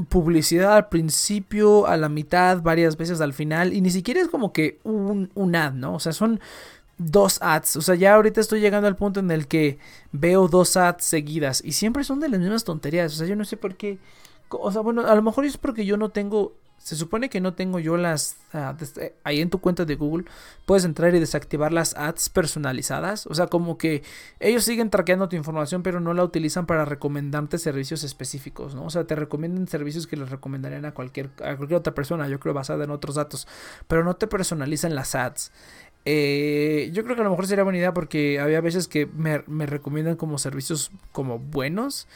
publicidad 0.08 0.76
al 0.76 0.88
principio, 0.88 1.86
a 1.86 1.96
la 1.96 2.08
mitad, 2.08 2.62
varias 2.62 2.96
veces 2.96 3.20
al 3.20 3.32
final. 3.32 3.72
Y 3.72 3.80
ni 3.80 3.90
siquiera 3.90 4.20
es 4.20 4.28
como 4.28 4.52
que 4.52 4.80
un, 4.82 5.30
un 5.34 5.54
ad, 5.54 5.72
¿no? 5.72 5.94
O 5.94 6.00
sea, 6.00 6.12
son 6.12 6.40
dos 6.98 7.38
ads. 7.42 7.76
O 7.76 7.82
sea, 7.82 7.94
ya 7.94 8.14
ahorita 8.14 8.40
estoy 8.40 8.60
llegando 8.60 8.88
al 8.88 8.96
punto 8.96 9.20
en 9.20 9.30
el 9.30 9.46
que 9.46 9.78
veo 10.12 10.48
dos 10.48 10.76
ads 10.76 11.04
seguidas. 11.04 11.62
Y 11.64 11.72
siempre 11.72 12.04
son 12.04 12.20
de 12.20 12.28
las 12.28 12.40
mismas 12.40 12.64
tonterías. 12.64 13.12
O 13.12 13.16
sea, 13.16 13.26
yo 13.26 13.36
no 13.36 13.44
sé 13.44 13.56
por 13.56 13.76
qué. 13.76 13.98
O 14.48 14.70
sea, 14.72 14.82
bueno, 14.82 15.06
a 15.06 15.14
lo 15.14 15.22
mejor 15.22 15.44
es 15.44 15.56
porque 15.56 15.86
yo 15.86 15.96
no 15.96 16.10
tengo 16.10 16.54
se 16.82 16.96
supone 16.96 17.30
que 17.30 17.40
no 17.40 17.54
tengo 17.54 17.78
yo 17.78 17.96
las... 17.96 18.38
Ah, 18.52 18.76
eh, 18.96 19.14
ahí 19.22 19.40
en 19.40 19.50
tu 19.50 19.60
cuenta 19.60 19.84
de 19.84 19.94
Google 19.94 20.24
puedes 20.66 20.84
entrar 20.84 21.14
y 21.14 21.20
desactivar 21.20 21.72
las 21.72 21.94
ads 21.96 22.28
personalizadas. 22.28 23.28
O 23.28 23.34
sea, 23.34 23.46
como 23.46 23.78
que 23.78 24.02
ellos 24.40 24.64
siguen 24.64 24.90
traqueando 24.90 25.28
tu 25.28 25.36
información 25.36 25.84
pero 25.84 26.00
no 26.00 26.12
la 26.12 26.24
utilizan 26.24 26.66
para 26.66 26.84
recomendarte 26.84 27.58
servicios 27.58 28.02
específicos, 28.02 28.74
¿no? 28.74 28.84
O 28.84 28.90
sea, 28.90 29.04
te 29.04 29.14
recomiendan 29.14 29.68
servicios 29.68 30.08
que 30.08 30.16
les 30.16 30.28
recomendarían 30.28 30.84
a 30.84 30.92
cualquier, 30.92 31.30
a 31.44 31.56
cualquier 31.56 31.74
otra 31.74 31.94
persona, 31.94 32.28
yo 32.28 32.40
creo 32.40 32.52
basada 32.52 32.82
en 32.82 32.90
otros 32.90 33.14
datos. 33.14 33.46
Pero 33.86 34.02
no 34.02 34.16
te 34.16 34.26
personalizan 34.26 34.96
las 34.96 35.14
ads. 35.14 35.52
Eh, 36.04 36.90
yo 36.92 37.04
creo 37.04 37.14
que 37.14 37.22
a 37.22 37.24
lo 37.24 37.30
mejor 37.30 37.46
sería 37.46 37.62
buena 37.62 37.78
idea 37.78 37.94
porque 37.94 38.40
había 38.40 38.60
veces 38.60 38.88
que 38.88 39.06
me, 39.06 39.44
me 39.46 39.66
recomiendan 39.66 40.16
como 40.16 40.38
servicios 40.38 40.90
como 41.12 41.38
buenos. 41.38 42.08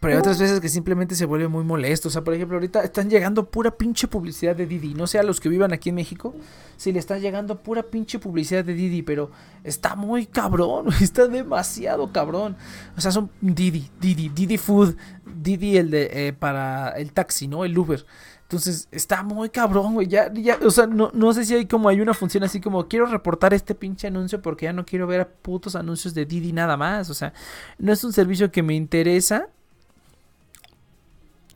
Pero 0.00 0.14
hay 0.14 0.18
otras 0.18 0.38
veces 0.38 0.60
que 0.60 0.70
simplemente 0.70 1.14
se 1.14 1.26
vuelve 1.26 1.46
muy 1.46 1.62
molesto. 1.62 2.08
O 2.08 2.10
sea, 2.10 2.24
por 2.24 2.32
ejemplo, 2.32 2.56
ahorita 2.56 2.82
están 2.82 3.10
llegando 3.10 3.50
pura 3.50 3.70
pinche 3.70 4.08
publicidad 4.08 4.56
de 4.56 4.66
Didi. 4.66 4.94
No 4.94 5.06
sé 5.06 5.18
a 5.18 5.22
los 5.22 5.40
que 5.40 5.50
vivan 5.50 5.74
aquí 5.74 5.90
en 5.90 5.96
México 5.96 6.34
si 6.78 6.90
le 6.90 6.98
está 6.98 7.18
llegando 7.18 7.58
pura 7.58 7.82
pinche 7.82 8.18
publicidad 8.18 8.64
de 8.64 8.72
Didi, 8.72 9.02
pero 9.02 9.30
está 9.62 9.96
muy 9.96 10.24
cabrón. 10.24 10.86
Está 11.02 11.28
demasiado 11.28 12.12
cabrón. 12.12 12.56
O 12.96 13.00
sea, 13.00 13.12
son 13.12 13.30
Didi, 13.42 13.90
Didi, 14.00 14.30
Didi 14.30 14.56
Food, 14.56 14.96
Didi 15.36 15.76
el 15.76 15.90
de 15.90 16.28
eh, 16.28 16.32
para 16.32 16.90
el 16.92 17.12
taxi, 17.12 17.46
¿no? 17.46 17.66
El 17.66 17.76
Uber. 17.76 18.06
Entonces, 18.42 18.88
está 18.90 19.22
muy 19.22 19.50
cabrón, 19.50 19.94
güey. 19.94 20.08
Ya, 20.08 20.32
ya, 20.32 20.58
o 20.64 20.70
sea, 20.70 20.86
no, 20.86 21.10
no 21.12 21.32
sé 21.34 21.44
si 21.44 21.54
hay 21.54 21.66
como 21.66 21.90
hay 21.90 22.00
una 22.00 22.14
función 22.14 22.42
así 22.42 22.60
como 22.60 22.88
quiero 22.88 23.04
reportar 23.06 23.52
este 23.52 23.74
pinche 23.74 24.06
anuncio 24.06 24.40
porque 24.40 24.64
ya 24.64 24.72
no 24.72 24.86
quiero 24.86 25.06
ver 25.06 25.20
a 25.20 25.28
putos 25.28 25.76
anuncios 25.76 26.14
de 26.14 26.24
Didi 26.24 26.52
nada 26.52 26.78
más. 26.78 27.10
O 27.10 27.14
sea, 27.14 27.34
no 27.78 27.92
es 27.92 28.02
un 28.02 28.14
servicio 28.14 28.50
que 28.50 28.62
me 28.62 28.74
interesa 28.74 29.50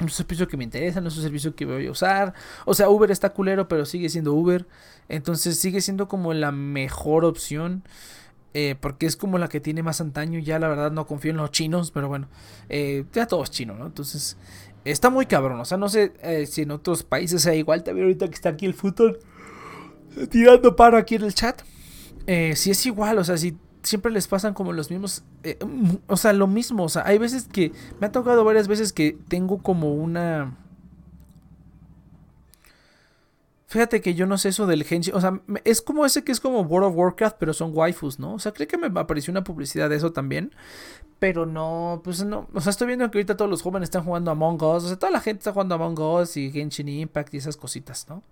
no 0.00 0.06
es 0.06 0.12
un 0.12 0.16
servicio 0.16 0.48
que 0.48 0.56
me 0.56 0.64
interesa, 0.64 1.00
no 1.00 1.08
es 1.08 1.16
un 1.16 1.22
servicio 1.22 1.54
que 1.54 1.64
voy 1.66 1.86
a 1.86 1.90
usar. 1.90 2.34
O 2.64 2.74
sea, 2.74 2.88
Uber 2.88 3.10
está 3.10 3.30
culero, 3.30 3.68
pero 3.68 3.84
sigue 3.84 4.08
siendo 4.08 4.34
Uber. 4.34 4.66
Entonces 5.08 5.58
sigue 5.58 5.80
siendo 5.80 6.08
como 6.08 6.34
la 6.34 6.52
mejor 6.52 7.24
opción. 7.24 7.84
Eh, 8.56 8.76
porque 8.80 9.06
es 9.06 9.16
como 9.16 9.38
la 9.38 9.48
que 9.48 9.60
tiene 9.60 9.82
más 9.82 10.00
antaño. 10.00 10.38
Ya 10.38 10.58
la 10.58 10.68
verdad 10.68 10.92
no 10.92 11.06
confío 11.06 11.32
en 11.32 11.36
los 11.38 11.50
chinos, 11.50 11.90
pero 11.90 12.08
bueno, 12.08 12.28
eh, 12.68 13.04
ya 13.12 13.26
todo 13.26 13.42
es 13.42 13.50
chino, 13.50 13.74
¿no? 13.74 13.86
Entonces 13.86 14.36
está 14.84 15.10
muy 15.10 15.26
cabrón. 15.26 15.60
O 15.60 15.64
sea, 15.64 15.76
no 15.76 15.88
sé 15.88 16.12
eh, 16.22 16.46
si 16.46 16.62
en 16.62 16.70
otros 16.70 17.02
países 17.02 17.42
sea 17.42 17.54
igual. 17.54 17.82
También 17.82 18.06
ahorita 18.06 18.28
que 18.28 18.34
está 18.34 18.50
aquí 18.50 18.66
el 18.66 18.74
fútbol 18.74 19.18
tirando 20.30 20.76
paro 20.76 20.96
aquí 20.96 21.16
en 21.16 21.24
el 21.24 21.34
chat. 21.34 21.62
si 22.54 22.70
es 22.70 22.86
igual, 22.86 23.18
o 23.18 23.24
sea, 23.24 23.36
si 23.36 23.56
siempre 23.84 24.10
les 24.10 24.26
pasan 24.26 24.54
como 24.54 24.72
los 24.72 24.90
mismos, 24.90 25.22
eh, 25.42 25.58
mm, 25.64 25.96
o 26.06 26.16
sea, 26.16 26.32
lo 26.32 26.46
mismo, 26.46 26.84
o 26.84 26.88
sea, 26.88 27.06
hay 27.06 27.18
veces 27.18 27.46
que, 27.46 27.72
me 28.00 28.06
ha 28.06 28.12
tocado 28.12 28.44
varias 28.44 28.68
veces 28.68 28.92
que 28.92 29.16
tengo 29.28 29.58
como 29.62 29.94
una... 29.94 30.56
Fíjate 33.66 34.00
que 34.00 34.14
yo 34.14 34.26
no 34.26 34.38
sé 34.38 34.50
eso 34.50 34.66
del 34.68 34.84
Genshin, 34.84 35.14
o 35.16 35.20
sea, 35.20 35.40
es 35.64 35.82
como 35.82 36.06
ese 36.06 36.22
que 36.22 36.30
es 36.30 36.38
como 36.38 36.60
World 36.60 36.90
of 36.90 36.96
Warcraft, 36.96 37.36
pero 37.40 37.52
son 37.52 37.72
waifus, 37.74 38.20
¿no? 38.20 38.34
O 38.34 38.38
sea, 38.38 38.52
creo 38.52 38.68
que 38.68 38.78
me 38.78 38.86
apareció 39.00 39.32
una 39.32 39.42
publicidad 39.42 39.90
de 39.90 39.96
eso 39.96 40.12
también, 40.12 40.52
pero 41.18 41.44
no, 41.44 42.00
pues 42.04 42.24
no, 42.24 42.48
o 42.54 42.60
sea, 42.60 42.70
estoy 42.70 42.86
viendo 42.86 43.10
que 43.10 43.18
ahorita 43.18 43.36
todos 43.36 43.50
los 43.50 43.62
jóvenes 43.62 43.88
están 43.88 44.04
jugando 44.04 44.30
Among 44.30 44.62
Us, 44.62 44.84
o 44.84 44.88
sea, 44.88 44.96
toda 44.96 45.10
la 45.10 45.20
gente 45.20 45.38
está 45.38 45.52
jugando 45.52 45.74
Among 45.74 45.98
Us 45.98 46.36
y 46.36 46.52
Genshin 46.52 46.88
Impact 46.88 47.34
y 47.34 47.38
esas 47.38 47.56
cositas, 47.56 48.06
¿no? 48.08 48.22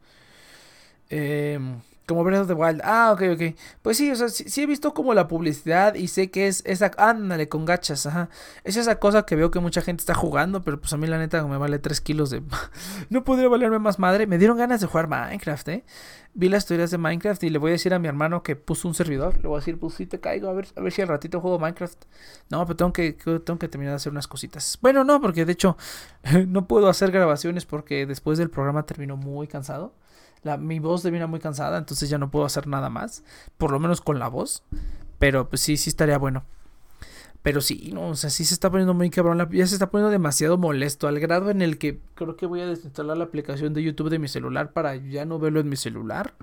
Eh, 1.11 1.59
como 2.07 2.25
Breath 2.25 2.43
of 2.43 2.47
the 2.49 2.55
Wild. 2.55 2.81
Ah, 2.85 3.13
ok, 3.13 3.23
ok. 3.35 3.57
Pues 3.83 3.97
sí, 3.97 4.11
o 4.11 4.17
sea, 4.17 4.29
sí, 4.29 4.63
he 4.63 4.67
visto 4.67 4.93
como 4.95 5.15
la 5.15 5.29
publicidad 5.29 5.95
y 5.95 6.09
sé 6.09 6.31
que 6.31 6.49
es 6.49 6.63
esa. 6.67 6.91
Ándale, 6.99 7.49
con 7.49 7.65
gachas, 7.65 8.07
ajá. 8.07 8.29
Es 8.65 8.77
esa 8.77 8.99
cosa 8.99 9.25
que 9.25 9.37
veo 9.37 9.51
que 9.51 9.61
mucha 9.61 9.83
gente 9.83 10.03
está 10.03 10.15
jugando, 10.15 10.63
pero 10.63 10.81
pues 10.81 10.93
a 10.93 10.97
mí 10.97 11.07
la 11.07 11.19
neta 11.19 11.45
me 11.47 11.59
vale 11.59 11.79
3 11.79 12.01
kilos 12.01 12.31
de. 12.31 12.43
no 13.11 13.25
podría 13.25 13.49
valerme 13.49 13.79
más 13.79 13.99
madre. 13.99 14.27
Me 14.27 14.39
dieron 14.39 14.57
ganas 14.59 14.81
de 14.81 14.87
jugar 14.87 15.09
Minecraft, 15.09 15.69
eh. 15.69 15.85
Vi 16.35 16.49
las 16.49 16.65
teorías 16.65 16.91
de 16.91 16.97
Minecraft 16.97 17.43
y 17.45 17.51
le 17.51 17.59
voy 17.59 17.71
a 17.71 17.73
decir 17.73 17.93
a 17.93 17.99
mi 17.99 18.09
hermano 18.09 18.43
que 18.43 18.57
puso 18.57 18.89
un 18.89 18.95
servidor. 18.95 19.37
Le 19.43 19.49
voy 19.49 19.57
a 19.57 19.61
decir, 19.61 19.79
pues 19.79 19.95
sí 19.95 20.07
te 20.07 20.19
caigo, 20.19 20.49
a 20.49 20.55
ver, 20.55 20.67
a 20.77 20.81
ver 20.81 20.93
si 20.93 21.03
al 21.03 21.09
ratito 21.09 21.41
juego 21.41 21.59
Minecraft. 21.59 22.05
No, 22.51 22.65
pero 22.67 22.77
tengo 22.77 22.93
que, 22.93 23.13
tengo 23.13 23.59
que 23.59 23.69
terminar 23.69 23.93
de 23.93 23.97
hacer 23.97 24.13
unas 24.13 24.29
cositas. 24.29 24.79
Bueno, 24.81 25.05
no, 25.05 25.21
porque 25.21 25.45
de 25.45 25.53
hecho 25.53 25.77
no 26.49 26.67
puedo 26.67 26.89
hacer 26.89 27.11
grabaciones 27.11 27.67
porque 27.67 28.07
después 28.07 28.39
del 28.39 28.51
programa 28.51 28.85
termino 28.87 29.17
muy 29.17 29.47
cansado 29.47 29.95
mi 30.59 30.79
voz 30.79 31.03
termina 31.03 31.27
muy 31.27 31.41
cansada, 31.41 31.79
entonces 31.79 32.09
ya 32.09 32.19
no 32.19 32.31
puedo 32.31 32.45
hacer 32.45 32.67
nada 32.67 32.91
más, 32.91 33.25
por 33.59 33.71
lo 33.71 33.79
menos 33.79 34.01
con 34.01 34.19
la 34.19 34.29
voz, 34.29 34.65
pero 35.19 35.49
pues 35.49 35.61
sí, 35.61 35.77
sí 35.77 35.91
estaría 35.91 36.19
bueno. 36.19 36.45
Pero 37.43 37.61
sí, 37.61 37.91
no, 37.93 38.09
o 38.09 38.15
sea, 38.15 38.31
sí 38.31 38.45
se 38.45 38.55
está 38.55 38.71
poniendo 38.71 38.95
muy 38.95 39.11
cabrón, 39.11 39.49
ya 39.51 39.67
se 39.67 39.75
está 39.75 39.91
poniendo 39.91 40.11
demasiado 40.11 40.59
molesto, 40.59 41.09
al 41.09 41.19
grado 41.19 41.51
en 41.51 41.61
el 41.61 41.77
que 41.77 42.01
creo 42.15 42.37
que 42.37 42.47
voy 42.47 42.61
a 42.61 42.67
desinstalar 42.67 43.17
la 43.17 43.25
aplicación 43.25 43.75
de 43.75 43.83
YouTube 43.83 44.11
de 44.11 44.21
mi 44.21 44.29
celular 44.29 44.73
para 44.73 44.95
ya 44.95 45.25
no 45.25 45.41
verlo 45.41 45.59
en 45.59 45.69
mi 45.69 45.77
celular. 45.77 46.35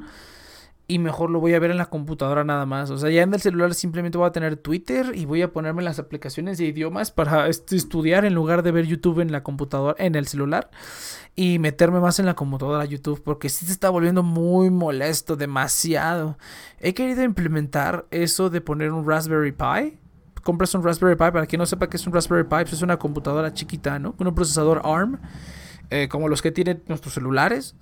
Y 0.90 0.98
mejor 0.98 1.30
lo 1.30 1.40
voy 1.40 1.54
a 1.54 1.60
ver 1.60 1.70
en 1.70 1.78
la 1.78 1.86
computadora 1.86 2.44
nada 2.44 2.66
más. 2.66 2.90
O 2.90 2.98
sea, 2.98 3.12
ya 3.12 3.22
en 3.22 3.32
el 3.32 3.40
celular 3.40 3.76
simplemente 3.76 4.18
voy 4.18 4.28
a 4.28 4.32
tener 4.32 4.58
Twitter 4.58 5.12
y 5.14 5.26
voy 5.26 5.44
a 5.44 5.54
ponerme 5.54 5.84
las 5.84 6.00
aplicaciones 6.00 6.58
de 6.58 6.66
idiomas 6.66 7.12
para 7.12 7.48
estudiar 7.48 8.26
en 8.26 8.34
lugar 8.34 8.64
de 8.64 8.72
ver 8.72 8.88
YouTube 8.88 9.20
en 9.20 9.32
la 9.32 9.44
computadora, 9.44 9.96
en 10.04 10.16
el 10.16 10.26
celular 10.26 10.72
y 11.36 11.60
meterme 11.60 12.00
más 12.00 12.18
en 12.18 12.26
la 12.26 12.34
computadora 12.34 12.84
YouTube 12.86 13.22
porque 13.24 13.50
sí 13.50 13.68
se 13.68 13.72
está 13.72 13.92
volviendo 13.92 14.24
muy 14.24 14.72
molesto, 14.72 15.36
demasiado. 15.36 16.40
He 16.80 16.96
querido 16.96 17.22
implementar 17.22 18.08
eso 18.10 18.50
de 18.50 18.60
poner 18.60 18.92
un 18.92 19.08
Raspberry 19.08 19.52
Pi. 19.52 20.00
Compras 20.42 20.74
un 20.74 20.84
Raspberry 20.84 21.16
Pi, 21.16 21.32
para 21.32 21.46
quien 21.46 21.60
no 21.60 21.68
sepa 21.68 21.88
que 21.88 21.98
es 21.98 22.08
un 22.08 22.14
Raspberry 22.14 22.46
Pi, 22.46 22.50
pues 22.62 22.74
es 22.74 22.82
una 22.82 22.98
computadora 22.98 23.54
chiquita, 23.54 24.00
¿no? 24.00 24.14
Con 24.18 24.26
un 24.26 24.34
procesador 24.34 24.82
ARM. 24.84 25.20
Eh, 25.92 26.08
como 26.08 26.30
los 26.30 26.44
que 26.44 26.52
tienen 26.52 26.84
nuestros 26.88 27.16
celulares. 27.16 27.76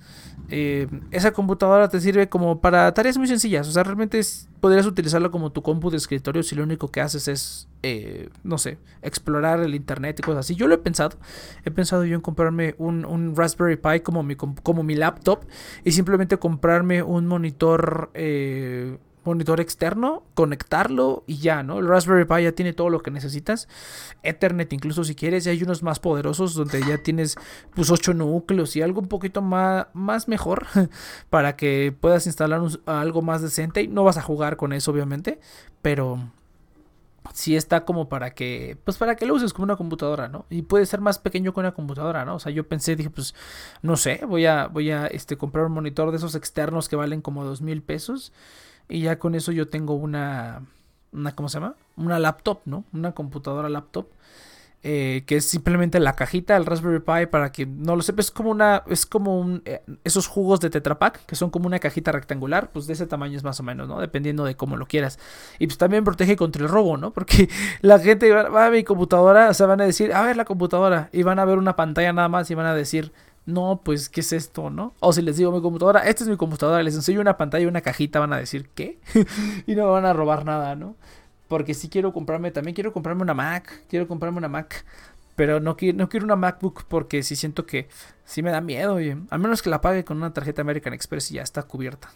Eh, 0.50 0.88
esa 1.12 1.34
computadora 1.34 1.90
te 1.90 2.00
sirve 2.00 2.30
como 2.30 2.62
para 2.62 2.94
tareas 2.94 3.18
muy 3.18 3.28
sencillas. 3.28 3.68
O 3.68 3.72
sea, 3.72 3.84
realmente 3.84 4.22
podrías 4.62 4.86
utilizarlo 4.86 5.30
como 5.30 5.52
tu 5.52 5.62
compu 5.62 5.90
de 5.90 5.98
escritorio 5.98 6.42
si 6.42 6.56
lo 6.56 6.64
único 6.64 6.90
que 6.90 7.02
haces 7.02 7.28
es, 7.28 7.68
eh, 7.84 8.30
no 8.44 8.58
sé, 8.58 8.78
explorar 9.02 9.60
el 9.60 9.76
internet 9.76 10.20
y 10.20 10.24
cosas 10.24 10.46
así. 10.46 10.56
Yo 10.56 10.68
lo 10.68 10.76
he 10.76 10.78
pensado. 10.78 11.18
He 11.66 11.72
pensado 11.72 12.06
yo 12.06 12.16
en 12.16 12.22
comprarme 12.22 12.76
un, 12.78 13.04
un 13.04 13.36
Raspberry 13.36 13.76
Pi 13.76 14.00
como 14.00 14.24
mi, 14.24 14.36
como 14.36 14.84
mi 14.84 14.96
laptop 14.96 15.44
y 15.84 15.92
simplemente 15.92 16.38
comprarme 16.38 17.04
un 17.04 17.28
monitor 17.28 18.12
monitor 19.28 19.60
externo, 19.60 20.24
conectarlo 20.34 21.24
y 21.28 21.38
ya, 21.38 21.64
¿no? 21.64 21.80
El 21.80 21.88
Raspberry 21.88 22.26
Pi 22.26 22.44
ya 22.44 22.52
tiene 22.54 22.74
todo 22.74 22.90
lo 22.90 23.02
que 23.02 23.12
necesitas. 23.12 23.68
Ethernet 24.24 24.72
incluso 24.74 25.04
si 25.04 25.16
quieres, 25.16 25.46
y 25.46 25.50
hay 25.50 25.62
unos 25.64 25.84
más 25.84 26.00
poderosos 26.00 26.56
donde 26.56 26.82
ya 26.82 26.98
tienes 26.98 27.36
pues 27.76 27.92
8 27.92 28.14
núcleos 28.14 28.76
y 28.76 28.82
algo 28.82 29.02
un 29.02 29.08
poquito 29.08 29.42
más, 29.42 29.88
más 29.94 30.28
mejor 30.28 30.66
para 31.30 31.56
que 31.56 31.96
puedas 32.00 32.26
instalar 32.26 32.62
algo 32.86 33.22
más 33.22 33.42
decente. 33.42 33.88
No 33.88 34.04
vas 34.04 34.18
a 34.18 34.22
jugar 34.22 34.58
con 34.58 34.74
eso 34.74 34.92
obviamente, 34.92 35.40
pero 35.82 36.20
sí 37.34 37.56
está 37.56 37.86
como 37.86 38.10
para 38.10 38.34
que, 38.34 38.78
pues 38.84 38.98
para 38.98 39.16
que 39.16 39.26
lo 39.26 39.34
uses 39.34 39.54
como 39.54 39.66
una 39.66 39.76
computadora, 39.76 40.28
¿no? 40.28 40.46
Y 40.50 40.64
puede 40.64 40.86
ser 40.86 41.02
más 41.02 41.20
pequeño 41.20 41.54
que 41.54 41.60
una 41.60 41.74
computadora, 41.74 42.26
¿no? 42.26 42.36
O 42.36 42.40
sea, 42.40 42.52
yo 42.52 42.68
pensé, 42.68 42.96
dije, 42.96 43.10
pues, 43.10 43.36
no 43.82 43.98
sé, 43.98 44.22
voy 44.28 44.46
a, 44.46 44.68
voy 44.68 44.92
a, 44.92 45.08
este, 45.08 45.38
comprar 45.38 45.66
un 45.66 45.74
monitor 45.74 46.12
de 46.12 46.18
esos 46.18 46.36
externos 46.36 46.90
que 46.90 46.96
valen 46.96 47.22
como 47.22 47.44
dos 47.44 47.62
mil 47.62 47.82
pesos 47.82 48.32
y 48.90 49.02
ya 49.02 49.20
con 49.20 49.36
eso 49.36 49.52
yo 49.52 49.68
tengo 49.68 49.94
una, 49.94 50.62
una 51.12 51.36
¿cómo 51.36 51.50
se 51.50 51.60
llama? 51.60 51.76
Una 51.96 52.20
laptop, 52.20 52.60
¿no? 52.66 52.86
Una 52.94 53.12
computadora 53.14 53.70
laptop. 53.70 54.08
Eh, 54.84 55.24
que 55.26 55.38
es 55.38 55.46
simplemente 55.46 56.00
la 56.00 56.14
cajita 56.14 56.54
del 56.54 56.66
Raspberry 56.66 57.00
Pi 57.00 57.26
para 57.26 57.52
que 57.52 57.66
no 57.66 57.96
lo 57.96 58.04
sepa, 58.04 58.22
es 58.22 58.30
como 58.30 58.52
una, 58.52 58.84
es 58.88 59.08
como 59.08 59.38
un, 59.38 59.64
eh, 59.66 59.82
esos 60.04 60.28
jugos 60.28 60.60
de 60.60 60.70
Tetra 60.70 61.00
Pak 61.00 61.26
que 61.26 61.36
son 61.36 61.50
como 61.50 61.66
una 61.66 61.80
cajita 61.80 62.12
rectangular, 62.12 62.72
pues 62.72 62.86
de 62.86 62.94
ese 62.94 63.08
tamaño 63.08 63.36
es 63.36 63.44
más 63.44 63.60
o 63.60 63.64
menos, 63.64 63.88
¿no? 63.90 64.00
Dependiendo 64.00 64.46
de 64.46 64.56
cómo 64.56 64.78
lo 64.78 64.86
quieras. 64.86 65.18
Y 65.58 65.66
pues 65.66 65.80
también 65.80 66.04
protege 66.04 66.36
contra 66.36 66.62
el 66.62 66.70
robo, 66.70 66.96
¿no? 66.96 67.12
Porque 67.12 67.50
la 67.82 67.98
gente 68.00 68.32
va, 68.32 68.50
va 68.50 68.68
a 68.68 68.70
mi 68.70 68.84
computadora, 68.84 69.50
o 69.50 69.54
sea, 69.56 69.66
van 69.66 69.82
a 69.82 69.86
decir, 69.86 70.14
a 70.14 70.22
ver 70.22 70.38
la 70.38 70.46
computadora, 70.46 71.10
y 71.12 71.24
van 71.24 71.40
a 71.40 71.46
ver 71.46 71.58
una 71.58 71.76
pantalla 71.76 72.14
nada 72.14 72.30
más 72.30 72.50
y 72.52 72.56
van 72.56 72.68
a 72.68 72.76
decir, 72.76 73.12
no, 73.48 73.82
pues, 73.84 74.10
¿qué 74.10 74.20
es 74.20 74.34
esto, 74.34 74.70
no? 74.70 74.94
O 75.00 75.14
si 75.14 75.22
les 75.22 75.38
digo 75.38 75.54
mi 75.54 75.62
computadora, 75.62 76.02
esta 76.02 76.24
es 76.26 76.30
mi 76.30 76.36
computadora, 76.36 76.84
les 76.84 76.96
enseño 76.96 77.22
una 77.22 77.38
pantalla 77.38 77.64
y 77.64 77.68
una 77.68 77.82
cajita, 77.82 78.20
van 78.20 78.34
a 78.34 78.38
decir, 78.38 78.70
¿qué? 78.76 79.00
y 79.66 79.74
no 79.74 79.86
me 79.86 79.92
van 79.92 80.06
a 80.06 80.12
robar 80.14 80.44
nada, 80.44 80.76
¿no? 80.76 80.96
Porque 81.48 81.74
si 81.74 81.88
quiero 81.88 82.12
comprarme, 82.12 82.52
también 82.52 82.76
quiero 82.76 82.92
comprarme 82.92 83.24
una 83.24 83.34
Mac, 83.34 83.86
quiero 83.88 84.06
comprarme 84.06 84.38
una 84.38 84.50
Mac, 84.50 84.86
pero 85.38 85.62
no 85.62 85.78
quiero, 85.78 85.98
no 85.98 86.10
quiero 86.10 86.26
una 86.26 86.36
MacBook 86.36 86.84
porque 86.90 87.24
sí 87.24 87.38
siento 87.38 87.66
que 87.66 87.88
sí 88.26 88.44
me 88.44 88.52
da 88.52 88.60
miedo, 88.60 88.96
oye. 88.96 89.18
A 89.30 89.38
menos 89.38 89.62
que 89.62 89.70
la 89.70 89.80
pague 89.80 90.04
con 90.04 90.18
una 90.18 90.34
tarjeta 90.34 90.62
American 90.62 90.94
Express 90.94 91.32
y 91.32 91.36
ya 91.36 91.44
está 91.44 91.64
cubierta. 91.64 92.10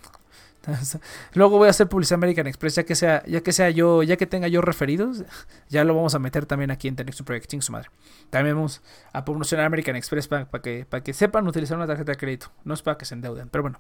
Luego 1.34 1.58
voy 1.58 1.68
a 1.68 1.72
hacer 1.72 1.88
publicidad 1.88 2.20
American 2.20 2.48
Express, 2.48 2.76
ya 2.76 2.84
que 2.84 2.96
sea, 2.96 3.24
ya 3.26 3.42
que 3.42 3.52
sea 3.52 3.70
yo, 3.70 4.04
ya 4.04 4.18
que 4.18 4.28
tenga 4.28 4.48
yo 4.48 4.62
referidos, 4.62 5.24
ya 5.70 5.84
lo 5.84 5.96
vamos 5.96 6.16
a 6.16 6.20
meter 6.20 6.46
también 6.46 6.72
aquí 6.72 6.88
en 6.88 6.96
Tenex 6.96 7.22
Projecting 7.24 7.62
su 7.62 7.72
madre. 7.72 7.90
También 8.30 8.56
vamos 8.56 8.82
a 9.14 9.26
promocionar 9.26 9.66
American 9.66 9.96
Express 9.96 10.28
para, 10.28 10.48
que, 10.62 10.86
para 10.86 11.04
que 11.04 11.14
sepan 11.14 11.48
utilizar 11.48 11.78
una 11.78 11.88
tarjeta 11.88 12.12
de 12.12 12.18
crédito. 12.18 12.52
No 12.64 12.74
es 12.74 12.82
para 12.82 12.98
que 12.98 13.06
se 13.06 13.16
endeuden, 13.16 13.50
pero 13.50 13.64
bueno. 13.64 13.80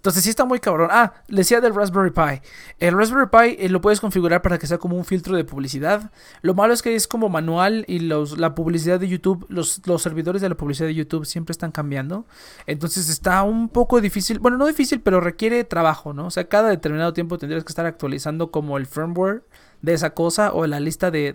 Entonces 0.00 0.24
sí 0.24 0.30
está 0.30 0.46
muy 0.46 0.60
cabrón. 0.60 0.88
Ah, 0.90 1.12
decía 1.28 1.60
del 1.60 1.74
Raspberry 1.74 2.10
Pi. 2.10 2.40
El 2.78 2.96
Raspberry 2.96 3.26
Pi 3.26 3.62
eh, 3.62 3.68
lo 3.68 3.82
puedes 3.82 4.00
configurar 4.00 4.40
para 4.40 4.58
que 4.58 4.66
sea 4.66 4.78
como 4.78 4.96
un 4.96 5.04
filtro 5.04 5.36
de 5.36 5.44
publicidad. 5.44 6.10
Lo 6.40 6.54
malo 6.54 6.72
es 6.72 6.80
que 6.80 6.94
es 6.94 7.06
como 7.06 7.28
manual 7.28 7.84
y 7.86 7.98
los, 7.98 8.38
la 8.38 8.54
publicidad 8.54 8.98
de 8.98 9.08
YouTube, 9.08 9.44
los, 9.50 9.86
los 9.86 10.00
servidores 10.00 10.40
de 10.40 10.48
la 10.48 10.54
publicidad 10.54 10.86
de 10.86 10.94
YouTube 10.94 11.26
siempre 11.26 11.52
están 11.52 11.70
cambiando. 11.70 12.24
Entonces 12.66 13.10
está 13.10 13.42
un 13.42 13.68
poco 13.68 14.00
difícil. 14.00 14.38
Bueno, 14.38 14.56
no 14.56 14.66
difícil, 14.66 15.02
pero 15.02 15.20
requiere 15.20 15.64
trabajo, 15.64 16.14
¿no? 16.14 16.28
O 16.28 16.30
sea, 16.30 16.48
cada 16.48 16.70
determinado 16.70 17.12
tiempo 17.12 17.36
tendrías 17.36 17.62
que 17.62 17.72
estar 17.72 17.84
actualizando 17.84 18.50
como 18.50 18.78
el 18.78 18.86
firmware 18.86 19.44
de 19.82 19.92
esa 19.92 20.14
cosa 20.14 20.54
o 20.54 20.66
la 20.66 20.80
lista 20.80 21.10
de, 21.10 21.34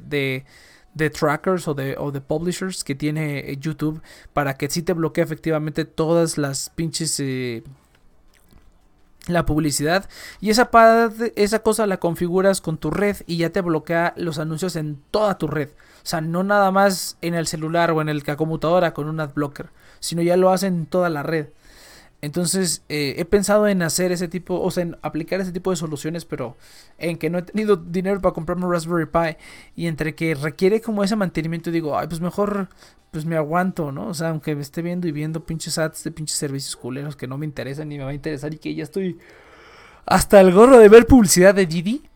de 0.95 1.10
trackers 1.12 1.67
o 1.67 1.75
de, 1.75 1.95
o 1.99 2.12
de 2.12 2.21
publishers 2.21 2.84
que 2.84 2.95
tiene 2.95 3.51
eh, 3.51 3.58
YouTube 3.60 4.01
para 4.34 4.56
que 4.56 4.69
sí 4.69 4.82
te 4.82 4.93
bloquee 4.93 5.23
efectivamente 5.23 5.86
todas 5.86 6.39
las 6.39 6.71
pinches 6.71 7.19
eh, 7.19 7.63
la 9.28 9.46
publicidad 9.46 10.08
y 10.40 10.50
esa, 10.50 10.70
esa 11.36 11.60
cosa 11.60 11.88
la 11.88 11.98
configuras 11.98 12.62
con 12.62 12.78
tu 12.78 12.92
red 12.92 13.18
y 13.26 13.38
ya 13.38 13.50
te 13.50 13.62
bloquea 13.62 14.14
los 14.18 14.40
anuncios 14.40 14.76
en 14.76 15.02
toda 15.12 15.38
tu 15.38 15.48
red. 15.48 15.70
O 15.70 16.08
sea, 16.08 16.22
no 16.22 16.44
nada 16.44 16.72
más 16.72 17.18
en 17.22 17.34
el 17.34 17.48
celular 17.48 17.92
o 17.92 18.02
en 18.02 18.10
el 18.10 18.24
computadora 18.24 18.94
con 18.94 19.10
un 19.10 19.20
adblocker, 19.20 19.70
sino 20.00 20.22
ya 20.22 20.38
lo 20.38 20.52
hace 20.52 20.68
en 20.68 20.86
toda 20.86 21.10
la 21.10 21.24
red. 21.24 21.48
Entonces 22.26 22.82
eh, 22.90 23.14
he 23.20 23.26
pensado 23.26 23.68
en 23.68 23.84
hacer 23.84 24.12
ese 24.12 24.28
tipo, 24.28 24.60
o 24.60 24.72
sea, 24.72 24.82
en 24.82 24.98
aplicar 25.04 25.42
ese 25.42 25.52
tipo 25.52 25.70
de 25.70 25.76
soluciones, 25.78 26.26
pero 26.26 26.58
en 26.98 27.18
que 27.18 27.30
no 27.30 27.38
he 27.38 27.44
tenido 27.44 27.76
dinero 27.76 28.20
para 28.20 28.34
comprarme 28.34 28.66
un 28.66 28.72
Raspberry 28.72 29.06
Pi 29.06 29.38
y 29.76 29.86
entre 29.86 30.16
que 30.16 30.34
requiere 30.34 30.82
como 30.82 31.04
ese 31.04 31.16
mantenimiento, 31.16 31.70
digo, 31.70 31.96
ay, 31.96 32.08
pues 32.08 32.22
mejor, 32.22 32.68
pues 33.12 33.26
me 33.26 33.36
aguanto, 33.36 33.92
¿no? 33.92 34.08
O 34.08 34.16
sea, 34.16 34.30
aunque 34.30 34.56
me 34.56 34.64
esté 34.64 34.82
viendo 34.82 35.08
y 35.08 35.12
viendo 35.12 35.46
pinches 35.46 35.78
ads 35.78 36.04
de 36.04 36.10
pinches 36.10 36.36
servicios 36.36 36.76
culeros 36.76 37.16
que 37.16 37.28
no 37.28 37.38
me 37.38 37.46
interesan 37.46 37.90
ni 37.90 38.00
me 38.00 38.06
va 38.06 38.10
a 38.10 38.16
interesar 38.16 38.52
y 38.52 38.58
que 38.58 38.74
ya 38.74 38.86
estoy 38.86 39.20
hasta 40.08 40.42
el 40.42 40.52
gorro 40.52 40.80
de 40.80 40.90
ver 40.90 41.06
publicidad 41.06 41.54
de 41.54 41.68
Didi, 41.68 42.10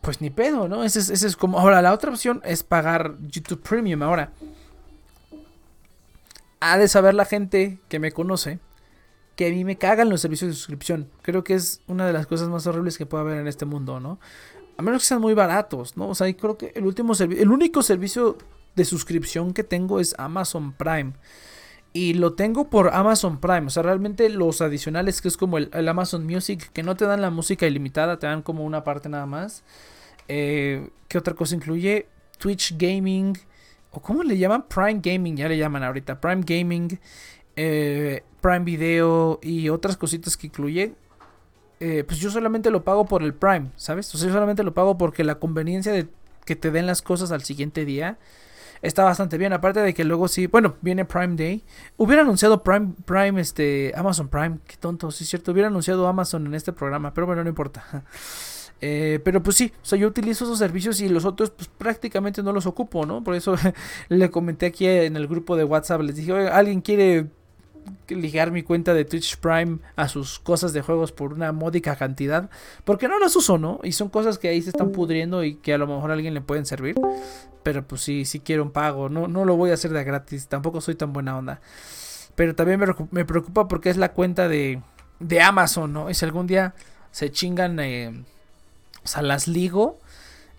pues 0.00 0.22
ni 0.22 0.30
pedo, 0.30 0.68
¿no? 0.68 0.84
Ese 0.84 1.00
es, 1.00 1.22
es 1.22 1.36
como, 1.36 1.60
ahora 1.60 1.82
la 1.82 1.92
otra 1.92 2.10
opción 2.10 2.40
es 2.46 2.62
pagar 2.62 3.16
YouTube 3.28 3.60
Premium 3.60 4.02
ahora. 4.02 4.32
Ha 6.60 6.78
de 6.78 6.88
saber 6.88 7.12
la 7.12 7.26
gente 7.26 7.78
que 7.90 7.98
me 7.98 8.10
conoce 8.10 8.58
que 9.38 9.46
a 9.46 9.50
mí 9.50 9.64
me 9.64 9.78
cagan 9.78 10.08
los 10.08 10.20
servicios 10.20 10.50
de 10.50 10.56
suscripción. 10.56 11.08
Creo 11.22 11.44
que 11.44 11.54
es 11.54 11.80
una 11.86 12.08
de 12.08 12.12
las 12.12 12.26
cosas 12.26 12.48
más 12.48 12.66
horribles 12.66 12.98
que 12.98 13.06
puede 13.06 13.22
haber 13.22 13.38
en 13.38 13.46
este 13.46 13.66
mundo, 13.66 14.00
¿no? 14.00 14.18
A 14.76 14.82
menos 14.82 15.02
que 15.02 15.06
sean 15.06 15.20
muy 15.20 15.32
baratos, 15.32 15.96
¿no? 15.96 16.08
O 16.08 16.14
sea, 16.16 16.36
creo 16.36 16.58
que 16.58 16.72
el 16.74 16.84
último 16.84 17.12
el 17.14 17.48
único 17.48 17.82
servicio 17.82 18.36
de 18.74 18.84
suscripción 18.84 19.52
que 19.52 19.62
tengo 19.62 20.00
es 20.00 20.16
Amazon 20.18 20.72
Prime. 20.72 21.12
Y 21.92 22.14
lo 22.14 22.32
tengo 22.32 22.68
por 22.68 22.92
Amazon 22.92 23.38
Prime. 23.38 23.68
O 23.68 23.70
sea, 23.70 23.84
realmente 23.84 24.28
los 24.28 24.60
adicionales 24.60 25.22
que 25.22 25.28
es 25.28 25.36
como 25.36 25.58
el, 25.58 25.88
Amazon 25.88 26.26
Music, 26.26 26.72
que 26.72 26.82
no 26.82 26.96
te 26.96 27.04
dan 27.04 27.20
la 27.20 27.30
música 27.30 27.64
ilimitada, 27.64 28.18
te 28.18 28.26
dan 28.26 28.42
como 28.42 28.64
una 28.64 28.82
parte 28.82 29.08
nada 29.08 29.26
más. 29.26 29.62
Eh, 30.26 30.90
¿Qué 31.06 31.16
otra 31.16 31.34
cosa 31.34 31.54
incluye? 31.54 32.08
Twitch 32.38 32.76
Gaming. 32.76 33.38
¿O 33.92 34.02
cómo 34.02 34.24
le 34.24 34.36
llaman? 34.36 34.64
Prime 34.66 35.00
Gaming, 35.00 35.36
ya 35.36 35.48
le 35.48 35.56
llaman 35.56 35.84
ahorita. 35.84 36.20
Prime 36.20 36.42
Gaming. 36.44 36.98
Eh, 37.60 38.22
Prime 38.40 38.60
Video 38.60 39.40
y 39.42 39.68
otras 39.68 39.96
cositas 39.96 40.36
que 40.36 40.46
incluye, 40.46 40.94
eh, 41.80 42.04
pues 42.06 42.20
yo 42.20 42.30
solamente 42.30 42.70
lo 42.70 42.84
pago 42.84 43.04
por 43.06 43.24
el 43.24 43.34
Prime, 43.34 43.72
¿sabes? 43.74 44.14
O 44.14 44.18
sea, 44.18 44.28
yo 44.28 44.32
solamente 44.32 44.62
lo 44.62 44.74
pago 44.74 44.96
porque 44.96 45.24
la 45.24 45.40
conveniencia 45.40 45.92
de 45.92 46.06
que 46.44 46.54
te 46.54 46.70
den 46.70 46.86
las 46.86 47.02
cosas 47.02 47.32
al 47.32 47.42
siguiente 47.42 47.84
día 47.84 48.16
está 48.80 49.02
bastante 49.02 49.38
bien. 49.38 49.52
Aparte 49.52 49.80
de 49.80 49.92
que 49.92 50.04
luego 50.04 50.28
sí, 50.28 50.46
bueno, 50.46 50.76
viene 50.82 51.04
Prime 51.04 51.34
Day. 51.34 51.64
Hubiera 51.96 52.22
anunciado 52.22 52.62
Prime, 52.62 52.94
Prime, 53.04 53.40
este, 53.40 53.92
Amazon 53.96 54.28
Prime, 54.28 54.58
qué 54.64 54.76
tonto, 54.76 55.10
sí 55.10 55.24
es 55.24 55.30
cierto. 55.30 55.50
Hubiera 55.50 55.66
anunciado 55.66 56.06
Amazon 56.06 56.46
en 56.46 56.54
este 56.54 56.72
programa, 56.72 57.12
pero 57.12 57.26
bueno, 57.26 57.42
no 57.42 57.48
importa. 57.48 58.04
Eh, 58.80 59.18
pero 59.24 59.42
pues 59.42 59.56
sí, 59.56 59.72
o 59.82 59.84
sea, 59.84 59.98
yo 59.98 60.06
utilizo 60.06 60.44
esos 60.44 60.56
servicios 60.56 61.00
y 61.00 61.08
los 61.08 61.24
otros 61.24 61.50
pues 61.50 61.66
prácticamente 61.66 62.44
no 62.44 62.52
los 62.52 62.64
ocupo, 62.64 63.06
¿no? 63.06 63.24
Por 63.24 63.34
eso 63.34 63.56
le 64.08 64.30
comenté 64.30 64.66
aquí 64.66 64.86
en 64.86 65.16
el 65.16 65.26
grupo 65.26 65.56
de 65.56 65.64
WhatsApp, 65.64 66.02
les 66.02 66.14
dije, 66.14 66.32
oye, 66.32 66.48
¿alguien 66.48 66.80
quiere 66.80 67.26
ligar 68.08 68.50
mi 68.50 68.62
cuenta 68.62 68.94
de 68.94 69.04
Twitch 69.04 69.36
Prime 69.38 69.78
a 69.96 70.08
sus 70.08 70.38
cosas 70.38 70.72
de 70.72 70.82
juegos 70.82 71.12
por 71.12 71.32
una 71.32 71.52
módica 71.52 71.96
cantidad. 71.96 72.50
Porque 72.84 73.08
no 73.08 73.18
las 73.18 73.34
uso, 73.36 73.58
¿no? 73.58 73.80
Y 73.82 73.92
son 73.92 74.08
cosas 74.08 74.38
que 74.38 74.48
ahí 74.48 74.62
se 74.62 74.70
están 74.70 74.92
pudriendo 74.92 75.44
y 75.44 75.56
que 75.56 75.74
a 75.74 75.78
lo 75.78 75.86
mejor 75.86 76.10
a 76.10 76.14
alguien 76.14 76.34
le 76.34 76.40
pueden 76.40 76.66
servir. 76.66 76.96
Pero 77.62 77.86
pues 77.86 78.02
sí, 78.02 78.24
sí 78.24 78.40
quiero 78.40 78.62
un 78.62 78.70
pago. 78.70 79.08
No, 79.08 79.28
no 79.28 79.44
lo 79.44 79.56
voy 79.56 79.70
a 79.70 79.74
hacer 79.74 79.92
de 79.92 80.04
gratis. 80.04 80.48
Tampoco 80.48 80.80
soy 80.80 80.94
tan 80.94 81.12
buena 81.12 81.36
onda. 81.36 81.60
Pero 82.34 82.54
también 82.54 82.80
me, 83.10 83.24
preocupa 83.24 83.66
porque 83.68 83.90
es 83.90 83.96
la 83.96 84.12
cuenta 84.12 84.48
de, 84.48 84.80
de 85.18 85.40
Amazon, 85.40 85.92
¿no? 85.92 86.10
Y 86.10 86.14
si 86.14 86.24
algún 86.24 86.46
día 86.46 86.74
se 87.10 87.32
chingan, 87.32 87.80
eh, 87.80 88.24
o 89.02 89.08
sea, 89.08 89.22
las 89.22 89.48
ligo 89.48 89.98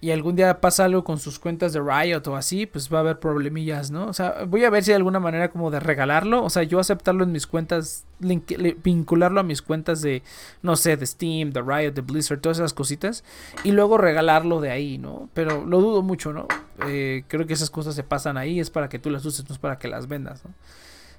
y 0.01 0.11
algún 0.11 0.35
día 0.35 0.61
pasa 0.61 0.85
algo 0.85 1.03
con 1.03 1.19
sus 1.19 1.39
cuentas 1.39 1.73
de 1.73 1.81
Riot 1.81 2.25
o 2.27 2.35
así, 2.37 2.65
pues 2.65 2.91
va 2.91 2.99
a 2.99 3.01
haber 3.01 3.19
problemillas, 3.19 3.91
¿no? 3.91 4.07
O 4.07 4.13
sea, 4.13 4.45
voy 4.47 4.63
a 4.63 4.69
ver 4.69 4.83
si 4.83 4.91
hay 4.91 4.95
alguna 4.95 5.19
manera 5.19 5.49
como 5.49 5.71
de 5.71 5.79
regalarlo, 5.81 6.43
o 6.43 6.49
sea, 6.49 6.63
yo 6.63 6.79
aceptarlo 6.79 7.25
en 7.25 7.33
mis 7.33 7.47
cuentas, 7.47 8.05
vincularlo 8.19 9.41
a 9.41 9.43
mis 9.43 9.61
cuentas 9.61 10.01
de, 10.01 10.23
no 10.61 10.77
sé, 10.77 10.95
de 10.95 11.05
Steam, 11.05 11.51
de 11.51 11.61
Riot, 11.61 11.91
de 11.91 12.01
Blizzard, 12.01 12.39
todas 12.39 12.59
esas 12.59 12.73
cositas, 12.73 13.25
y 13.65 13.71
luego 13.71 13.97
regalarlo 13.97 14.61
de 14.61 14.71
ahí, 14.71 14.97
¿no? 14.97 15.29
Pero 15.33 15.65
lo 15.65 15.81
dudo 15.81 16.01
mucho, 16.01 16.31
¿no? 16.31 16.47
Eh, 16.87 17.25
creo 17.27 17.45
que 17.45 17.53
esas 17.53 17.69
cosas 17.69 17.93
se 17.93 18.03
pasan 18.03 18.37
ahí, 18.37 18.61
es 18.61 18.69
para 18.69 18.87
que 18.87 18.99
tú 18.99 19.09
las 19.09 19.25
uses, 19.25 19.49
no 19.49 19.53
es 19.53 19.59
para 19.59 19.79
que 19.79 19.89
las 19.89 20.07
vendas, 20.07 20.45
¿no? 20.45 20.53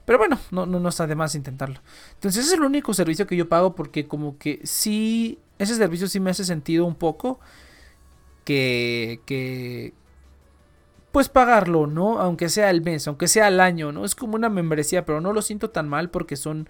Pero 0.07 0.19
bueno, 0.19 0.38
no, 0.51 0.64
no, 0.64 0.81
no 0.81 0.88
está 0.88 1.07
de 1.07 1.14
más 1.14 1.35
intentarlo. 1.35 1.81
Entonces 2.14 2.45
ese 2.45 2.55
es 2.55 2.59
el 2.59 2.64
único 2.64 2.95
servicio 2.95 3.27
que 3.27 3.37
yo 3.37 3.49
pago 3.49 3.75
porque 3.75 4.09
como 4.09 4.38
que 4.38 4.61
sí, 4.64 5.38
ese 5.59 5.75
servicio 5.75 6.09
sí 6.09 6.19
me 6.19 6.31
hace 6.31 6.45
sentido 6.45 6.87
un 6.87 6.95
poco 6.95 7.38
que, 8.51 9.21
que 9.27 9.95
pues 11.13 11.29
pagarlo, 11.29 11.87
¿no? 11.87 12.19
Aunque 12.19 12.49
sea 12.49 12.69
el 12.71 12.83
mes, 12.83 13.07
aunque 13.07 13.29
sea 13.29 13.47
el 13.47 13.61
año, 13.61 13.93
¿no? 13.93 14.05
Es 14.05 14.17
como 14.17 14.35
una 14.35 14.49
membresía, 14.49 15.05
pero 15.05 15.21
no 15.21 15.33
lo 15.33 15.41
siento 15.41 15.71
tan 15.71 15.89
mal 15.89 16.11
porque 16.11 16.35
son 16.35 16.69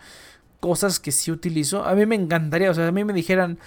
cosas 0.60 1.00
que 1.00 1.10
sí 1.10 1.30
utilizo. 1.30 1.82
A 1.86 1.94
mí 1.94 2.04
me 2.04 2.16
encantaría, 2.16 2.70
o 2.70 2.74
sea, 2.74 2.86
a 2.86 2.92
mí 2.92 3.02
me 3.02 3.14
dijeran, 3.14 3.58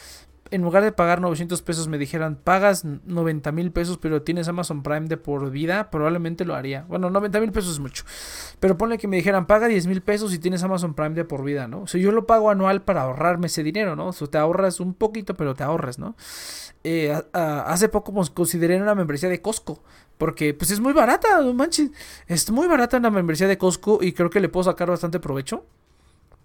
en 0.51 0.61
lugar 0.61 0.83
de 0.83 0.91
pagar 0.91 1.21
900 1.21 1.63
pesos, 1.63 1.87
me 1.87 1.97
dijeran, 1.97 2.35
pagas 2.35 2.85
90 2.85 3.51
mil 3.51 3.71
pesos, 3.71 3.97
pero 3.97 4.21
tienes 4.21 4.47
Amazon 4.47 4.83
Prime 4.83 5.07
de 5.07 5.17
por 5.17 5.49
vida, 5.49 5.89
probablemente 5.89 6.45
lo 6.45 6.53
haría. 6.53 6.85
Bueno, 6.87 7.09
90 7.09 7.39
mil 7.39 7.51
pesos 7.51 7.73
es 7.73 7.79
mucho. 7.79 8.03
Pero 8.59 8.77
ponle 8.77 8.99
que 8.99 9.07
me 9.07 9.15
dijeran, 9.15 9.47
paga 9.47 9.67
10 9.67 9.87
mil 9.87 10.03
pesos 10.03 10.31
y 10.35 10.37
tienes 10.37 10.61
Amazon 10.61 10.93
Prime 10.93 11.15
de 11.15 11.25
por 11.25 11.43
vida, 11.43 11.67
¿no? 11.67 11.81
O 11.81 11.87
sea, 11.87 11.99
yo 11.99 12.11
lo 12.11 12.27
pago 12.27 12.51
anual 12.51 12.83
para 12.83 13.01
ahorrarme 13.01 13.47
ese 13.47 13.63
dinero, 13.63 13.95
¿no? 13.95 14.09
O 14.09 14.13
sea, 14.13 14.27
te 14.27 14.37
ahorras 14.37 14.79
un 14.79 14.93
poquito, 14.93 15.33
pero 15.33 15.55
te 15.55 15.63
ahorras, 15.63 15.97
¿no? 15.97 16.15
Eh, 16.83 17.17
hace 17.33 17.89
poco 17.89 18.13
consideré 18.33 18.81
una 18.81 18.95
membresía 18.95 19.29
de 19.29 19.41
Costco. 19.41 19.81
Porque 20.17 20.53
pues 20.53 20.71
es 20.71 20.79
muy 20.79 20.93
barata, 20.93 21.41
manches. 21.53 21.91
Es 22.27 22.49
muy 22.51 22.67
barata 22.67 22.97
una 22.97 23.09
membresía 23.09 23.47
de 23.47 23.57
Costco 23.57 23.99
y 24.01 24.13
creo 24.13 24.29
que 24.29 24.39
le 24.39 24.49
puedo 24.49 24.63
sacar 24.63 24.89
bastante 24.89 25.19
provecho. 25.19 25.65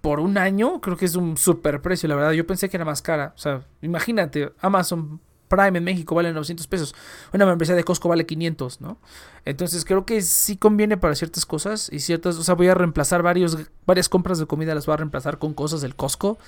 Por 0.00 0.20
un 0.20 0.38
año, 0.38 0.80
creo 0.80 0.96
que 0.96 1.04
es 1.04 1.16
un 1.16 1.36
super 1.36 1.82
precio, 1.82 2.08
la 2.08 2.14
verdad. 2.14 2.32
Yo 2.32 2.46
pensé 2.46 2.68
que 2.68 2.76
era 2.76 2.84
más 2.84 3.02
cara. 3.02 3.32
O 3.36 3.38
sea, 3.38 3.66
imagínate, 3.82 4.52
Amazon 4.60 5.20
Prime 5.48 5.78
en 5.78 5.84
México 5.84 6.14
vale 6.14 6.32
900 6.32 6.66
pesos. 6.66 6.94
Una 7.32 7.46
membresía 7.46 7.74
de 7.74 7.82
Costco 7.84 8.08
vale 8.08 8.26
500, 8.26 8.80
¿no? 8.80 8.98
Entonces 9.44 9.84
creo 9.84 10.06
que 10.06 10.22
sí 10.22 10.56
conviene 10.56 10.96
para 10.96 11.14
ciertas 11.14 11.46
cosas 11.46 11.88
y 11.92 12.00
ciertas, 12.00 12.36
o 12.36 12.44
sea, 12.44 12.54
voy 12.54 12.68
a 12.68 12.74
reemplazar 12.74 13.22
varios, 13.22 13.58
varias 13.86 14.08
compras 14.08 14.38
de 14.38 14.46
comida, 14.46 14.74
las 14.74 14.86
voy 14.86 14.94
a 14.94 14.98
reemplazar 14.98 15.38
con 15.38 15.54
cosas 15.54 15.80
del 15.80 15.96
Costco, 15.96 16.38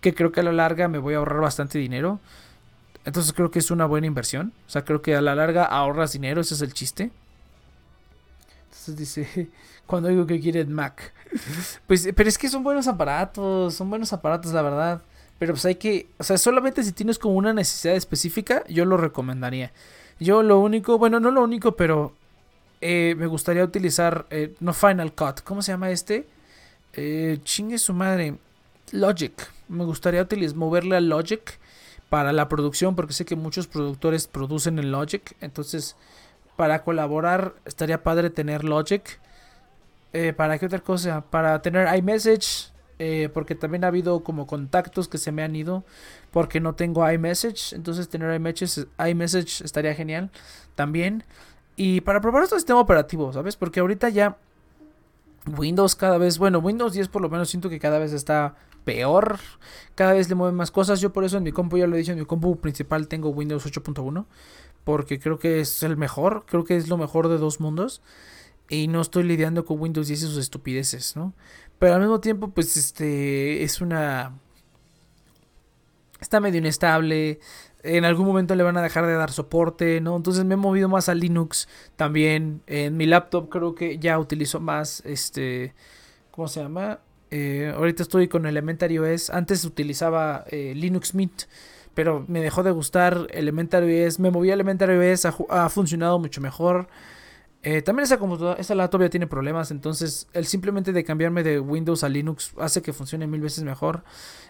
que 0.00 0.14
creo 0.14 0.32
que 0.32 0.40
a 0.40 0.42
la 0.42 0.52
larga 0.52 0.88
me 0.88 0.98
voy 0.98 1.14
a 1.14 1.18
ahorrar 1.18 1.40
bastante 1.40 1.78
dinero. 1.78 2.20
Entonces 3.08 3.32
creo 3.32 3.50
que 3.50 3.58
es 3.58 3.70
una 3.70 3.86
buena 3.86 4.06
inversión. 4.06 4.52
O 4.66 4.70
sea, 4.70 4.84
creo 4.84 5.00
que 5.00 5.16
a 5.16 5.22
la 5.22 5.34
larga 5.34 5.64
ahorras 5.64 6.12
dinero, 6.12 6.42
ese 6.42 6.52
es 6.52 6.60
el 6.60 6.74
chiste. 6.74 7.10
Entonces 8.64 8.96
dice, 8.98 9.48
cuando 9.86 10.10
digo 10.10 10.26
que 10.26 10.38
quiere 10.40 10.64
Mac. 10.66 11.14
Pues, 11.86 12.08
pero 12.14 12.28
es 12.28 12.36
que 12.36 12.48
son 12.48 12.62
buenos 12.62 12.86
aparatos, 12.86 13.74
son 13.74 13.88
buenos 13.88 14.12
aparatos, 14.12 14.52
la 14.52 14.60
verdad. 14.60 15.02
Pero 15.38 15.54
pues 15.54 15.64
hay 15.64 15.76
que, 15.76 16.06
o 16.18 16.24
sea, 16.24 16.36
solamente 16.36 16.82
si 16.82 16.92
tienes 16.92 17.18
como 17.18 17.34
una 17.34 17.54
necesidad 17.54 17.96
específica, 17.96 18.62
yo 18.68 18.84
lo 18.84 18.98
recomendaría. 18.98 19.72
Yo 20.20 20.42
lo 20.42 20.58
único, 20.58 20.98
bueno, 20.98 21.18
no 21.18 21.30
lo 21.30 21.42
único, 21.42 21.76
pero 21.76 22.12
eh, 22.82 23.14
me 23.16 23.26
gustaría 23.26 23.64
utilizar, 23.64 24.26
eh, 24.30 24.54
no 24.60 24.74
Final 24.74 25.14
Cut, 25.14 25.40
¿cómo 25.44 25.62
se 25.62 25.72
llama 25.72 25.90
este? 25.90 26.26
Eh, 26.92 27.38
chingue 27.44 27.78
su 27.78 27.94
madre, 27.94 28.36
Logic. 28.92 29.32
Me 29.68 29.84
gustaría 29.84 30.22
utilizar, 30.22 30.56
moverle 30.56 30.96
a 30.96 31.00
Logic 31.00 31.58
para 32.08 32.32
la 32.32 32.48
producción, 32.48 32.96
porque 32.96 33.12
sé 33.12 33.24
que 33.24 33.36
muchos 33.36 33.66
productores 33.66 34.26
producen 34.26 34.78
en 34.78 34.90
Logic. 34.90 35.36
Entonces, 35.40 35.96
para 36.56 36.82
colaborar, 36.82 37.54
estaría 37.64 38.02
padre 38.02 38.30
tener 38.30 38.64
Logic. 38.64 39.20
Eh, 40.12 40.32
¿Para 40.32 40.58
qué 40.58 40.66
otra 40.66 40.80
cosa? 40.80 41.22
Para 41.22 41.60
tener 41.62 41.94
iMessage. 41.96 42.72
Eh, 43.00 43.28
porque 43.32 43.54
también 43.54 43.84
ha 43.84 43.88
habido 43.88 44.24
como 44.24 44.48
contactos 44.48 45.06
que 45.06 45.18
se 45.18 45.30
me 45.30 45.44
han 45.44 45.54
ido 45.54 45.84
porque 46.32 46.60
no 46.60 46.74
tengo 46.74 47.08
iMessage. 47.08 47.74
Entonces 47.74 48.08
tener 48.08 48.34
iMessage, 48.34 48.88
iMessage 49.08 49.64
estaría 49.64 49.94
genial 49.94 50.30
también. 50.74 51.24
Y 51.76 52.00
para 52.00 52.20
probar 52.20 52.42
otro 52.42 52.58
sistema 52.58 52.80
operativo, 52.80 53.32
¿sabes? 53.32 53.54
Porque 53.54 53.78
ahorita 53.80 54.08
ya 54.08 54.36
Windows 55.56 55.94
cada 55.94 56.18
vez, 56.18 56.38
bueno, 56.38 56.58
Windows 56.58 56.92
10 56.92 57.08
por 57.08 57.22
lo 57.22 57.28
menos 57.28 57.48
siento 57.48 57.70
que 57.70 57.78
cada 57.78 58.00
vez 58.00 58.12
está 58.12 58.56
peor. 58.84 59.38
Cada 59.94 60.12
vez 60.12 60.28
le 60.28 60.34
mueven 60.34 60.54
más 60.54 60.70
cosas. 60.70 61.00
Yo 61.00 61.12
por 61.12 61.24
eso 61.24 61.36
en 61.36 61.42
mi 61.42 61.52
compu, 61.52 61.78
ya 61.78 61.86
lo 61.86 61.96
he 61.96 61.98
dicho, 61.98 62.12
en 62.12 62.18
mi 62.18 62.24
compu 62.24 62.60
principal 62.60 63.08
tengo 63.08 63.30
Windows 63.30 63.66
8.1. 63.66 64.26
Porque 64.84 65.18
creo 65.18 65.38
que 65.38 65.60
es 65.60 65.82
el 65.82 65.96
mejor. 65.96 66.44
Creo 66.46 66.64
que 66.64 66.76
es 66.76 66.88
lo 66.88 66.96
mejor 66.96 67.28
de 67.28 67.38
dos 67.38 67.60
mundos. 67.60 68.02
Y 68.68 68.88
no 68.88 69.00
estoy 69.00 69.24
lidiando 69.24 69.64
con 69.64 69.80
Windows 69.80 70.08
10 70.08 70.22
y 70.22 70.26
sus 70.26 70.36
estupideces, 70.36 71.16
¿no? 71.16 71.34
Pero 71.78 71.94
al 71.94 72.00
mismo 72.00 72.20
tiempo, 72.20 72.48
pues 72.48 72.76
este 72.76 73.62
es 73.62 73.80
una... 73.80 74.38
Está 76.20 76.40
medio 76.40 76.58
inestable. 76.58 77.40
En 77.82 78.04
algún 78.04 78.26
momento 78.26 78.54
le 78.54 78.64
van 78.64 78.76
a 78.76 78.82
dejar 78.82 79.06
de 79.06 79.14
dar 79.14 79.30
soporte, 79.30 80.00
¿no? 80.00 80.16
Entonces 80.16 80.44
me 80.44 80.54
he 80.54 80.56
movido 80.56 80.88
más 80.88 81.08
a 81.08 81.14
Linux 81.14 81.68
también. 81.96 82.62
En 82.66 82.96
mi 82.96 83.06
laptop 83.06 83.48
creo 83.48 83.74
que 83.74 83.98
ya 83.98 84.18
utilizo 84.18 84.60
más 84.60 85.02
este... 85.06 85.74
¿Cómo 86.30 86.48
se 86.48 86.60
llama? 86.60 87.00
Eh, 87.30 87.72
ahorita 87.74 88.02
estoy 88.02 88.28
con 88.28 88.46
Elementary 88.46 88.98
OS. 88.98 89.30
Antes 89.30 89.64
utilizaba 89.64 90.44
eh, 90.50 90.72
Linux 90.74 91.14
Mint, 91.14 91.42
pero 91.94 92.24
me 92.28 92.40
dejó 92.40 92.62
de 92.62 92.70
gustar 92.70 93.26
Elementary 93.30 94.04
OS. 94.06 94.18
Me 94.18 94.30
moví 94.30 94.50
a 94.50 94.54
Elementary 94.54 95.12
OS, 95.12 95.26
ha 95.26 95.68
funcionado 95.68 96.18
mucho 96.18 96.40
mejor. 96.40 96.88
Eh, 97.64 97.82
también 97.82 98.04
esa 98.04 98.18
computadora, 98.18 98.62
ya 98.62 99.10
tiene 99.10 99.26
problemas, 99.26 99.72
entonces 99.72 100.28
el 100.32 100.46
simplemente 100.46 100.92
de 100.92 101.02
cambiarme 101.02 101.42
de 101.42 101.58
Windows 101.58 102.04
a 102.04 102.08
Linux 102.08 102.52
hace 102.56 102.82
que 102.82 102.92
funcione 102.92 103.26
mil 103.26 103.40
veces 103.40 103.64
mejor. 103.64 104.04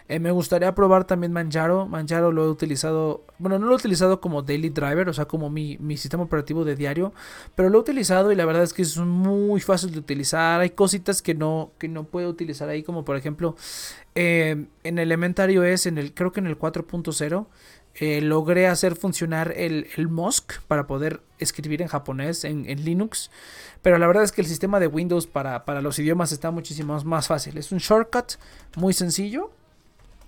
Eh, 0.07 0.19
me 0.19 0.29
gustaría 0.29 0.73
probar 0.75 1.05
también 1.05 1.31
Manjaro. 1.33 1.87
Manjaro 1.87 2.31
lo 2.31 2.45
he 2.45 2.49
utilizado, 2.49 3.25
bueno, 3.39 3.57
no 3.57 3.65
lo 3.65 3.73
he 3.73 3.75
utilizado 3.75 4.21
como 4.21 4.43
daily 4.43 4.69
driver, 4.69 5.09
o 5.09 5.13
sea, 5.13 5.25
como 5.25 5.49
mi, 5.49 5.77
sistema 5.97 6.23
operativo 6.23 6.63
de 6.65 6.75
diario, 6.75 7.11
pero 7.55 7.69
lo 7.69 7.79
he 7.79 7.81
utilizado 7.81 8.31
y 8.31 8.35
la 8.35 8.45
verdad 8.45 8.63
es 8.63 8.73
que 8.73 8.83
es 8.83 8.97
muy 8.97 9.59
fácil 9.59 9.91
de 9.91 9.99
utilizar. 9.99 10.61
Hay 10.61 10.71
cositas 10.71 11.23
que 11.23 11.33
no, 11.33 11.71
que 11.79 11.87
no 11.87 12.03
puedo 12.03 12.29
utilizar 12.29 12.69
ahí, 12.69 12.83
como 12.83 13.05
por 13.05 13.17
ejemplo 13.17 13.55
eh, 14.15 14.65
en 14.83 14.99
Elementary 14.99 15.57
OS, 15.57 15.87
en 15.87 15.97
el, 15.97 16.13
creo 16.13 16.31
que 16.31 16.41
en 16.41 16.47
el 16.47 16.59
4.0. 16.59 17.47
Eh, 18.01 18.21
logré 18.21 18.67
hacer 18.67 18.95
funcionar 18.95 19.53
el, 19.57 19.87
el 19.97 20.07
MOSC 20.07 20.61
para 20.69 20.87
poder 20.87 21.21
escribir 21.37 21.81
en 21.81 21.89
japonés 21.89 22.45
en, 22.45 22.63
Linux. 22.85 23.29
Pero 23.81 23.97
la 23.97 24.07
verdad 24.07 24.23
es 24.23 24.31
que 24.31 24.39
el 24.39 24.47
sistema 24.47 24.79
de 24.79 24.87
Windows 24.87 25.27
para, 25.27 25.63
los 25.81 25.99
idiomas 25.99 26.31
está 26.31 26.49
muchísimo 26.49 26.97
más 27.03 27.27
fácil. 27.27 27.57
Es 27.57 27.73
un 27.73 27.79
shortcut 27.79 28.35
muy 28.77 28.93
sencillo. 28.93 29.51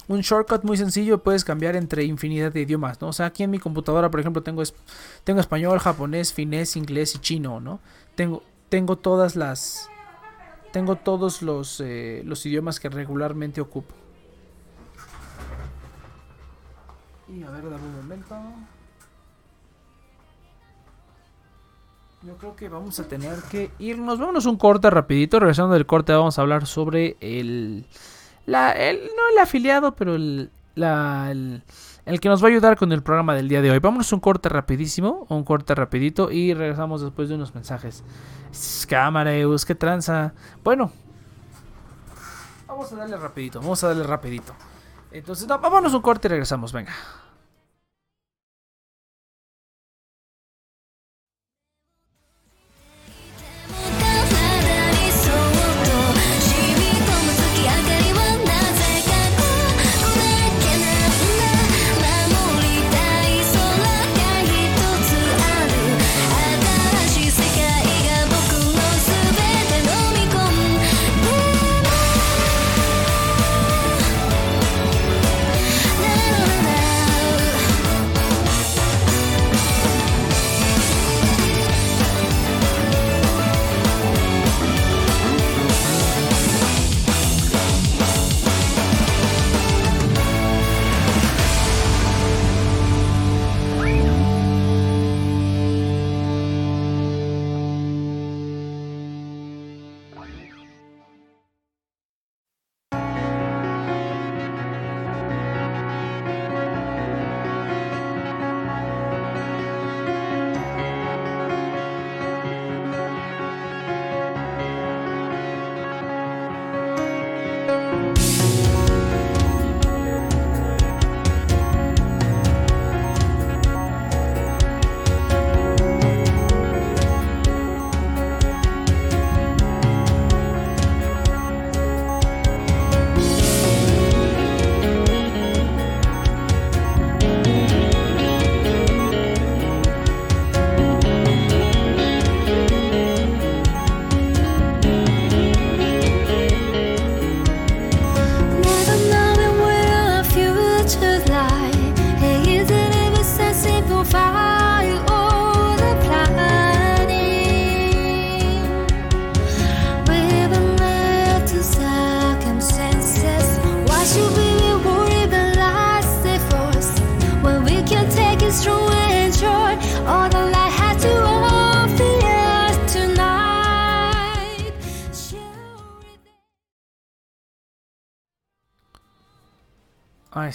Un 0.10 0.20
shortcut 0.20 0.64
muy 0.64 0.76
sencillo 0.76 1.24
puedes 1.24 1.46
cambiar 1.46 1.78
entre 1.78 2.04
infinidad 2.04 2.52
de 2.52 2.62
idiomas, 2.62 3.00
¿no? 3.00 3.08
O 3.08 3.14
sea, 3.14 3.28
aquí 3.28 3.44
en 3.44 3.52
mi 3.52 3.60
computadora, 3.60 4.12
por 4.12 4.20
ejemplo, 4.20 4.44
tengo, 4.44 4.64
tengo 5.24 5.40
español, 5.40 5.80
japonés, 5.80 6.34
finés, 6.34 6.76
inglés 6.76 7.16
y 7.16 7.20
chino, 7.20 7.62
¿no? 7.62 7.80
Tengo, 8.16 8.44
tengo 8.68 8.98
todas 8.98 9.38
las... 9.38 9.90
Tengo 10.74 10.96
todos 10.98 11.42
los, 11.42 11.82
eh, 11.82 12.22
los 12.26 12.46
idiomas 12.46 12.80
que 12.80 12.90
regularmente 12.90 13.62
ocupo. 13.62 13.94
Y 17.34 17.44
a 17.44 17.50
ver, 17.50 17.64
dame 17.70 17.86
un 17.86 17.96
momento. 17.96 18.36
Yo 22.24 22.36
creo 22.38 22.56
que 22.56 22.70
vamos 22.70 23.00
a 23.00 23.08
tener 23.08 23.36
que 23.50 23.72
irnos. 23.80 24.20
Vámonos 24.20 24.46
un 24.46 24.58
corte 24.58 24.90
rapidito. 24.90 25.40
Regresando 25.40 25.74
del 25.74 25.86
corte 25.86 26.14
vamos 26.14 26.38
a 26.38 26.42
hablar 26.42 26.66
sobre 26.66 27.18
el... 27.22 27.86
La, 28.46 28.72
el 28.72 28.98
no 28.98 29.30
el 29.32 29.38
afiliado, 29.38 29.96
pero 29.96 30.16
el, 30.16 30.52
la, 30.76 31.32
el, 31.32 31.64
que 32.20 32.28
nos 32.28 32.44
va 32.44 32.48
a 32.48 32.52
ayudar 32.52 32.76
con 32.76 32.92
el 32.92 33.02
programa 33.02 33.34
del 33.34 33.48
día 33.48 33.62
de 33.62 33.72
hoy. 33.72 33.80
Vámonos 33.80 34.12
un 34.12 34.20
corte 34.20 34.50
rapidísimo. 34.50 35.26
Un 35.30 35.44
corte 35.44 35.74
rapidito. 35.74 36.32
Y 36.32 36.54
regresamos 36.54 37.02
después 37.02 37.30
de 37.30 37.36
unos 37.36 37.56
mensajes. 37.56 38.04
Cámareus, 38.90 39.66
qué 39.66 39.74
tranza. 39.74 40.34
Bueno. 40.64 40.92
Vamos 42.68 42.92
a 42.92 42.96
darle 42.98 43.16
rapidito. 43.16 43.62
Vamos 43.62 43.84
a 43.84 43.88
darle 43.88 44.04
rapidito. 44.04 44.54
Entonces, 45.12 45.48
no, 45.48 45.60
vámonos 45.60 45.94
un 45.94 46.02
corte 46.02 46.28
y 46.28 46.30
regresamos. 46.30 46.72
Venga. 46.72 46.94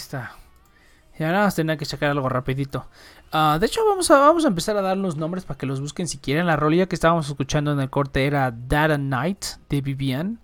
Está. 0.07 0.31
Ya 1.19 1.31
nada 1.31 1.45
más 1.45 1.55
tenía 1.55 1.77
que 1.77 1.85
sacar 1.85 2.11
algo 2.11 2.29
rapidito. 2.29 2.85
Ah, 3.31 3.57
de 3.59 3.65
hecho, 3.65 3.81
vamos 3.85 4.09
a, 4.11 4.19
vamos 4.19 4.45
a 4.45 4.47
empezar 4.47 4.77
a 4.77 4.81
dar 4.81 4.97
los 4.97 5.17
nombres 5.17 5.45
para 5.45 5.57
que 5.57 5.65
los 5.65 5.81
busquen 5.81 6.07
si 6.07 6.19
quieren. 6.19 6.45
La 6.45 6.55
rolilla 6.55 6.85
que 6.87 6.95
estábamos 6.95 7.27
escuchando 7.27 7.71
en 7.71 7.79
el 7.79 7.89
corte 7.89 8.25
era 8.25 8.51
Data 8.51 8.97
Night 8.97 9.43
de 9.69 9.81
Vivian. 9.81 10.39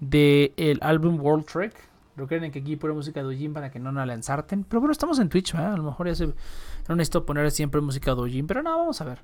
De 0.00 0.52
el 0.56 0.78
álbum 0.82 1.20
World 1.20 1.46
Trek. 1.46 1.74
Recuerden 2.16 2.52
que 2.52 2.60
aquí 2.60 2.76
pura 2.76 2.94
música 2.94 3.20
de 3.22 3.28
Ojin 3.28 3.52
para 3.52 3.70
que 3.70 3.78
no 3.78 3.92
nos 3.92 4.06
lanzarten. 4.06 4.64
Pero 4.64 4.80
bueno, 4.80 4.92
estamos 4.92 5.18
en 5.18 5.28
Twitch, 5.28 5.52
¿verdad? 5.52 5.74
A 5.74 5.76
lo 5.76 5.82
mejor 5.84 6.06
ya 6.08 6.14
se... 6.14 6.26
No 6.88 6.96
necesito 6.96 7.24
poner 7.26 7.50
siempre 7.50 7.80
música 7.80 8.14
de 8.14 8.20
Ojin. 8.20 8.46
Pero 8.46 8.62
no, 8.62 8.76
vamos 8.76 9.00
a 9.00 9.04
ver. 9.04 9.20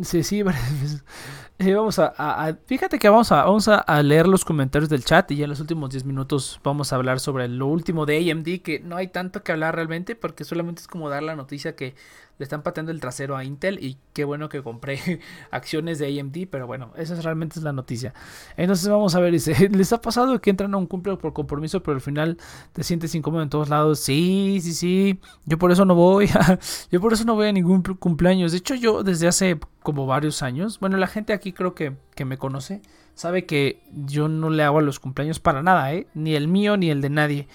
Sí, 0.00 0.22
sí, 0.22 0.42
vamos 1.58 1.98
a, 1.98 2.56
Fíjate 2.64 2.98
que 2.98 3.10
vamos, 3.10 3.30
a, 3.30 3.44
vamos 3.44 3.68
a, 3.68 4.02
leer 4.02 4.26
los 4.26 4.42
comentarios 4.42 4.88
del 4.88 5.04
chat 5.04 5.30
y 5.30 5.36
ya 5.36 5.44
en 5.44 5.50
los 5.50 5.60
últimos 5.60 5.90
10 5.90 6.06
minutos 6.06 6.58
vamos 6.64 6.92
a 6.92 6.96
hablar 6.96 7.20
sobre 7.20 7.46
lo 7.46 7.66
último 7.66 8.06
de 8.06 8.30
AMD, 8.30 8.62
que 8.62 8.80
no 8.80 8.96
hay 8.96 9.08
tanto 9.08 9.42
que 9.42 9.52
hablar 9.52 9.74
realmente 9.74 10.16
porque 10.16 10.44
solamente 10.44 10.80
es 10.80 10.88
como 10.88 11.10
dar 11.10 11.22
la 11.22 11.36
noticia 11.36 11.76
que 11.76 11.94
le 12.42 12.44
están 12.44 12.62
pateando 12.64 12.90
el 12.90 12.98
trasero 12.98 13.36
a 13.36 13.44
Intel 13.44 13.78
y 13.80 13.96
qué 14.12 14.24
bueno 14.24 14.48
que 14.48 14.64
compré 14.64 14.98
acciones 15.52 16.00
de 16.00 16.18
AMD, 16.18 16.48
pero 16.50 16.66
bueno, 16.66 16.92
esa 16.96 17.14
realmente 17.20 17.60
es 17.60 17.62
la 17.62 17.72
noticia. 17.72 18.14
Entonces 18.56 18.88
vamos 18.88 19.14
a 19.14 19.20
ver, 19.20 19.30
dice, 19.30 19.68
¿les 19.72 19.92
ha 19.92 20.00
pasado 20.00 20.40
que 20.40 20.50
entran 20.50 20.74
a 20.74 20.76
un 20.76 20.88
cumple 20.88 21.16
por 21.18 21.32
compromiso, 21.32 21.84
pero 21.84 21.94
al 21.94 22.00
final 22.00 22.38
te 22.72 22.82
sientes 22.82 23.14
incómodo 23.14 23.44
en 23.44 23.48
todos 23.48 23.68
lados? 23.68 24.00
Sí, 24.00 24.58
sí, 24.60 24.74
sí, 24.74 25.20
yo 25.46 25.56
por 25.56 25.70
eso 25.70 25.84
no 25.84 25.94
voy, 25.94 26.28
yo 26.90 27.00
por 27.00 27.12
eso 27.12 27.24
no 27.24 27.36
voy 27.36 27.46
a 27.46 27.52
ningún 27.52 27.80
cumpleaños. 27.82 28.50
De 28.50 28.58
hecho, 28.58 28.74
yo 28.74 29.04
desde 29.04 29.28
hace 29.28 29.60
como 29.84 30.06
varios 30.06 30.42
años, 30.42 30.80
bueno, 30.80 30.96
la 30.96 31.06
gente 31.06 31.32
aquí 31.32 31.52
creo 31.52 31.76
que, 31.76 31.96
que 32.16 32.24
me 32.24 32.38
conoce, 32.38 32.82
sabe 33.14 33.46
que 33.46 33.84
yo 33.92 34.26
no 34.26 34.50
le 34.50 34.64
hago 34.64 34.80
a 34.80 34.82
los 34.82 34.98
cumpleaños 34.98 35.38
para 35.38 35.62
nada, 35.62 35.92
¿eh? 35.94 36.08
Ni 36.14 36.34
el 36.34 36.48
mío 36.48 36.76
ni 36.76 36.90
el 36.90 37.02
de 37.02 37.10
nadie. 37.10 37.48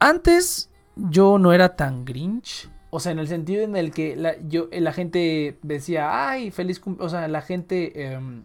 Antes 0.00 0.68
yo 0.96 1.38
no 1.38 1.52
era 1.52 1.76
tan 1.76 2.04
grinch 2.04 2.68
o 2.90 3.00
sea, 3.00 3.12
en 3.12 3.18
el 3.20 3.28
sentido 3.28 3.62
en 3.62 3.76
el 3.76 3.92
que 3.92 4.16
la, 4.16 4.34
yo, 4.48 4.68
la 4.72 4.92
gente 4.92 5.58
decía, 5.62 6.28
ay, 6.28 6.50
feliz 6.50 6.80
cumpleaños. 6.80 7.12
O 7.12 7.16
sea, 7.16 7.28
la 7.28 7.40
gente. 7.40 8.12
Em, 8.12 8.44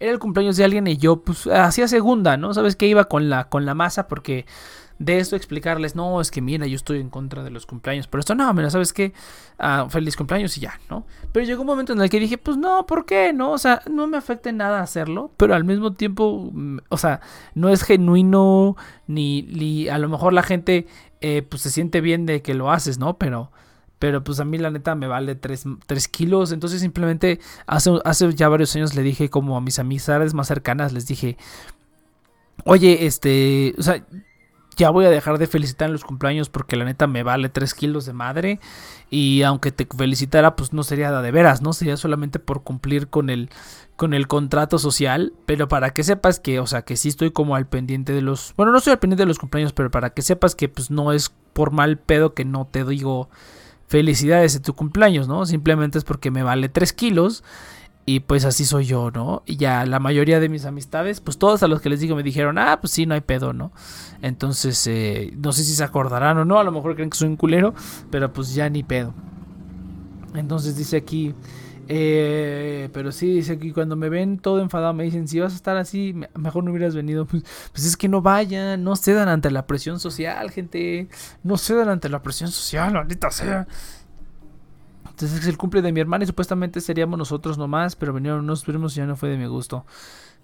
era 0.00 0.10
el 0.10 0.18
cumpleaños 0.18 0.56
de 0.56 0.64
alguien 0.64 0.86
y 0.86 0.96
yo, 0.96 1.22
pues, 1.22 1.46
hacía 1.46 1.88
segunda, 1.88 2.36
¿no? 2.36 2.52
¿Sabes 2.52 2.76
qué? 2.76 2.86
Iba 2.88 3.04
con 3.04 3.30
la, 3.30 3.48
con 3.48 3.64
la 3.64 3.74
masa 3.74 4.08
porque 4.08 4.44
de 4.98 5.18
esto 5.18 5.34
explicarles, 5.36 5.96
no, 5.96 6.20
es 6.20 6.30
que 6.30 6.40
mira, 6.40 6.66
yo 6.66 6.76
estoy 6.76 7.00
en 7.00 7.10
contra 7.10 7.42
de 7.42 7.50
los 7.50 7.66
cumpleaños. 7.66 8.06
Pero 8.06 8.20
esto, 8.20 8.34
no, 8.34 8.52
mira, 8.54 8.70
¿sabes 8.70 8.92
qué? 8.92 9.12
Ah, 9.58 9.86
feliz 9.88 10.16
cumpleaños 10.16 10.56
y 10.56 10.60
ya, 10.60 10.80
¿no? 10.88 11.06
Pero 11.32 11.46
llegó 11.46 11.62
un 11.62 11.66
momento 11.66 11.92
en 11.92 12.00
el 12.00 12.10
que 12.10 12.20
dije, 12.20 12.38
pues 12.38 12.56
no, 12.56 12.86
¿por 12.86 13.04
qué? 13.06 13.32
No, 13.32 13.52
o 13.52 13.58
sea, 13.58 13.82
no 13.90 14.06
me 14.06 14.16
afecta 14.16 14.50
en 14.50 14.58
nada 14.58 14.80
hacerlo, 14.80 15.32
pero 15.36 15.54
al 15.54 15.64
mismo 15.64 15.94
tiempo, 15.94 16.50
mm, 16.52 16.78
o 16.88 16.96
sea, 16.96 17.20
no 17.54 17.68
es 17.68 17.82
genuino, 17.82 18.76
ni, 19.06 19.42
ni 19.42 19.88
a 19.88 19.98
lo 19.98 20.08
mejor 20.08 20.32
la 20.32 20.42
gente, 20.42 20.86
eh, 21.20 21.42
pues 21.42 21.62
se 21.62 21.70
siente 21.70 22.00
bien 22.00 22.26
de 22.26 22.42
que 22.42 22.54
lo 22.54 22.70
haces, 22.70 22.98
¿no? 22.98 23.18
Pero 23.18 23.50
pero 23.98 24.22
pues 24.24 24.40
a 24.40 24.44
mí 24.44 24.58
la 24.58 24.70
neta 24.70 24.94
me 24.94 25.06
vale 25.06 25.34
3, 25.34 25.66
kilos. 26.10 26.52
Entonces 26.52 26.80
simplemente 26.80 27.40
hace, 27.66 27.90
hace 28.04 28.32
ya 28.34 28.48
varios 28.48 28.74
años 28.76 28.94
le 28.94 29.02
dije 29.02 29.30
como 29.30 29.56
a 29.56 29.60
mis 29.60 29.78
amistades 29.78 30.34
más 30.34 30.48
cercanas, 30.48 30.92
les 30.92 31.06
dije, 31.06 31.36
oye, 32.64 33.06
este, 33.06 33.74
o 33.78 33.82
sea, 33.82 34.04
ya 34.76 34.90
voy 34.90 35.04
a 35.04 35.10
dejar 35.10 35.38
de 35.38 35.46
felicitar 35.46 35.86
en 35.86 35.92
los 35.92 36.04
cumpleaños 36.04 36.48
porque 36.48 36.76
la 36.76 36.84
neta 36.84 37.06
me 37.06 37.22
vale 37.22 37.48
3 37.48 37.74
kilos 37.74 38.06
de 38.06 38.12
madre. 38.12 38.60
Y 39.10 39.42
aunque 39.42 39.70
te 39.70 39.86
felicitara, 39.86 40.56
pues 40.56 40.72
no 40.72 40.82
sería 40.82 41.12
de 41.12 41.30
veras, 41.30 41.62
¿no? 41.62 41.72
Sería 41.72 41.96
solamente 41.96 42.38
por 42.40 42.64
cumplir 42.64 43.08
con 43.08 43.30
el, 43.30 43.50
con 43.96 44.12
el 44.14 44.26
contrato 44.26 44.78
social. 44.78 45.32
Pero 45.46 45.68
para 45.68 45.90
que 45.94 46.02
sepas 46.02 46.40
que, 46.40 46.58
o 46.58 46.66
sea, 46.66 46.82
que 46.82 46.96
sí 46.96 47.08
estoy 47.08 47.30
como 47.30 47.54
al 47.54 47.66
pendiente 47.66 48.12
de 48.12 48.22
los... 48.22 48.54
Bueno, 48.56 48.72
no 48.72 48.78
estoy 48.78 48.92
al 48.92 48.98
pendiente 48.98 49.22
de 49.22 49.28
los 49.28 49.38
cumpleaños, 49.38 49.72
pero 49.72 49.90
para 49.90 50.10
que 50.10 50.22
sepas 50.22 50.54
que 50.56 50.68
pues 50.68 50.90
no 50.90 51.12
es 51.12 51.32
por 51.52 51.70
mal 51.70 51.98
pedo 51.98 52.34
que 52.34 52.44
no 52.44 52.66
te 52.66 52.84
digo 52.84 53.28
felicidades 53.94 54.54
de 54.54 54.58
tu 54.58 54.74
cumpleaños, 54.74 55.28
¿no? 55.28 55.46
Simplemente 55.46 55.98
es 55.98 56.02
porque 56.02 56.32
me 56.32 56.42
vale 56.42 56.68
3 56.68 56.92
kilos 56.94 57.44
y 58.04 58.18
pues 58.18 58.44
así 58.44 58.64
soy 58.64 58.86
yo, 58.86 59.12
¿no? 59.12 59.44
Y 59.46 59.54
ya 59.56 59.86
la 59.86 60.00
mayoría 60.00 60.40
de 60.40 60.48
mis 60.48 60.64
amistades, 60.64 61.20
pues 61.20 61.38
todos 61.38 61.62
a 61.62 61.68
los 61.68 61.80
que 61.80 61.90
les 61.90 62.00
digo 62.00 62.16
me 62.16 62.24
dijeron, 62.24 62.58
ah, 62.58 62.80
pues 62.80 62.92
sí, 62.92 63.06
no 63.06 63.14
hay 63.14 63.20
pedo, 63.20 63.52
¿no? 63.52 63.70
Entonces, 64.20 64.84
eh, 64.88 65.32
no 65.36 65.52
sé 65.52 65.62
si 65.62 65.76
se 65.76 65.84
acordarán 65.84 66.36
o 66.38 66.44
no, 66.44 66.58
a 66.58 66.64
lo 66.64 66.72
mejor 66.72 66.96
creen 66.96 67.08
que 67.08 67.16
soy 67.16 67.28
un 67.28 67.36
culero, 67.36 67.72
pero 68.10 68.32
pues 68.32 68.52
ya 68.52 68.68
ni 68.68 68.82
pedo. 68.82 69.14
Entonces 70.34 70.76
dice 70.76 70.96
aquí, 70.96 71.32
eh, 71.88 72.88
pero 72.92 73.12
sí, 73.12 73.32
dice 73.32 73.58
que 73.58 73.72
cuando 73.72 73.96
me 73.96 74.08
ven 74.08 74.38
todo 74.38 74.60
enfadado 74.60 74.94
me 74.94 75.04
dicen, 75.04 75.28
si 75.28 75.40
vas 75.40 75.52
a 75.52 75.56
estar 75.56 75.76
así, 75.76 76.14
mejor 76.34 76.64
no 76.64 76.70
hubieras 76.70 76.94
venido. 76.94 77.26
Pues, 77.34 77.42
pues, 77.72 77.86
es 77.86 77.96
que 77.96 78.08
no 78.08 78.22
vayan, 78.22 78.84
no 78.84 78.94
cedan 78.94 79.28
ante 79.28 79.50
la 79.50 79.66
presión 79.66 79.98
social, 79.98 80.50
gente. 80.50 81.08
No 81.42 81.56
cedan 81.56 81.88
ante 81.88 82.08
la 82.08 82.22
presión 82.22 82.50
social, 82.50 82.92
maldita 82.92 83.30
sea. 83.30 83.66
Entonces 85.08 85.40
es 85.40 85.46
el 85.46 85.56
cumple 85.56 85.82
de 85.82 85.92
mi 85.92 86.00
hermana 86.00 86.24
y 86.24 86.26
supuestamente 86.26 86.80
seríamos 86.80 87.18
nosotros 87.18 87.58
nomás, 87.58 87.96
pero 87.96 88.12
vinieron 88.12 88.40
unos 88.40 88.64
primos 88.64 88.94
y 88.94 88.98
ya 88.98 89.06
no 89.06 89.16
fue 89.16 89.28
de 89.28 89.36
mi 89.36 89.46
gusto. 89.46 89.84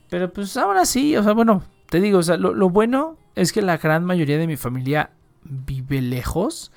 Pero 0.09 0.32
pues 0.32 0.57
ahora 0.57 0.84
sí, 0.84 1.16
o 1.16 1.22
sea, 1.22 1.32
bueno, 1.32 1.62
te 1.88 2.01
digo, 2.01 2.18
o 2.18 2.22
sea, 2.22 2.36
lo, 2.36 2.55
lo 2.55 2.70
bueno 2.70 3.16
es 3.34 3.53
que 3.53 3.62
la 3.62 3.78
gran 3.78 4.05
mayoría 4.05 4.38
de 4.38 4.47
mi 4.47 4.57
familia 4.57 5.11
vive 5.45 6.01
lejos. 6.01 6.72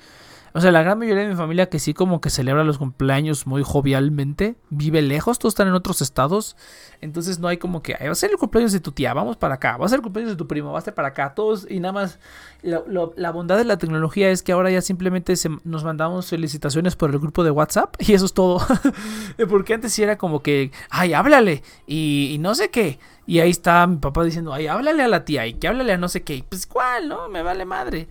O 0.56 0.60
sea, 0.60 0.70
la 0.70 0.84
gran 0.84 1.00
mayoría 1.00 1.24
de 1.24 1.30
mi 1.30 1.34
familia 1.34 1.68
que 1.68 1.80
sí 1.80 1.94
como 1.94 2.20
que 2.20 2.30
celebra 2.30 2.62
los 2.62 2.78
cumpleaños 2.78 3.44
muy 3.44 3.64
jovialmente, 3.64 4.54
vive 4.70 5.02
lejos, 5.02 5.40
todos 5.40 5.50
están 5.50 5.66
en 5.66 5.74
otros 5.74 6.00
estados. 6.00 6.56
Entonces 7.00 7.40
no 7.40 7.48
hay 7.48 7.56
como 7.56 7.82
que, 7.82 7.94
va 7.94 8.12
a 8.12 8.14
ser 8.14 8.30
el 8.30 8.36
cumpleaños 8.36 8.70
de 8.70 8.78
tu 8.78 8.92
tía, 8.92 9.12
vamos 9.14 9.36
para 9.36 9.56
acá, 9.56 9.76
va 9.76 9.86
a 9.86 9.88
ser 9.88 9.96
el 9.96 10.02
cumpleaños 10.04 10.34
de 10.34 10.36
tu 10.36 10.46
primo, 10.46 10.70
va 10.70 10.78
a 10.78 10.82
ser 10.82 10.94
para 10.94 11.08
acá, 11.08 11.34
todos 11.34 11.66
y 11.68 11.80
nada 11.80 11.92
más. 11.92 12.20
la 12.62 13.32
bondad 13.32 13.56
de 13.56 13.64
la 13.64 13.78
tecnología 13.78 14.30
es 14.30 14.44
que 14.44 14.52
ahora 14.52 14.70
ya 14.70 14.80
simplemente 14.80 15.34
nos 15.64 15.82
mandamos 15.82 16.28
felicitaciones 16.28 16.94
por 16.94 17.10
el 17.10 17.18
grupo 17.18 17.42
de 17.42 17.50
WhatsApp 17.50 17.96
y 17.98 18.12
eso 18.12 18.26
es 18.26 18.32
todo. 18.32 18.64
Porque 19.50 19.74
antes 19.74 19.92
sí 19.92 20.04
era 20.04 20.18
como 20.18 20.40
que, 20.40 20.70
ay, 20.88 21.14
háblale 21.14 21.64
y 21.88 22.36
no 22.38 22.54
sé 22.54 22.70
qué. 22.70 23.00
Y 23.26 23.40
ahí 23.40 23.50
está 23.50 23.88
mi 23.88 23.96
papá 23.96 24.22
diciendo, 24.22 24.52
ay, 24.52 24.68
háblale 24.68 25.02
a 25.02 25.08
la 25.08 25.24
tía 25.24 25.48
y 25.48 25.54
que 25.54 25.66
háblale 25.66 25.94
a 25.94 25.98
no 25.98 26.08
sé 26.08 26.22
qué. 26.22 26.44
Pues 26.48 26.64
cuál, 26.68 27.08
¿no? 27.08 27.28
Me 27.28 27.42
vale 27.42 27.64
madre 27.64 28.06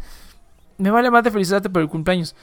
me 0.84 0.92
vale 0.92 1.10
más 1.10 1.24
de 1.24 1.32
felicitarte 1.32 1.70
por 1.70 1.82
el 1.82 1.88
cumpleaños. 1.88 2.36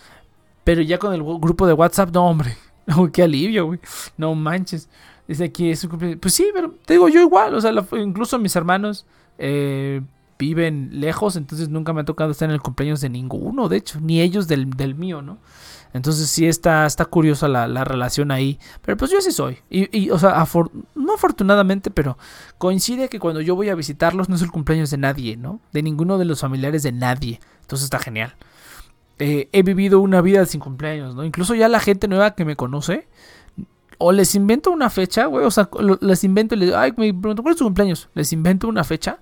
Pero 0.65 0.83
ya 0.83 0.99
con 0.99 1.13
el 1.13 1.23
grupo 1.23 1.67
de 1.67 1.75
WhatsApp, 1.75 2.11
no, 2.13 2.27
hombre. 2.27 2.57
Qué 3.13 3.23
alivio, 3.23 3.67
güey. 3.67 3.81
No 4.17 4.35
manches. 4.35 4.89
Dice 5.29 5.45
aquí 5.45 5.71
es 5.71 5.85
un 5.85 5.91
cumpleaños. 5.91 6.19
Pues 6.21 6.35
sí, 6.35 6.49
pero 6.53 6.75
te 6.85 6.95
digo 6.95 7.09
yo 7.09 7.21
igual. 7.21 7.55
O 7.55 7.61
sea, 7.61 7.73
incluso 7.99 8.39
mis 8.39 8.57
hermanos 8.57 9.07
eh, 9.39 10.01
viven 10.41 10.89
lejos, 11.01 11.37
entonces 11.37 11.69
nunca 11.69 11.93
me 11.93 12.01
ha 12.01 12.05
tocado 12.05 12.31
estar 12.31 12.49
en 12.49 12.55
el 12.55 12.63
cumpleaños 12.63 13.03
de 13.03 13.11
ninguno, 13.11 13.69
de 13.69 13.77
hecho, 13.77 14.01
ni 14.01 14.23
ellos 14.23 14.49
del, 14.49 14.71
del 14.71 14.95
mío, 14.95 15.21
¿no? 15.21 15.39
Entonces 15.93 16.31
sí 16.31 16.47
está, 16.47 16.87
está 16.87 17.05
curiosa 17.05 17.47
la, 17.49 17.67
la, 17.67 17.85
relación 17.85 18.31
ahí. 18.31 18.59
Pero 18.81 18.97
pues 18.97 19.11
yo 19.11 19.21
sí 19.21 19.33
soy. 19.33 19.59
Y, 19.69 19.97
y 19.97 20.11
o 20.11 20.19
sea, 20.19 20.47
no 20.95 21.15
afortunadamente, 21.15 21.91
pero 21.91 22.17
coincide 22.59 23.09
que 23.09 23.19
cuando 23.19 23.41
yo 23.41 23.57
voy 23.57 23.71
a 23.71 23.75
visitarlos 23.75 24.29
no 24.29 24.37
es 24.37 24.43
el 24.43 24.53
cumpleaños 24.53 24.91
de 24.91 24.99
nadie, 24.99 25.37
¿no? 25.37 25.61
De 25.73 25.83
ninguno 25.83 26.17
de 26.17 26.27
los 26.27 26.41
familiares 26.41 26.85
de 26.85 26.93
nadie. 26.93 27.41
Entonces 27.63 27.85
está 27.85 27.99
genial. 27.99 28.37
Eh, 29.19 29.49
he 29.53 29.63
vivido 29.63 30.01
una 30.01 30.21
vida 30.21 30.47
sin 30.47 30.61
cumpleaños, 30.61 31.17
¿no? 31.17 31.25
Incluso 31.25 31.55
ya 31.57 31.69
la 31.69 31.81
gente 31.81 32.07
nueva 32.07 32.37
que 32.37 32.45
me 32.45 32.55
conoce, 32.55 33.09
o 33.99 34.13
les 34.13 34.35
invento 34.35 34.71
una 34.71 34.89
fecha, 34.89 35.27
güey, 35.27 35.45
o 35.45 35.51
sea, 35.51 35.69
les 36.01 36.25
invento 36.25 36.55
y 36.55 36.59
les 36.59 36.75
ay, 36.75 36.95
me 36.97 37.13
pregunto, 37.13 37.43
¿cuál 37.43 37.53
es 37.53 37.59
tu 37.59 37.65
cumpleaños? 37.65 38.09
Les 38.15 38.33
invento 38.33 38.67
una 38.67 38.83
fecha 38.83 39.19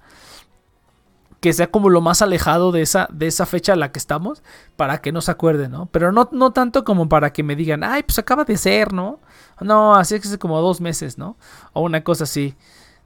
que 1.41 1.53
sea 1.53 1.71
como 1.71 1.89
lo 1.89 2.01
más 2.01 2.23
alejado 2.23 2.73
de 2.73 2.83
esa, 2.83 3.09
de 3.13 3.27
esa 3.27 3.47
fecha 3.47 3.75
a 3.75 3.77
la 3.77 3.93
que 3.93 3.99
estamos, 3.99 4.43
para 4.77 4.99
que 4.99 5.13
no 5.13 5.21
se 5.21 5.31
acuerden, 5.31 5.71
¿no? 5.71 5.87
Pero 5.87 6.13
no, 6.13 6.29
no 6.33 6.53
tanto 6.53 6.85
como 6.85 7.09
para 7.09 7.33
que 7.33 7.43
me 7.43 7.57
digan, 7.57 7.85
ay, 7.85 8.03
pues 8.03 8.19
acaba 8.19 8.45
de 8.45 8.57
ser, 8.57 8.93
¿no? 8.93 9.21
No, 9.61 9.95
así 9.95 10.15
es 10.15 10.21
que 10.21 10.29
hace 10.29 10.39
como 10.39 10.61
dos 10.61 10.81
meses, 10.81 11.19
¿no? 11.19 11.37
O 11.73 11.83
una 11.83 12.03
cosa 12.03 12.25
así 12.25 12.57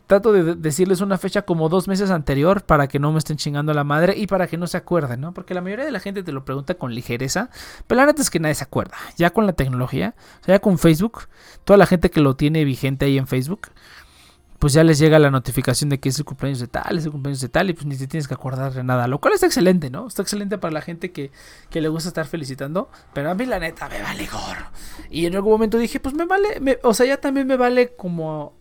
trato 0.06 0.32
de 0.32 0.56
decirles 0.56 1.00
una 1.00 1.16
fecha 1.16 1.42
como 1.42 1.70
dos 1.70 1.88
meses 1.88 2.10
anterior 2.10 2.64
para 2.64 2.86
que 2.86 2.98
no 2.98 3.12
me 3.12 3.18
estén 3.18 3.38
chingando 3.38 3.72
la 3.72 3.82
madre 3.82 4.14
y 4.16 4.26
para 4.26 4.46
que 4.46 4.58
no 4.58 4.66
se 4.66 4.76
acuerden, 4.76 5.22
¿no? 5.22 5.32
Porque 5.32 5.54
la 5.54 5.62
mayoría 5.62 5.86
de 5.86 5.90
la 5.90 6.00
gente 6.00 6.22
te 6.22 6.32
lo 6.32 6.44
pregunta 6.44 6.74
con 6.74 6.94
ligereza, 6.94 7.48
pero 7.86 8.00
la 8.00 8.06
neta 8.06 8.20
es 8.20 8.28
que 8.28 8.38
nadie 8.38 8.54
se 8.54 8.64
acuerda. 8.64 8.94
Ya 9.16 9.30
con 9.30 9.46
la 9.46 9.54
tecnología, 9.54 10.14
o 10.42 10.44
sea, 10.44 10.56
ya 10.56 10.58
con 10.58 10.78
Facebook, 10.78 11.28
toda 11.64 11.78
la 11.78 11.86
gente 11.86 12.10
que 12.10 12.20
lo 12.20 12.36
tiene 12.36 12.64
vigente 12.64 13.06
ahí 13.06 13.16
en 13.16 13.26
Facebook, 13.26 13.68
pues 14.62 14.74
ya 14.74 14.84
les 14.84 15.00
llega 15.00 15.18
la 15.18 15.28
notificación 15.28 15.90
de 15.90 15.98
que 15.98 16.08
es 16.08 16.20
el 16.20 16.24
cumpleaños 16.24 16.60
de 16.60 16.68
tal, 16.68 16.96
es 16.96 17.04
el 17.04 17.10
cumpleaños 17.10 17.40
de 17.40 17.48
tal, 17.48 17.68
y 17.68 17.72
pues 17.72 17.84
ni 17.84 17.96
te 17.96 18.06
tienes 18.06 18.28
que 18.28 18.34
acordar 18.34 18.72
de 18.72 18.84
nada. 18.84 19.08
Lo 19.08 19.20
cual 19.20 19.34
está 19.34 19.46
excelente, 19.46 19.90
¿no? 19.90 20.06
Está 20.06 20.22
excelente 20.22 20.56
para 20.56 20.70
la 20.70 20.80
gente 20.80 21.10
que, 21.10 21.32
que 21.68 21.80
le 21.80 21.88
gusta 21.88 22.10
estar 22.10 22.28
felicitando. 22.28 22.88
Pero 23.12 23.32
a 23.32 23.34
mí 23.34 23.44
la 23.44 23.58
neta 23.58 23.88
me 23.88 24.00
vale 24.00 24.24
gorro. 24.24 24.66
Y 25.10 25.26
en 25.26 25.34
algún 25.34 25.50
momento 25.50 25.78
dije, 25.78 25.98
pues 25.98 26.14
me 26.14 26.26
vale, 26.26 26.78
o 26.84 26.94
sea, 26.94 27.06
ya 27.06 27.16
también 27.16 27.48
me 27.48 27.56
vale 27.56 27.96
como 27.96 28.52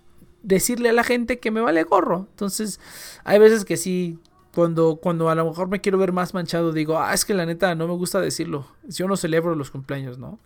decirle 0.41 0.89
a 0.89 0.93
la 0.93 1.03
gente 1.03 1.37
que 1.37 1.51
me 1.51 1.61
vale 1.61 1.83
gorro. 1.83 2.25
Entonces, 2.31 2.79
hay 3.23 3.37
veces 3.37 3.63
que 3.63 3.77
sí, 3.77 4.17
cuando, 4.55 4.95
cuando 4.95 5.29
a 5.29 5.35
lo 5.35 5.45
mejor 5.45 5.67
me 5.67 5.81
quiero 5.81 5.99
ver 5.99 6.13
más 6.13 6.33
manchado, 6.33 6.71
digo, 6.73 6.97
ah, 6.97 7.13
es 7.13 7.25
que 7.25 7.35
la 7.35 7.45
neta 7.45 7.75
no 7.75 7.87
me 7.87 7.93
gusta 7.93 8.19
decirlo. 8.19 8.65
Yo 8.87 9.07
no 9.07 9.17
celebro 9.17 9.53
los 9.53 9.69
cumpleaños, 9.69 10.17
¿no? 10.17 10.39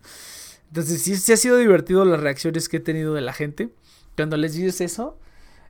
Entonces, 0.68 1.00
sí, 1.00 1.16
sí 1.16 1.32
ha 1.32 1.38
sido 1.38 1.56
divertido 1.56 2.04
las 2.04 2.20
reacciones 2.20 2.68
que 2.68 2.76
he 2.76 2.80
tenido 2.80 3.14
de 3.14 3.22
la 3.22 3.32
gente. 3.32 3.70
Cuando 4.16 4.36
les 4.36 4.52
dices 4.52 4.82
eso, 4.82 5.16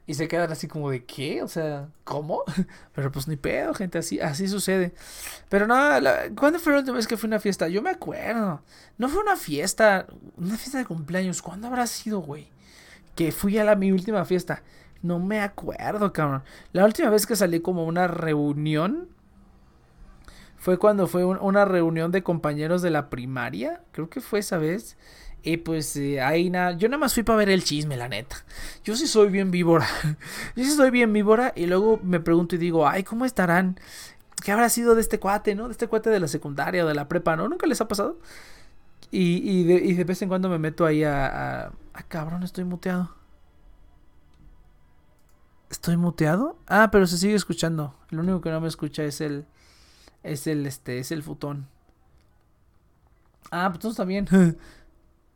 Y 0.07 0.15
se 0.15 0.29
quedan 0.29 0.53
así 0.53 0.69
como 0.69 0.91
de 0.91 1.05
¿qué? 1.05 1.43
O 1.43 1.49
sea, 1.49 1.89
¿cómo? 2.05 2.43
Pero 2.95 3.11
pues 3.11 3.27
ni 3.27 3.37
pedo, 3.37 3.75
gente, 3.75 3.99
así, 3.99 4.21
así 4.21 4.47
sucede. 4.47 4.95
Pero 5.49 5.67
nada, 5.67 6.01
no, 6.01 6.37
¿cuándo 6.37 6.61
fue 6.61 6.73
la 6.73 6.79
última 6.79 6.97
vez 6.97 7.09
que 7.09 7.17
fue 7.17 7.27
una 7.27 7.41
fiesta? 7.41 7.69
Yo 7.69 7.83
me 7.83 7.91
acuerdo. 7.91 8.63
No 8.99 9.09
fue 9.09 9.21
una 9.21 9.37
fiesta, 9.37 10.07
una 10.37 10.57
fiesta 10.57 10.79
de 10.79 10.85
cumpleaños. 10.85 11.43
¿Cuándo 11.43 11.67
habrá 11.67 11.87
sido, 11.89 12.21
güey? 12.21 12.49
Que 13.17 13.33
fui 13.33 13.59
a 13.59 13.65
la 13.65 13.75
mi 13.75 13.91
última 13.91 14.25
fiesta. 14.25 14.63
No 15.03 15.19
me 15.19 15.41
acuerdo, 15.41 16.13
cabrón. 16.13 16.45
La 16.73 16.85
última 16.85 17.11
vez 17.11 17.27
que 17.27 17.35
salí 17.35 17.61
como 17.61 17.85
una 17.85 18.07
reunión 18.07 19.09
fue 20.57 20.79
cuando 20.79 21.07
fue 21.07 21.25
una 21.25 21.65
reunión 21.65 22.13
de 22.13 22.23
compañeros 22.23 22.83
de 22.83 22.91
la 22.91 23.11
primaria. 23.11 23.83
Creo 23.93 24.09
que 24.09 24.21
fue 24.21 24.39
esa 24.39 24.59
vez. 24.59 24.97
Y 25.43 25.59
pues 25.59 25.97
eh, 25.97 26.21
ahí 26.21 26.51
nada, 26.51 26.73
yo 26.73 26.89
nada 26.89 26.99
más 26.99 27.15
fui 27.15 27.23
para 27.23 27.39
ver 27.39 27.51
el 27.51 27.63
chisme, 27.63 27.97
la 27.97 28.09
neta. 28.09 28.45
Yo 28.85 28.97
sí 28.97 29.07
soy 29.07 29.29
bien 29.31 29.51
víbora. 29.51 29.87
yo 30.57 30.65
sí 30.65 30.71
soy 30.73 30.91
bien 30.91 31.13
víbora 31.13 31.53
y 31.55 31.67
luego 31.67 32.01
me 32.03 32.21
pregunto 32.21 32.57
y 32.57 32.59
digo, 32.59 32.89
ay, 32.89 33.05
¿cómo 33.05 33.25
estarán? 33.25 33.79
¿Qué 34.43 34.53
habrá 34.53 34.69
sido 34.69 34.95
de 34.95 35.01
este 35.01 35.21
cuate, 35.21 35.55
no? 35.55 35.67
De 35.69 35.73
este 35.73 35.89
cuate 35.89 36.11
de 36.11 36.21
la 36.21 36.29
secundaria 36.29 36.85
o 36.85 36.89
de 36.89 36.95
la 36.95 37.09
prepa, 37.09 37.37
¿no? 37.37 37.49
¿Nunca 37.49 37.67
les 37.67 37.81
ha 37.81 37.89
pasado? 37.89 38.19
Y, 39.11 39.39
y, 39.49 39.65
de, 39.95 40.05
vez 40.05 40.21
en 40.23 40.29
cuando 40.29 40.49
me 40.49 40.59
meto 40.59 40.85
ahí 40.85 41.05
a, 41.05 41.27
a... 41.27 41.73
Ah, 41.95 42.03
cabrón, 42.09 42.43
estoy 42.43 42.65
muteado. 42.65 43.15
¿Estoy 45.71 45.97
muteado? 45.97 46.59
Ah, 46.67 46.91
pero 46.91 47.07
se 47.07 47.19
sigue 47.19 47.35
escuchando. 47.35 47.95
Lo 48.11 48.23
único 48.23 48.41
que 48.41 48.51
no 48.51 48.61
me 48.61 48.69
escucha 48.69 49.05
es 49.05 49.21
el... 49.21 49.47
Es 50.23 50.47
el, 50.49 50.67
este, 50.67 50.99
es 50.99 51.13
el 51.13 51.23
futón. 51.23 51.69
Ah, 53.51 53.69
pues 53.69 53.77
entonces 53.77 53.97
también. 53.97 54.27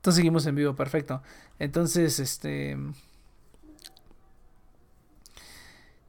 Entonces 0.01 0.17
seguimos 0.17 0.47
en 0.47 0.55
vivo, 0.55 0.75
perfecto. 0.75 1.23
Entonces, 1.59 2.19
este... 2.21 2.75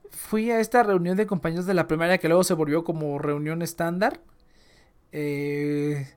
Fui 0.10 0.50
a 0.50 0.62
esta 0.62 0.82
reunión 0.82 1.18
de 1.18 1.28
compañeros 1.28 1.66
de 1.66 1.74
la 1.74 1.88
primaria 1.88 2.18
que 2.18 2.30
luego 2.30 2.46
se 2.46 2.54
volvió 2.54 2.86
como 2.86 3.20
reunión 3.20 3.62
estándar. 3.62 4.22
Eh, 5.12 6.08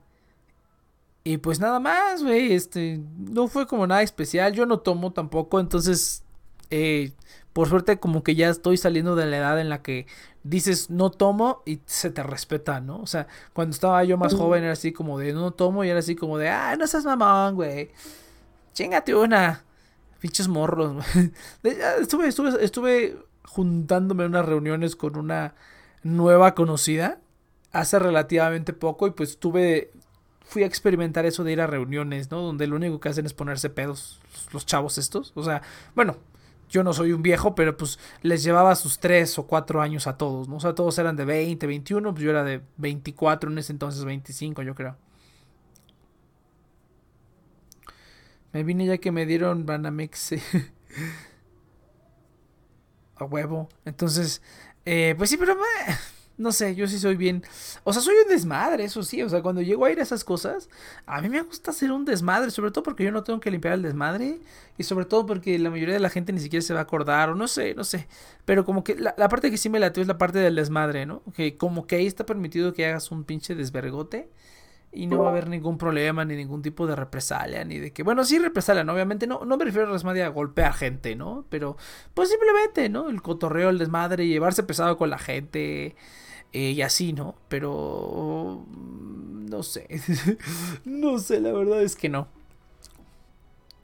y 1.25 1.35
pues 1.37 1.59
nada 1.59 1.81
más, 1.81 2.23
güey. 2.23 2.53
Este, 2.53 3.01
no 3.17 3.49
fue 3.49 3.67
como 3.67 3.85
nada 3.87 4.03
especial. 4.03 4.53
Yo 4.53 4.65
no 4.65 4.79
tomo 4.79 5.11
tampoco. 5.11 5.59
Entonces, 5.59 6.23
eh, 6.69 7.11
por 7.51 7.67
suerte 7.67 7.99
como 7.99 8.23
que 8.23 8.35
ya 8.35 8.49
estoy 8.49 8.77
saliendo 8.77 9.17
de 9.17 9.25
la 9.25 9.37
edad 9.37 9.59
en 9.59 9.67
la 9.67 9.81
que 9.81 10.07
dices 10.45 10.91
no 10.91 11.09
tomo 11.09 11.63
y 11.65 11.81
se 11.87 12.11
te 12.11 12.21
respeta, 12.21 12.79
¿no? 12.79 12.99
O 12.99 13.07
sea, 13.07 13.27
cuando 13.51 13.73
estaba 13.73 14.03
yo 14.03 14.15
más 14.15 14.35
joven 14.35 14.63
era 14.63 14.73
así 14.73 14.93
como 14.93 15.17
de 15.17 15.33
no 15.33 15.51
tomo 15.51 15.83
y 15.83 15.89
era 15.89 15.99
así 15.99 16.15
como 16.15 16.37
de, 16.37 16.49
ah, 16.49 16.75
no 16.77 16.85
seas 16.85 17.03
mamón, 17.03 17.55
güey. 17.55 17.89
Chingate 18.73 19.15
una. 19.15 19.63
Pinches 20.19 20.47
morros. 20.47 21.03
estuve, 21.99 22.27
estuve, 22.27 22.63
estuve 22.63 23.17
juntándome 23.43 24.23
en 24.23 24.29
unas 24.29 24.45
reuniones 24.45 24.95
con 24.95 25.17
una 25.17 25.55
nueva 26.03 26.53
conocida 26.53 27.19
hace 27.71 27.97
relativamente 27.99 28.71
poco 28.71 29.07
y 29.07 29.11
pues 29.11 29.39
tuve 29.39 29.91
fui 30.45 30.61
a 30.61 30.67
experimentar 30.67 31.25
eso 31.25 31.43
de 31.43 31.53
ir 31.53 31.61
a 31.61 31.67
reuniones, 31.67 32.29
¿no? 32.29 32.41
Donde 32.41 32.67
lo 32.67 32.75
único 32.75 32.99
que 32.99 33.09
hacen 33.09 33.25
es 33.25 33.33
ponerse 33.33 33.71
pedos 33.71 34.19
los 34.53 34.65
chavos 34.67 34.99
estos. 34.99 35.33
O 35.35 35.43
sea, 35.43 35.63
bueno, 35.95 36.17
yo 36.69 36.83
no 36.83 36.93
soy 36.93 37.11
un 37.11 37.21
viejo, 37.21 37.55
pero 37.55 37.77
pues 37.77 37.99
les 38.21 38.43
llevaba 38.43 38.75
sus 38.75 38.99
3 38.99 39.39
o 39.39 39.47
4 39.47 39.81
años 39.81 40.07
a 40.07 40.17
todos, 40.17 40.47
¿no? 40.47 40.57
O 40.57 40.59
sea, 40.59 40.73
todos 40.75 40.97
eran 40.97 41.15
de 41.15 41.25
20, 41.25 41.67
21, 41.67 42.13
pues 42.13 42.23
yo 42.23 42.31
era 42.31 42.43
de 42.43 42.61
24, 42.77 43.51
en 43.51 43.57
ese 43.57 43.73
entonces 43.73 44.03
25, 44.03 44.61
yo 44.63 44.75
creo. 44.75 44.97
Me 48.53 48.63
vine 48.63 48.85
ya 48.85 48.97
que 48.97 49.11
me 49.11 49.25
dieron 49.25 49.65
Banamex 49.65 50.33
a 53.15 53.25
huevo. 53.25 53.69
Entonces, 53.83 54.41
eh, 54.85 55.13
pues 55.17 55.29
sí, 55.29 55.37
pero... 55.37 55.57
No 56.37 56.51
sé, 56.51 56.75
yo 56.75 56.85
sí 56.87 56.99
soy 56.99 57.15
bien. 57.15 57.43
O 57.85 57.93
sea, 57.93 58.01
soy 58.01 58.15
un 58.23 58.29
desmadre, 58.29 58.83
eso 58.83 59.03
sí. 59.03 59.23
O 59.23 59.29
sea, 59.29 59.41
cuando 59.41 59.61
llego 59.61 59.85
a 59.85 59.91
ir 59.91 59.99
a 59.99 60.03
esas 60.03 60.25
cosas, 60.25 60.69
a 61.05 61.21
mí 61.21 61.29
me 61.29 61.41
gusta 61.41 61.71
hacer 61.71 61.91
un 61.91 62.03
desmadre. 62.03 62.51
Sobre 62.51 62.71
todo 62.71 62.83
porque 62.83 63.05
yo 63.05 63.11
no 63.11 63.23
tengo 63.23 63.39
que 63.39 63.51
limpiar 63.51 63.75
el 63.75 63.81
desmadre. 63.81 64.39
Y 64.77 64.83
sobre 64.83 65.05
todo 65.05 65.25
porque 65.25 65.57
la 65.57 65.69
mayoría 65.69 65.93
de 65.93 66.01
la 66.01 66.09
gente 66.09 66.33
ni 66.33 66.41
siquiera 66.41 66.61
se 66.61 66.73
va 66.73 66.81
a 66.81 66.83
acordar. 66.83 67.29
O 67.29 67.35
no 67.35 67.47
sé, 67.47 67.73
no 67.73 67.85
sé. 67.85 68.07
Pero 68.43 68.65
como 68.65 68.83
que 68.83 68.95
la, 68.95 69.15
parte 69.29 69.49
que 69.49 69.57
sí 69.57 69.69
me 69.69 69.79
lateo 69.79 70.01
es 70.01 70.07
la 70.07 70.17
parte 70.17 70.39
del 70.39 70.55
desmadre, 70.55 71.05
¿no? 71.05 71.23
Que 71.33 71.55
como 71.55 71.87
que 71.87 71.95
ahí 71.95 72.05
está 72.05 72.25
permitido 72.25 72.73
que 72.73 72.85
hagas 72.85 73.11
un 73.11 73.23
pinche 73.23 73.55
desvergote. 73.55 74.29
Y 74.91 75.07
no 75.07 75.19
va 75.19 75.27
a 75.27 75.31
haber 75.31 75.49
ningún 75.49 75.77
problema, 75.77 76.23
ni 76.23 76.37
ningún 76.37 76.61
tipo 76.61 76.87
de 76.87 76.95
represalia, 76.95 77.65
ni 77.65 77.79
de 77.79 77.91
que, 77.91 78.01
bueno, 78.01 78.23
sí 78.23 78.39
represalia, 78.39 78.85
¿no? 78.85 78.93
Obviamente 78.93 79.27
no, 79.27 79.43
no 79.43 79.57
me 79.57 79.65
refiero 79.65 79.89
a 79.89 79.93
desmadre 79.93 80.23
a 80.23 80.29
golpear 80.29 80.73
gente, 80.73 81.17
¿no? 81.17 81.45
Pero, 81.49 81.75
pues 82.13 82.29
simplemente, 82.29 82.87
¿no? 82.87 83.09
El 83.09 83.21
cotorreo, 83.21 83.69
el 83.69 83.77
desmadre, 83.77 84.25
llevarse 84.25 84.63
pesado 84.63 84.97
con 84.97 85.09
la 85.09 85.17
gente, 85.17 85.97
eh, 86.55 86.71
y 86.71 86.81
así, 86.81 87.11
¿no? 87.11 87.35
Pero... 87.49 88.65
Mm, 88.69 89.47
no 89.47 89.61
sé. 89.61 89.89
no 90.85 91.19
sé, 91.19 91.41
la 91.41 91.51
verdad 91.51 91.81
es 91.81 91.97
que 91.97 92.07
no. 92.07 92.29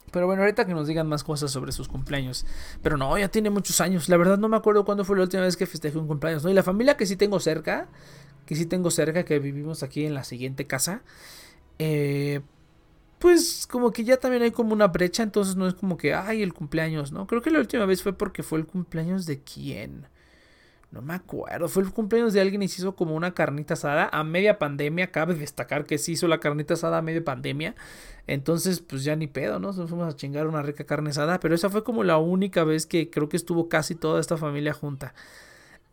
Pero 0.09 0.25
bueno, 0.25 0.43
ahorita 0.43 0.65
que 0.65 0.73
nos 0.73 0.87
digan 0.87 1.05
más 1.05 1.25
cosas 1.25 1.51
sobre 1.51 1.73
sus 1.73 1.89
cumpleaños. 1.89 2.45
Pero 2.81 2.95
no, 2.95 3.17
ya 3.17 3.27
tiene 3.27 3.49
muchos 3.49 3.81
años. 3.81 4.07
La 4.07 4.15
verdad 4.15 4.37
no 4.37 4.47
me 4.47 4.55
acuerdo 4.55 4.85
cuándo 4.85 5.03
fue 5.03 5.17
la 5.17 5.23
última 5.23 5.43
vez 5.43 5.57
que 5.57 5.65
festejé 5.65 5.97
un 5.97 6.07
cumpleaños. 6.07 6.45
¿no? 6.45 6.49
Y 6.49 6.53
la 6.53 6.63
familia 6.63 6.95
que 6.95 7.05
sí 7.05 7.17
tengo 7.17 7.41
cerca, 7.41 7.89
que 8.45 8.55
sí 8.55 8.65
tengo 8.65 8.89
cerca, 8.89 9.25
que 9.25 9.39
vivimos 9.39 9.83
aquí 9.83 10.05
en 10.05 10.13
la 10.13 10.23
siguiente 10.23 10.65
casa. 10.65 11.01
Eh, 11.77 12.39
pues 13.19 13.67
como 13.69 13.91
que 13.91 14.05
ya 14.05 14.15
también 14.15 14.43
hay 14.43 14.51
como 14.51 14.71
una 14.71 14.87
brecha. 14.87 15.23
Entonces 15.23 15.57
no 15.57 15.67
es 15.67 15.73
como 15.73 15.97
que, 15.97 16.13
ay, 16.13 16.41
el 16.41 16.53
cumpleaños, 16.53 17.11
¿no? 17.11 17.27
Creo 17.27 17.41
que 17.41 17.51
la 17.51 17.59
última 17.59 17.85
vez 17.85 18.01
fue 18.01 18.13
porque 18.13 18.43
fue 18.43 18.59
el 18.59 18.65
cumpleaños 18.65 19.25
de 19.25 19.41
quién. 19.41 20.07
No 20.91 21.01
me 21.01 21.13
acuerdo. 21.13 21.69
Fue 21.69 21.83
el 21.83 21.91
cumpleaños 21.91 22.33
de 22.33 22.41
alguien 22.41 22.61
y 22.63 22.67
se 22.67 22.81
hizo 22.81 22.95
como 22.97 23.15
una 23.15 23.33
carnita 23.33 23.75
asada 23.75 24.09
a 24.11 24.23
media 24.25 24.59
pandemia. 24.59 25.09
Cabe 25.11 25.35
destacar 25.35 25.85
que 25.85 25.97
se 25.97 26.11
hizo 26.11 26.27
la 26.27 26.39
carnita 26.41 26.73
asada 26.73 26.97
a 26.97 27.01
media 27.01 27.23
pandemia. 27.23 27.75
Entonces, 28.27 28.81
pues 28.81 29.05
ya 29.05 29.15
ni 29.15 29.27
pedo, 29.27 29.59
¿no? 29.59 29.71
Nos 29.71 29.89
fuimos 29.89 30.13
a 30.13 30.17
chingar 30.17 30.47
una 30.47 30.61
rica 30.61 30.83
carne 30.83 31.11
asada. 31.11 31.39
Pero 31.39 31.55
esa 31.55 31.69
fue 31.69 31.85
como 31.85 32.03
la 32.03 32.17
única 32.17 32.65
vez 32.65 32.85
que 32.85 33.09
creo 33.09 33.29
que 33.29 33.37
estuvo 33.37 33.69
casi 33.69 33.95
toda 33.95 34.19
esta 34.19 34.35
familia 34.35 34.73
junta. 34.73 35.13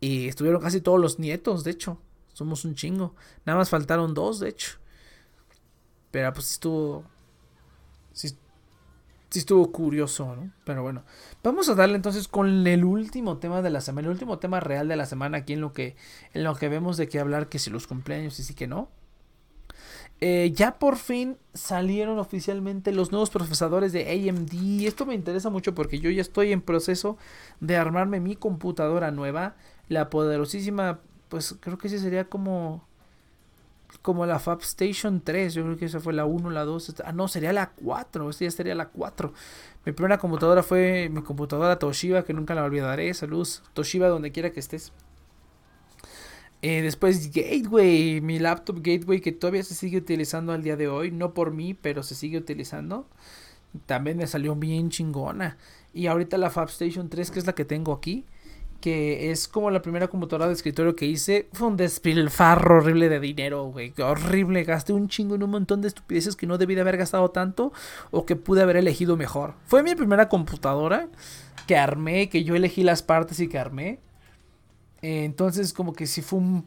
Y 0.01 0.27
estuvieron 0.27 0.61
casi 0.61 0.81
todos 0.81 1.01
los 1.01 1.21
nietos, 1.21 1.63
de 1.63 1.71
hecho. 1.71 2.01
Somos 2.33 2.65
un 2.65 2.75
chingo. 2.75 3.15
Nada 3.47 3.59
más 3.59 3.71
faltaron 3.71 4.15
dos, 4.15 4.41
de 4.41 4.49
hecho. 4.49 4.79
Pero 6.11 6.33
pues 6.33 6.51
estuvo 6.51 7.05
sí 8.13 8.37
estuvo 9.35 9.71
curioso, 9.73 10.35
¿no? 10.35 10.51
Pero 10.65 10.83
bueno, 10.83 11.05
vamos 11.43 11.69
a 11.69 11.75
darle 11.75 11.97
entonces 11.97 12.29
con 12.29 12.67
el 12.67 12.85
último 12.85 13.39
tema 13.39 13.61
de 13.61 13.71
la 13.71 13.81
semana, 13.81 14.07
el 14.07 14.13
último 14.13 14.39
tema 14.39 14.61
real 14.61 14.89
de 14.89 14.97
la 14.97 15.07
semana 15.07 15.39
aquí 15.39 15.53
en 15.53 15.61
lo 15.61 15.73
que, 15.73 15.97
en 16.33 16.45
lo 16.45 16.55
que 16.55 16.69
vemos 16.69 16.97
de 16.97 17.09
qué 17.09 17.21
hablar, 17.21 17.49
que 17.49 17.59
si 17.59 17.71
los 17.71 17.87
cumpleaños 17.87 18.39
y 18.39 18.43
sí 18.45 18.55
que 18.55 18.67
no. 18.67 18.89
Eh, 20.21 20.51
ya 20.53 20.79
por 20.81 20.97
fin 20.97 21.37
salieron 21.55 22.19
oficialmente 22.19 22.91
los 22.91 23.13
nuevos 23.13 23.31
procesadores 23.31 23.93
de 23.93 24.11
AMD. 24.11 24.87
Esto 24.87 25.07
me 25.07 25.15
interesa 25.15 25.51
mucho 25.51 25.75
porque 25.75 26.01
yo 26.01 26.11
ya 26.11 26.23
estoy 26.23 26.53
en 26.53 26.61
proceso 26.61 27.19
de 27.61 27.77
armarme 27.77 28.19
mi 28.21 28.35
computadora 28.35 29.11
nueva. 29.11 29.57
La 29.89 30.11
poderosísima, 30.11 31.01
pues 31.29 31.57
creo 31.61 31.79
que 31.79 31.89
sí 31.89 31.99
sería 31.99 32.29
como 32.29 32.88
como 34.03 34.27
la 34.27 34.39
Fab 34.39 34.61
Station 34.61 35.21
3. 35.23 35.55
Yo 35.55 35.65
creo 35.65 35.77
que 35.77 35.87
esa 35.87 36.01
fue 36.01 36.13
la 36.13 36.25
1, 36.25 36.51
la 36.51 36.65
2. 36.65 36.97
Ah, 37.05 37.13
no, 37.13 37.29
sería 37.29 37.53
la 37.53 37.71
4. 37.71 38.31
Esta 38.31 38.45
ya 38.45 38.51
sería 38.51 38.75
la 38.75 38.89
4. 38.89 39.33
Mi 39.87 39.93
primera 39.93 40.19
computadora 40.19 40.63
fue 40.63 41.09
mi 41.09 41.23
computadora 41.23 41.79
Toshiba, 41.79 42.25
que 42.25 42.35
nunca 42.35 42.55
la 42.55 42.65
olvidaré. 42.65 43.13
Saludos, 43.15 43.63
Toshiba, 43.73 44.09
donde 44.09 44.33
quiera 44.33 44.51
que 44.51 44.61
estés. 44.61 44.93
Eh, 46.61 46.83
después 46.83 47.33
Gateway, 47.33 48.21
mi 48.21 48.41
laptop 48.41 48.79
Gateway 48.83 49.21
que 49.21 49.31
todavía 49.31 49.63
se 49.63 49.75
sigue 49.75 49.99
utilizando 49.99 50.53
al 50.53 50.63
día 50.63 50.77
de 50.77 50.89
hoy. 50.89 51.11
No 51.11 51.35
por 51.35 51.53
mí, 51.53 51.75
pero 51.75 52.03
se 52.03 52.15
sigue 52.15 52.39
utilizando. 52.39 53.07
También 53.87 54.17
me 54.17 54.27
salió 54.27 54.55
bien 54.57 54.91
chingona. 54.91 55.57
Y 55.93 56.07
ahorita 56.07 56.39
la 56.39 56.51
Fab 56.51 56.69
Station 56.69 57.09
3, 57.09 57.31
que 57.31 57.39
es 57.39 57.47
la 57.47 57.55
que 57.55 57.65
tengo 57.65 57.93
aquí 57.93 58.25
que 58.81 59.31
es 59.31 59.49
como 59.49 59.71
la 59.71 59.83
primera 59.83 60.09
computadora 60.09 60.47
de 60.47 60.53
escritorio 60.53 60.95
que 60.95 61.07
hice, 61.07 61.49
fue 61.53 61.69
un 61.69 61.77
despilfarro 61.77 62.77
horrible 62.77 63.09
de 63.09 63.19
dinero, 63.19 63.65
güey. 63.65 63.93
Horrible, 63.99 64.63
gasté 64.65 64.93
un 64.93 65.09
chingo 65.09 65.35
en 65.35 65.43
un 65.43 65.51
montón 65.51 65.81
de 65.81 65.89
estupideces 65.89 66.37
que 66.37 66.47
no 66.47 66.59
debí 66.59 66.75
de 66.75 66.83
haber 66.83 66.97
gastado 66.97 67.31
tanto 67.31 67.73
o 68.11 68.25
que 68.25 68.37
pude 68.37 68.63
haber 68.63 68.77
elegido 68.77 69.17
mejor. 69.17 69.55
Fue 69.67 69.83
mi 69.83 69.95
primera 69.95 70.29
computadora 70.29 71.09
que 71.67 71.77
armé, 71.77 72.29
que 72.29 72.45
yo 72.45 72.55
elegí 72.55 72.83
las 72.83 73.03
partes 73.03 73.41
y 73.41 73.49
que 73.49 73.59
armé. 73.59 74.01
entonces 75.03 75.73
como 75.73 75.93
que 75.93 76.07
sí 76.07 76.23
fue 76.23 76.39
un 76.39 76.67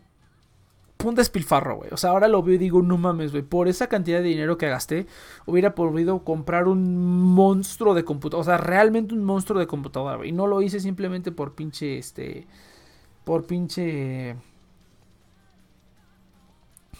un 1.10 1.16
despilfarro, 1.16 1.78
güey. 1.78 1.90
O 1.92 1.98
sea, 1.98 2.12
ahora 2.12 2.28
lo 2.28 2.44
veo 2.44 2.56
y 2.56 2.58
digo, 2.58 2.82
no 2.82 2.98
mames, 2.98 3.32
güey. 3.32 3.44
Por 3.44 3.68
esa 3.68 3.88
cantidad 3.88 4.20
de 4.20 4.26
dinero 4.26 4.58
que 4.58 4.70
gasté, 4.70 5.08
hubiera 5.46 5.76
podido 5.76 6.24
comprar 6.24 6.68
un 6.68 7.24
monstruo 7.24 7.94
de 7.94 8.04
computadora. 8.04 8.42
O 8.42 8.46
sea, 8.46 8.58
realmente 8.58 9.14
un 9.14 9.24
monstruo 9.24 9.60
de 9.60 9.68
computadora, 9.68 10.18
güey. 10.18 10.30
Y 10.30 10.32
no 10.32 10.48
lo 10.48 10.62
hice 10.62 10.80
simplemente 10.80 11.32
por 11.32 11.56
pinche, 11.56 11.98
este... 11.98 12.48
Por 13.24 13.46
pinche... 13.46 14.36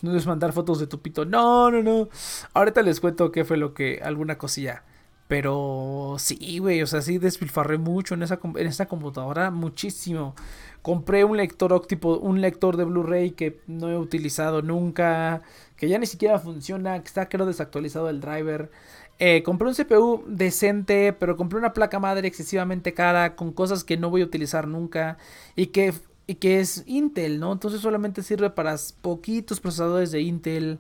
No 0.02 0.16
es 0.16 0.26
mandar 0.26 0.52
fotos 0.54 0.80
de 0.80 0.88
tu 0.88 1.02
pito. 1.02 1.26
No, 1.26 1.70
no, 1.70 1.84
no. 1.84 2.10
Ahorita 2.54 2.82
les 2.82 3.00
cuento 3.00 3.32
qué 3.32 3.46
fue 3.46 3.58
lo 3.58 3.74
que... 3.74 4.02
Alguna 4.04 4.38
cosilla. 4.38 4.84
Pero 5.32 6.18
sí, 6.20 6.60
güey, 6.60 6.82
o 6.82 6.88
sea, 6.88 7.02
sí 7.02 7.18
despilfarré 7.18 7.78
mucho 7.78 8.16
en 8.16 8.24
esa, 8.24 8.38
en 8.44 8.68
esta 8.68 8.88
computadora, 8.88 9.50
muchísimo. 9.50 10.36
Compré 10.82 11.24
un 11.24 11.38
lector 11.38 11.72
óptico, 11.72 12.18
un 12.18 12.42
lector 12.42 12.76
de 12.76 12.84
Blu-ray 12.84 13.32
que 13.32 13.62
no 13.66 13.90
he 13.90 13.98
utilizado 13.98 14.62
nunca, 14.62 15.42
que 15.78 15.88
ya 15.88 15.98
ni 16.00 16.06
siquiera 16.06 16.38
funciona, 16.38 17.00
que 17.00 17.08
está 17.08 17.30
creo 17.30 17.46
desactualizado 17.46 18.10
el 18.10 18.20
driver. 18.20 18.72
Eh, 19.20 19.42
compré 19.42 19.70
un 19.70 19.74
CPU 19.74 20.26
decente, 20.28 21.14
pero 21.14 21.38
compré 21.38 21.60
una 21.60 21.72
placa 21.72 21.98
madre 21.98 22.28
excesivamente 22.28 22.94
cara, 22.94 23.38
con 23.38 23.54
cosas 23.54 23.86
que 23.86 23.96
no 23.96 24.10
voy 24.10 24.24
a 24.24 24.26
utilizar 24.26 24.68
nunca 24.68 25.18
y 25.56 25.68
que, 25.68 25.94
y 26.28 26.36
que 26.36 26.60
es 26.60 26.84
Intel, 26.88 27.40
¿no? 27.40 27.54
Entonces 27.54 27.80
solamente 27.80 28.22
sirve 28.22 28.50
para 28.50 28.76
poquitos 29.02 29.62
procesadores 29.62 30.12
de 30.12 30.20
Intel. 30.24 30.80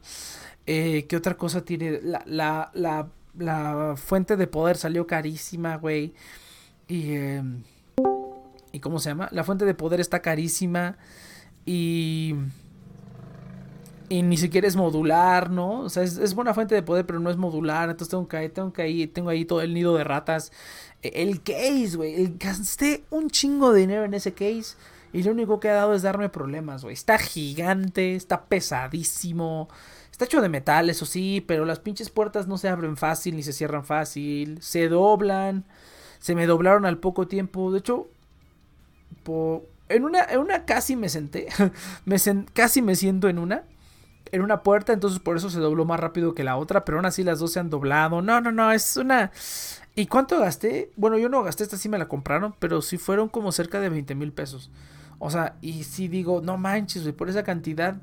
Eh, 0.65 1.05
¿Qué 1.07 1.15
otra 1.15 1.37
cosa 1.37 1.63
tiene? 1.63 2.01
La, 2.03 2.69
la 2.73 3.07
la 3.37 3.95
fuente 3.97 4.37
de 4.37 4.47
poder 4.47 4.77
salió 4.77 5.07
carísima, 5.07 5.77
güey. 5.77 6.13
Y... 6.87 7.13
Eh, 7.13 7.43
¿Y 8.73 8.79
cómo 8.79 8.99
se 8.99 9.09
llama? 9.09 9.27
La 9.31 9.43
fuente 9.43 9.65
de 9.65 9.73
poder 9.73 9.99
está 9.99 10.21
carísima. 10.21 10.97
Y... 11.65 12.35
Y 14.09 14.23
ni 14.23 14.35
siquiera 14.35 14.67
es 14.67 14.75
modular, 14.75 15.49
¿no? 15.49 15.79
O 15.79 15.89
sea, 15.89 16.03
es, 16.03 16.33
buena 16.35 16.53
fuente 16.53 16.75
de 16.75 16.83
poder, 16.83 17.05
pero 17.05 17.21
no 17.21 17.29
es 17.29 17.37
modular. 17.37 17.89
Entonces 17.89 18.09
tengo 18.09 18.27
que, 18.27 18.49
tengo 18.49 18.73
tengo 19.13 19.29
ahí 19.29 19.45
todo 19.45 19.61
el 19.61 19.73
nido 19.73 19.95
de 19.95 20.03
ratas. 20.03 20.51
E, 21.01 21.23
el 21.23 21.41
case, 21.41 21.95
güey. 21.95 22.35
Gasté 22.37 23.05
un 23.09 23.29
chingo 23.29 23.71
de 23.71 23.79
dinero 23.79 24.03
en 24.03 24.13
ese 24.13 24.33
case. 24.33 24.75
Y 25.13 25.23
lo 25.23 25.31
único 25.31 25.61
que 25.61 25.69
ha 25.69 25.75
dado 25.75 25.93
es 25.93 26.01
darme 26.01 26.27
problemas, 26.27 26.83
güey. 26.83 26.93
Está 26.93 27.17
gigante, 27.17 28.15
está 28.15 28.45
pesadísimo. 28.45 29.69
Está 30.21 30.35
hecho 30.35 30.41
de 30.43 30.49
metal, 30.49 30.87
eso 30.87 31.07
sí, 31.07 31.43
pero 31.47 31.65
las 31.65 31.79
pinches 31.79 32.11
puertas 32.11 32.45
no 32.45 32.59
se 32.59 32.69
abren 32.69 32.95
fácil 32.95 33.35
ni 33.35 33.41
se 33.41 33.53
cierran 33.53 33.83
fácil. 33.83 34.61
Se 34.61 34.87
doblan. 34.87 35.65
Se 36.19 36.35
me 36.35 36.45
doblaron 36.45 36.85
al 36.85 36.99
poco 36.99 37.27
tiempo. 37.27 37.71
De 37.71 37.79
hecho, 37.79 38.07
en, 39.89 40.05
una, 40.05 40.23
en 40.25 40.37
una 40.37 40.65
casi 40.65 40.95
me 40.95 41.09
senté. 41.09 41.47
casi 42.53 42.83
me 42.83 42.95
siento 42.95 43.29
en 43.29 43.39
una. 43.39 43.63
En 44.31 44.43
una 44.43 44.61
puerta, 44.61 44.93
entonces 44.93 45.17
por 45.17 45.37
eso 45.37 45.49
se 45.49 45.57
dobló 45.57 45.85
más 45.85 45.99
rápido 45.99 46.35
que 46.35 46.43
la 46.43 46.55
otra. 46.55 46.85
Pero 46.85 46.99
aún 46.99 47.07
así 47.07 47.23
las 47.23 47.39
dos 47.39 47.53
se 47.53 47.59
han 47.59 47.71
doblado. 47.71 48.21
No, 48.21 48.41
no, 48.41 48.51
no, 48.51 48.71
es 48.71 48.97
una... 48.97 49.31
¿Y 49.95 50.05
cuánto 50.05 50.39
gasté? 50.39 50.91
Bueno, 50.97 51.17
yo 51.17 51.29
no 51.29 51.41
gasté, 51.41 51.63
esta 51.63 51.77
sí 51.77 51.89
me 51.89 51.97
la 51.97 52.07
compraron, 52.07 52.53
pero 52.59 52.83
sí 52.83 52.99
fueron 52.99 53.27
como 53.27 53.51
cerca 53.51 53.79
de 53.79 53.89
20 53.89 54.13
mil 54.13 54.33
pesos. 54.33 54.69
O 55.17 55.31
sea, 55.31 55.55
y 55.61 55.83
sí 55.83 56.07
digo, 56.07 56.41
no 56.43 56.57
manches, 56.57 57.11
por 57.13 57.27
esa 57.27 57.41
cantidad 57.41 57.95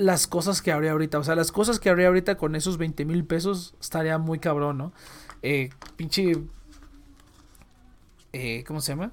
las 0.00 0.26
cosas 0.26 0.62
que 0.62 0.72
habría 0.72 0.92
ahorita. 0.92 1.18
O 1.18 1.24
sea, 1.24 1.36
las 1.36 1.52
cosas 1.52 1.78
que 1.78 1.90
habría 1.90 2.08
ahorita 2.08 2.36
con 2.36 2.56
esos 2.56 2.78
20 2.78 3.04
mil 3.04 3.24
pesos 3.24 3.74
estaría 3.80 4.18
muy 4.18 4.38
cabrón, 4.38 4.78
¿no? 4.78 4.92
Eh, 5.42 5.70
pinche... 5.96 6.32
Eh, 8.32 8.64
¿Cómo 8.66 8.80
se 8.80 8.92
llama? 8.92 9.12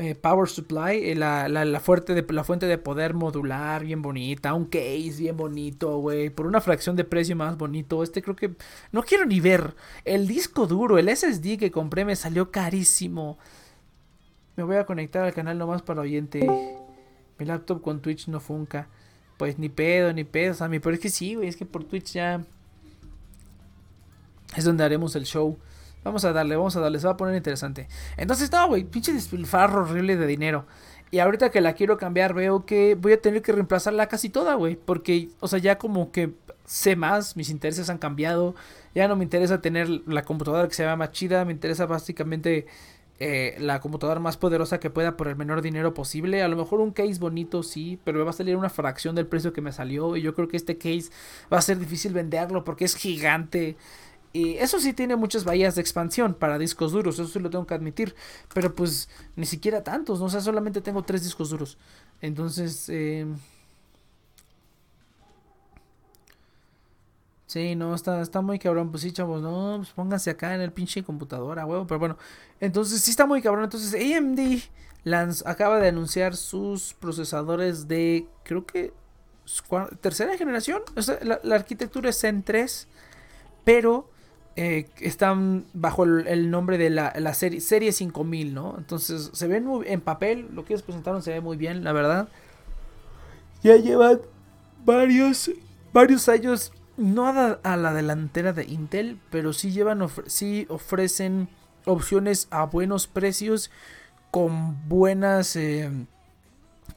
Eh, 0.00 0.14
power 0.14 0.48
Supply, 0.48 1.10
eh, 1.10 1.14
la, 1.16 1.48
la, 1.48 1.64
la, 1.64 1.80
fuerte 1.80 2.14
de, 2.14 2.24
la 2.32 2.44
fuente 2.44 2.66
de 2.66 2.78
poder 2.78 3.14
modular, 3.14 3.84
bien 3.84 4.00
bonita, 4.00 4.54
un 4.54 4.66
case 4.66 5.16
bien 5.18 5.36
bonito, 5.36 5.98
güey, 5.98 6.30
por 6.30 6.46
una 6.46 6.60
fracción 6.60 6.94
de 6.94 7.02
precio 7.02 7.34
más 7.34 7.58
bonito. 7.58 8.04
Este 8.04 8.22
creo 8.22 8.36
que 8.36 8.52
no 8.92 9.02
quiero 9.02 9.26
ni 9.26 9.40
ver. 9.40 9.74
El 10.04 10.28
disco 10.28 10.68
duro, 10.68 10.98
el 10.98 11.08
SSD 11.08 11.58
que 11.58 11.72
compré 11.72 12.04
me 12.04 12.14
salió 12.14 12.52
carísimo. 12.52 13.38
Me 14.54 14.62
voy 14.62 14.76
a 14.76 14.86
conectar 14.86 15.24
al 15.24 15.34
canal 15.34 15.58
nomás 15.58 15.82
para 15.82 16.02
oyente. 16.02 16.46
Mi 17.36 17.44
laptop 17.44 17.82
con 17.82 18.00
Twitch 18.00 18.28
no 18.28 18.38
funca. 18.38 18.88
Pues 19.38 19.58
ni 19.58 19.70
pedo, 19.70 20.12
ni 20.12 20.24
pedo, 20.24 20.52
Sammy. 20.52 20.80
Pero 20.80 20.94
es 20.94 21.00
que 21.00 21.08
sí, 21.08 21.36
güey. 21.36 21.48
Es 21.48 21.56
que 21.56 21.64
por 21.64 21.84
Twitch 21.84 22.12
ya. 22.12 22.44
Es 24.56 24.64
donde 24.64 24.84
haremos 24.84 25.16
el 25.16 25.24
show. 25.24 25.56
Vamos 26.04 26.24
a 26.24 26.32
darle, 26.32 26.56
vamos 26.56 26.76
a 26.76 26.80
darle. 26.80 26.98
Se 26.98 27.06
va 27.06 27.14
a 27.14 27.16
poner 27.16 27.36
interesante. 27.36 27.88
Entonces, 28.16 28.52
no, 28.52 28.66
güey. 28.68 28.84
Pinche 28.84 29.12
despilfarro 29.12 29.82
horrible 29.82 30.16
de 30.16 30.26
dinero. 30.26 30.66
Y 31.10 31.20
ahorita 31.20 31.50
que 31.50 31.60
la 31.60 31.72
quiero 31.72 31.96
cambiar, 31.96 32.34
veo 32.34 32.66
que 32.66 32.94
voy 32.94 33.12
a 33.12 33.20
tener 33.22 33.40
que 33.40 33.52
reemplazarla 33.52 34.08
casi 34.08 34.28
toda, 34.28 34.54
güey. 34.54 34.76
Porque, 34.76 35.30
o 35.40 35.48
sea, 35.48 35.58
ya 35.58 35.78
como 35.78 36.10
que 36.12 36.34
sé 36.64 36.96
más, 36.96 37.36
mis 37.36 37.48
intereses 37.48 37.88
han 37.88 37.98
cambiado. 37.98 38.56
Ya 38.94 39.06
no 39.08 39.16
me 39.16 39.24
interesa 39.24 39.60
tener 39.60 39.88
la 39.88 40.22
computadora 40.22 40.68
que 40.68 40.74
se 40.74 40.84
vea 40.84 40.96
más 40.96 41.12
chida. 41.12 41.44
Me 41.44 41.52
interesa 41.52 41.86
básicamente 41.86 42.66
eh, 43.20 43.56
la 43.58 43.80
computadora 43.80 44.20
más 44.20 44.36
poderosa 44.36 44.78
que 44.78 44.90
pueda 44.90 45.16
por 45.16 45.28
el 45.28 45.36
menor 45.36 45.62
dinero 45.62 45.92
posible. 45.94 46.42
A 46.42 46.48
lo 46.48 46.56
mejor 46.56 46.80
un 46.80 46.92
case 46.92 47.18
bonito 47.18 47.62
sí, 47.62 47.98
pero 48.04 48.18
me 48.18 48.24
va 48.24 48.30
a 48.30 48.34
salir 48.34 48.56
una 48.56 48.70
fracción 48.70 49.14
del 49.14 49.26
precio 49.26 49.52
que 49.52 49.60
me 49.60 49.72
salió. 49.72 50.16
Y 50.16 50.22
yo 50.22 50.34
creo 50.34 50.48
que 50.48 50.56
este 50.56 50.78
case 50.78 51.10
va 51.52 51.58
a 51.58 51.62
ser 51.62 51.78
difícil 51.78 52.12
venderlo 52.12 52.64
porque 52.64 52.84
es 52.84 52.94
gigante. 52.94 53.76
Y 54.32 54.56
eso 54.58 54.78
sí 54.78 54.92
tiene 54.92 55.16
muchas 55.16 55.44
bahías 55.44 55.74
de 55.74 55.80
expansión 55.80 56.34
para 56.34 56.58
discos 56.58 56.92
duros, 56.92 57.18
eso 57.18 57.28
sí 57.28 57.38
lo 57.40 57.50
tengo 57.50 57.66
que 57.66 57.74
admitir. 57.74 58.14
Pero 58.54 58.74
pues 58.74 59.08
ni 59.36 59.46
siquiera 59.46 59.82
tantos, 59.82 60.20
¿no? 60.20 60.26
O 60.26 60.30
sea, 60.30 60.40
solamente 60.40 60.80
tengo 60.80 61.02
tres 61.02 61.24
discos 61.24 61.50
duros. 61.50 61.78
Entonces, 62.20 62.88
eh, 62.88 63.26
Sí, 67.48 67.74
no, 67.74 67.94
está, 67.94 68.20
está 68.20 68.42
muy 68.42 68.58
cabrón. 68.58 68.90
Pues 68.90 69.02
sí, 69.02 69.10
chavos, 69.10 69.40
no, 69.40 69.76
pues 69.78 69.88
pónganse 69.92 70.28
acá 70.28 70.54
en 70.54 70.60
el 70.60 70.70
pinche 70.70 71.02
computadora, 71.02 71.64
huevo. 71.64 71.86
Pero 71.86 71.98
bueno, 71.98 72.18
entonces 72.60 73.00
sí 73.00 73.10
está 73.10 73.24
muy 73.24 73.40
cabrón. 73.40 73.64
Entonces 73.64 73.94
AMD 73.94 74.60
acaba 75.46 75.80
de 75.80 75.88
anunciar 75.88 76.36
sus 76.36 76.92
procesadores 76.92 77.88
de, 77.88 78.26
creo 78.44 78.66
que, 78.66 78.92
tercera 80.02 80.36
generación. 80.36 80.82
la, 81.22 81.54
arquitectura 81.54 82.10
es 82.10 82.20
Zen 82.20 82.42
3, 82.42 82.86
pero 83.64 84.10
eh, 84.54 84.90
están 85.00 85.64
bajo 85.72 86.04
el, 86.04 86.50
nombre 86.50 86.76
de 86.76 86.90
la, 86.90 87.14
la, 87.16 87.32
serie, 87.32 87.62
serie 87.62 87.92
5000, 87.92 88.52
¿no? 88.52 88.74
Entonces 88.76 89.30
se 89.32 89.48
ven 89.48 89.64
muy, 89.64 89.86
en 89.88 90.02
papel, 90.02 90.50
lo 90.52 90.66
que 90.66 90.74
ellos 90.74 90.82
presentaron 90.82 91.22
se 91.22 91.32
ve 91.32 91.40
muy 91.40 91.56
bien, 91.56 91.82
la 91.82 91.94
verdad. 91.94 92.28
Ya 93.62 93.76
llevan 93.76 94.20
varios, 94.84 95.50
varios 95.94 96.28
años 96.28 96.72
no 96.98 97.26
a, 97.28 97.76
la 97.76 97.94
delantera 97.94 98.52
de 98.52 98.64
Intel, 98.64 99.18
pero 99.30 99.52
sí 99.52 99.70
llevan 99.70 100.06
sí 100.26 100.66
ofrecen 100.68 101.48
opciones 101.86 102.48
a 102.50 102.64
buenos 102.64 103.06
precios 103.06 103.70
con 104.30 104.88
buenas 104.88 105.56
eh, 105.56 105.90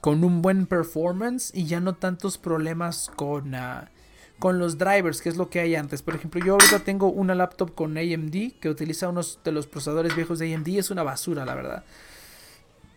con 0.02 0.24
un 0.24 0.42
buen 0.42 0.66
performance 0.66 1.52
y 1.54 1.66
ya 1.66 1.80
no 1.80 1.94
tantos 1.94 2.38
problemas 2.38 3.12
con 3.16 3.54
ah, 3.56 3.90
con 4.40 4.58
los 4.58 4.80
drivers, 4.80 5.22
que 5.22 5.30
es 5.30 5.38
lo 5.38 5.52
que 5.52 5.60
hay 5.60 5.76
antes. 5.76 6.02
Por 6.02 6.16
ejemplo, 6.16 6.44
yo 6.44 6.54
ahorita 6.54 6.80
tengo 6.80 7.12
una 7.12 7.36
laptop 7.36 7.76
con 7.76 7.96
AMD 7.96 8.54
que 8.60 8.70
utiliza 8.70 9.08
unos 9.08 9.40
de 9.44 9.52
los 9.52 9.68
procesadores 9.68 10.16
viejos 10.16 10.40
de 10.40 10.52
AMD, 10.56 10.68
es 10.70 10.90
una 10.90 11.04
basura, 11.04 11.46
la 11.46 11.54
verdad. 11.54 11.84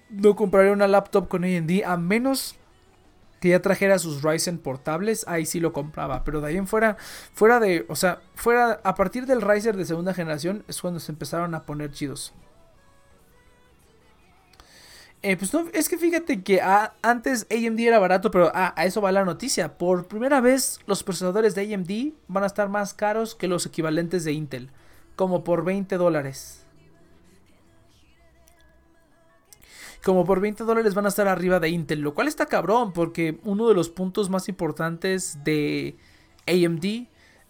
No 0.09 0.37
compraré 0.37 0.73
una 0.73 0.89
laptop 0.89 1.29
con 1.29 1.45
AMD 1.45 1.83
a 1.85 1.99
menos 1.99 2.57
que 3.45 3.51
ya 3.51 3.61
trajera 3.61 3.99
sus 3.99 4.23
Ryzen 4.23 4.57
portables, 4.57 5.27
ahí 5.29 5.45
sí 5.45 5.61
lo 5.61 5.75
compraba. 5.75 6.25
Pero 6.25 6.41
de 6.41 6.49
ahí 6.49 6.57
en 6.57 6.67
fuera, 6.67 6.97
fuera 7.35 7.61
de, 7.61 7.85
o 7.91 7.95
sea, 7.95 8.23
fuera, 8.35 8.81
a 8.83 8.95
partir 8.95 9.27
del 9.27 9.43
Ryzen 9.43 9.77
de 9.77 9.85
segunda 9.85 10.15
generación 10.15 10.65
es 10.67 10.81
cuando 10.81 10.99
se 10.99 11.13
empezaron 11.13 11.55
a 11.55 11.67
poner 11.67 11.91
chidos. 11.91 12.33
Eh, 15.21 15.37
pues 15.37 15.53
no, 15.53 15.67
es 15.75 15.91
que 15.91 15.99
fíjate 15.99 16.43
que 16.43 16.63
antes 17.03 17.47
AMD 17.51 17.81
era 17.81 17.99
barato, 17.99 18.31
pero 18.31 18.51
a 18.55 18.73
eso 18.87 19.03
va 19.03 19.13
la 19.13 19.27
noticia. 19.27 19.77
Por 19.77 20.07
primera 20.09 20.41
vez 20.41 20.81
los 20.87 21.03
procesadores 21.03 21.55
de 21.55 21.75
AMD 21.75 22.15
van 22.29 22.45
a 22.45 22.47
estar 22.47 22.71
más 22.71 22.95
caros 22.95 23.35
que 23.35 23.47
los 23.47 23.67
equivalentes 23.67 24.25
de 24.25 24.33
Intel. 24.33 24.71
Como 25.17 25.45
por 25.45 25.67
20 25.67 25.99
dólares. 25.99 26.64
Como 30.05 30.25
por 30.25 30.41
20 30.41 30.65
dólares 30.65 30.95
van 30.95 31.07
a 31.07 31.09
estar 31.09 31.27
arriba 31.27 31.59
de 31.59 31.71
Intel, 31.71 32.01
lo 32.01 32.15
cual 32.15 32.29
está 32.29 32.47
cabrón 32.47 32.93
porque 32.93 33.41
uno 33.43 33.67
de 33.69 33.75
los 33.75 33.89
puntos 33.89 34.29
más 34.29 34.49
importantes 34.49 35.39
de 35.45 35.97
AMD 36.47 37.07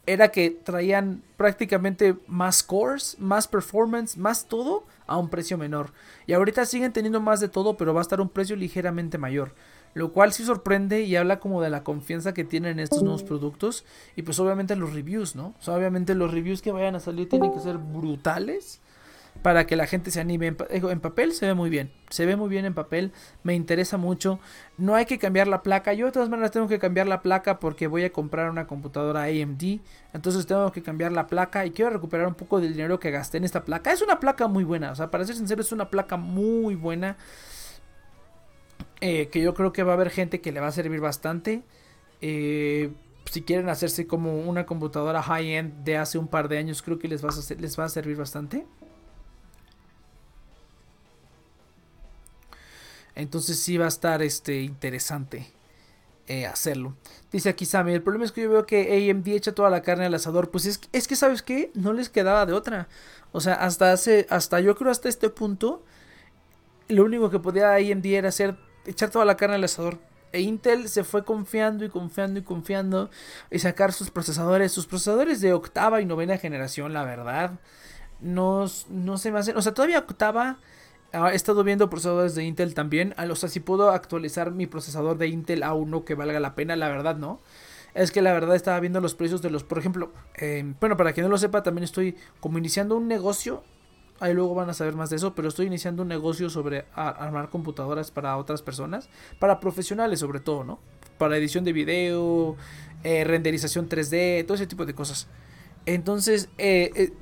era 0.07 0.29
que 0.29 0.51
traían 0.51 1.23
prácticamente 1.37 2.17
más 2.29 2.63
cores, 2.63 3.17
más 3.19 3.49
performance, 3.49 4.17
más 4.17 4.47
todo 4.47 4.85
a 5.07 5.17
un 5.17 5.31
precio 5.31 5.59
menor. 5.59 5.93
Y 6.27 6.35
ahorita 6.35 6.65
siguen 6.65 6.93
teniendo 6.93 7.21
más 7.21 7.41
de 7.41 7.49
todo, 7.49 7.77
pero 7.77 7.93
va 7.93 8.01
a 8.01 8.03
estar 8.03 8.21
un 8.21 8.29
precio 8.29 8.55
ligeramente 8.55 9.19
mayor. 9.19 9.55
Lo 9.95 10.13
cual 10.13 10.33
sí 10.33 10.45
sorprende 10.45 11.03
y 11.03 11.17
habla 11.17 11.41
como 11.41 11.63
de 11.63 11.71
la 11.71 11.85
confianza 11.85 12.35
que 12.35 12.45
tienen 12.45 12.79
estos 12.79 13.03
nuevos 13.03 13.23
productos. 13.23 13.85
Y 14.15 14.23
pues 14.23 14.39
obviamente 14.39 14.77
los 14.77 14.93
reviews, 14.93 15.35
¿no? 15.35 15.55
obviamente 15.67 16.15
los 16.15 16.31
reviews 16.31 16.63
que 16.63 16.73
vayan 16.73 16.97
a 16.97 17.01
salir 17.01 17.29
tienen 17.29 17.53
que 17.53 17.61
ser 17.61 17.79
brutales 17.79 18.81
para 19.43 19.67
que 19.67 19.77
la 19.77 19.87
gente 19.87 20.11
se 20.11 20.21
anime. 20.21 20.57
En, 20.71 21.01
papel 21.01 21.33
se 21.33 21.47
ve 21.47 21.55
muy 21.55 21.71
bien, 21.71 21.91
se 22.09 22.25
ve 22.27 22.37
muy 22.37 22.49
bien 22.49 22.65
en 22.65 22.75
papel, 22.75 23.13
me 23.43 23.55
interesa 23.55 23.97
mucho. 23.97 24.41
No 24.79 24.95
hay 24.95 25.05
que 25.07 25.19
cambiar 25.19 25.49
la 25.49 25.63
placa, 25.63 25.93
yo 25.93 26.07
de 26.07 26.13
todas 26.13 26.29
maneras 26.29 26.51
tengo 26.51 26.69
que 26.69 26.79
cambiar 26.79 27.07
la 27.07 27.23
placa 27.23 27.61
porque 27.61 27.87
voy 27.87 28.05
a 28.05 28.13
comprar 28.13 28.51
una 28.51 28.67
computadora 28.67 29.25
AMD, 29.25 29.81
entonces 30.13 30.47
tengo 30.47 30.73
que 30.73 30.83
cambiar 30.83 31.13
la 31.13 31.27
placa 31.27 31.67
y 31.67 31.71
quiero 31.73 31.91
recuperar 31.91 32.27
un 32.27 32.35
poco 32.35 32.61
del 32.61 32.73
dinero 32.73 32.99
que 32.99 33.11
gasté 33.11 33.39
en 33.39 33.45
esta 33.45 33.65
placa. 33.65 33.93
Es 33.93 34.03
una 34.03 34.19
placa 34.21 34.49
muy 34.49 34.65
buena, 34.65 34.93
o 34.93 34.95
sea, 34.95 35.11
para 35.11 35.25
ser 35.25 35.37
sincero 35.37 35.61
es 35.61 35.73
una 35.73 35.91
placa 35.91 36.17
muy 36.17 36.75
buena. 36.75 37.17
Eh, 39.01 39.29
que 39.29 39.43
yo 39.43 39.53
creo 39.53 39.73
que 39.73 39.83
va 39.83 39.93
a 39.93 39.95
haber 39.97 40.09
gente 40.09 40.41
que 40.41 40.53
le 40.53 40.61
va 40.61 40.69
a 40.69 40.73
servir 40.73 41.01
bastante. 41.01 41.63
Eh, 42.23 42.91
si 43.31 43.43
quieren 43.43 43.69
hacerse 43.69 44.07
como 44.07 44.39
una 44.39 44.65
computadora 44.65 45.23
high-end 45.23 45.85
de 45.85 45.99
hace 45.99 46.17
un 46.17 46.29
par 46.29 46.49
de 46.49 46.57
años, 46.57 46.81
creo 46.83 46.99
que 46.99 47.09
les 47.09 47.23
va 47.23 47.29
a, 47.29 47.61
les 47.61 47.79
va 47.79 47.85
a 47.85 47.89
servir 47.91 48.17
bastante. 48.17 48.65
Entonces 53.15 53.59
sí 53.59 53.77
va 53.79 53.87
a 53.87 53.89
estar 53.89 54.23
este, 54.23 54.63
interesante 54.63 55.47
eh, 56.27 56.47
hacerlo. 56.47 56.97
Dice 57.31 57.51
aquí 57.51 57.67
Sammy, 57.67 57.93
el 57.93 58.03
problema 58.03 58.25
es 58.25 58.33
que 58.33 58.43
yo 58.43 58.51
veo 58.51 58.67
que 58.67 59.11
AMD 59.11 59.29
echa 59.29 59.53
toda 59.53 59.69
la 59.69 59.83
carne 59.83 60.07
al 60.07 60.15
asador. 60.15 60.51
Pues 60.51 60.67
es, 60.67 60.81
es 60.93 61.07
que, 61.07 61.17
¿sabes 61.17 61.43
qué? 61.43 61.71
No 61.75 61.93
les 61.93 62.09
quedaba 62.09 62.47
de 62.47 62.55
otra. 62.55 62.89
O 63.33 63.41
sea, 63.41 63.55
hasta 63.55 63.93
hace, 63.93 64.27
hasta 64.31 64.61
yo 64.61 64.75
creo 64.75 64.91
hasta 64.91 65.09
este 65.09 65.29
punto, 65.29 65.85
lo 66.89 67.05
único 67.05 67.31
que 67.31 67.39
podía 67.39 67.75
AMD 67.75 68.07
era 68.07 68.29
hacer, 68.31 68.57
echar 68.87 69.11
toda 69.11 69.25
la 69.25 69.37
carne 69.37 69.57
al 69.57 69.65
asador. 69.65 69.99
E 70.33 70.41
Intel 70.41 70.89
se 70.89 71.05
fue 71.05 71.25
confiando 71.25 71.85
y 71.85 71.91
confiando 71.91 72.41
y 72.41 72.43
confiando 72.43 73.11
y 73.51 73.59
sacar 73.61 73.93
sus 73.93 74.11
procesadores, 74.11 74.73
sus 74.73 74.87
procesadores 74.87 75.41
de 75.41 75.53
octava 75.53 76.01
y 76.01 76.07
novena 76.07 76.39
generación, 76.39 76.93
la 76.93 77.05
verdad. 77.05 77.53
No, 78.21 78.65
no 78.89 79.19
se 79.19 79.31
me 79.31 79.39
hacen, 79.39 79.57
o 79.57 79.63
sea, 79.63 79.75
todavía 79.75 79.99
octava 79.99 80.59
he 81.15 81.35
estado 81.35 81.63
viendo 81.65 81.89
procesadores 81.89 82.35
de 82.35 82.45
Intel 82.45 82.75
también. 82.75 83.15
O 83.31 83.37
sea, 83.37 83.49
si 83.49 83.61
puedo 83.61 83.91
actualizar 83.91 84.51
mi 84.51 84.67
procesador 84.67 85.17
de 85.17 85.29
Intel 85.29 85.63
a 85.63 85.73
uno 85.75 86.05
que 86.05 86.15
valga 86.15 86.41
la 86.41 86.55
pena, 86.55 86.77
la 86.77 86.89
verdad 86.89 87.17
no. 87.17 87.41
Es 87.95 88.11
que 88.11 88.23
la 88.23 88.33
verdad 88.33 88.57
estaba 88.57 88.81
viendo 88.81 89.01
los 89.01 89.15
precios 89.15 89.41
de 89.41 89.51
los, 89.51 89.63
por 89.63 89.79
ejemplo, 89.79 90.13
em, 90.35 90.75
bueno, 90.81 90.97
para 90.97 91.13
quien 91.13 91.25
no 91.25 91.31
lo 91.31 91.39
sepa, 91.39 91.63
también 91.63 91.85
estoy 91.85 92.17
como 92.41 92.59
iniciando 92.59 92.97
un 92.97 93.07
negocio. 93.07 93.63
Ahí 94.19 94.35
luego 94.35 94.55
van 94.55 94.69
a 94.69 94.75
saber 94.75 94.95
más 94.95 95.11
de 95.11 95.17
eso, 95.17 95.35
pero 95.35 95.49
estoy 95.49 95.67
iniciando 95.67 96.03
un 96.03 96.09
negocio 96.09 96.51
sobre 96.51 96.87
armar 96.95 97.51
computadoras 97.51 98.11
para 98.11 98.37
otras 98.37 98.63
personas, 98.63 99.09
para 99.39 99.61
profesionales 99.61 100.21
sobre 100.21 100.41
todo, 100.41 100.65
¿no? 100.65 100.81
Para 101.19 101.37
edición 101.37 101.65
de 101.65 101.73
video, 101.73 102.57
eh, 103.05 103.23
renderización 103.25 103.89
3D, 103.89 104.45
todo 104.45 104.57
ese 104.57 104.67
tipo 104.67 104.87
de 104.87 104.95
cosas. 104.95 105.29
Entonces, 105.87 106.49
eh, 106.59 106.91
eh, 106.95 107.13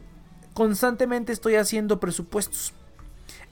constantemente 0.55 1.33
estoy 1.33 1.57
haciendo 1.57 2.01
presupuestos 2.01 2.75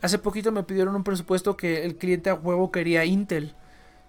Hace 0.02 0.18
poquito 0.18 0.50
me 0.52 0.62
pidieron 0.62 0.96
un 0.96 1.04
presupuesto 1.04 1.56
que 1.56 1.84
el 1.84 1.96
cliente 1.96 2.30
a 2.30 2.34
huevo 2.34 2.70
quería 2.70 3.04
Intel. 3.04 3.54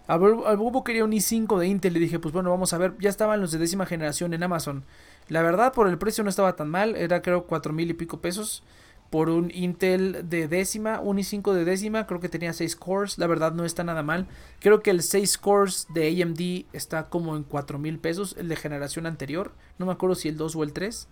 A 0.08 0.18
huevo 0.18 0.84
quería 0.84 1.06
un 1.06 1.12
i5 1.12 1.58
de 1.60 1.68
Intel. 1.68 1.94
Le 1.94 2.00
dije, 2.00 2.20
pues 2.20 2.34
bueno, 2.34 2.50
vamos 2.50 2.74
a 2.74 2.78
ver. 2.78 2.96
Ya 3.00 3.10
estaban 3.10 3.42
los 3.42 3.52
de 3.52 3.60
décima 3.60 3.86
generación 3.86 4.34
en 4.34 4.44
Amazon. 4.44 4.84
La 5.28 5.42
verdad, 5.42 5.74
por 5.74 5.88
el 5.88 5.98
precio 5.98 6.24
no 6.24 6.30
estaba 6.30 6.56
tan 6.56 6.70
mal. 6.70 6.96
Era 6.96 7.22
creo 7.22 7.46
cuatro 7.46 7.74
mil 7.74 7.89
y 7.89 7.94
pico 7.94 8.20
pesos. 8.20 8.64
Por 9.10 9.30
un 9.30 9.52
Intel 9.54 10.30
de 10.30 10.48
décima, 10.48 11.02
un 11.02 11.18
i5 11.18 11.52
de 11.54 11.66
décima, 11.66 12.08
creo 12.08 12.22
que 12.22 12.30
tenía 12.30 12.54
6 12.54 12.78
cores. 12.78 13.18
La 13.18 13.28
verdad 13.28 13.54
no 13.54 13.66
está 13.66 13.84
nada 13.84 14.04
mal. 14.04 14.28
Creo 14.62 14.82
que 14.82 14.89
el 14.89 15.04
6 15.04 15.38
cores 15.38 15.88
de 15.94 16.24
AMD 16.24 16.74
está 16.74 17.10
como 17.10 17.36
en 17.36 17.44
4 17.44 17.78
mil 17.78 18.00
pesos. 18.00 18.36
El 18.38 18.48
de 18.48 18.56
generación 18.56 19.06
anterior. 19.06 19.52
No 19.78 19.86
me 19.86 19.92
acuerdo 19.92 20.16
si 20.16 20.30
el 20.30 20.38
2 20.38 20.56
o 20.56 20.64
el 20.64 20.72
3. 20.72 21.08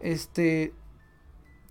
Este, 0.00 0.74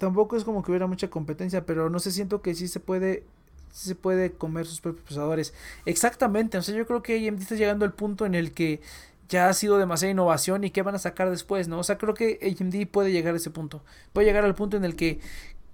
tampoco 0.04 0.36
es 0.36 0.44
como 0.44 0.64
que 0.64 0.72
hubiera 0.72 0.86
mucha 0.86 1.10
competencia, 1.10 1.66
pero 1.66 1.90
no 1.90 1.98
sé, 1.98 2.12
siento 2.12 2.42
que 2.42 2.54
sí 2.56 2.68
se 2.68 2.82
puede 2.82 3.24
se 3.72 3.96
puede 3.96 4.34
comer 4.34 4.66
sus 4.66 4.82
propios 4.82 5.06
procesadores. 5.06 5.54
Exactamente, 5.86 6.58
o 6.58 6.62
sea, 6.62 6.76
yo 6.76 6.86
creo 6.86 7.02
que 7.02 7.26
AMD 7.26 7.42
está 7.42 7.56
llegando 7.56 7.86
al 7.86 7.94
punto 7.94 8.26
en 8.26 8.36
el 8.36 8.52
que 8.52 8.82
ya 9.30 9.48
ha 9.48 9.54
sido 9.54 9.78
demasiada 9.78 10.12
innovación 10.12 10.66
y 10.66 10.72
qué 10.72 10.82
van 10.82 10.96
a 10.96 11.00
sacar 11.00 11.30
después, 11.30 11.70
¿no? 11.70 11.80
O 11.80 11.84
sea, 11.84 11.98
creo 11.98 12.14
que 12.14 12.38
AMD 12.44 12.86
puede 12.92 13.14
llegar 13.14 13.34
a 13.34 13.38
ese 13.38 13.50
punto. 13.50 13.82
Puede 14.12 14.28
llegar 14.28 14.44
al 14.44 14.56
punto 14.56 14.76
en 14.76 14.84
el 14.84 14.98
que 14.98 15.22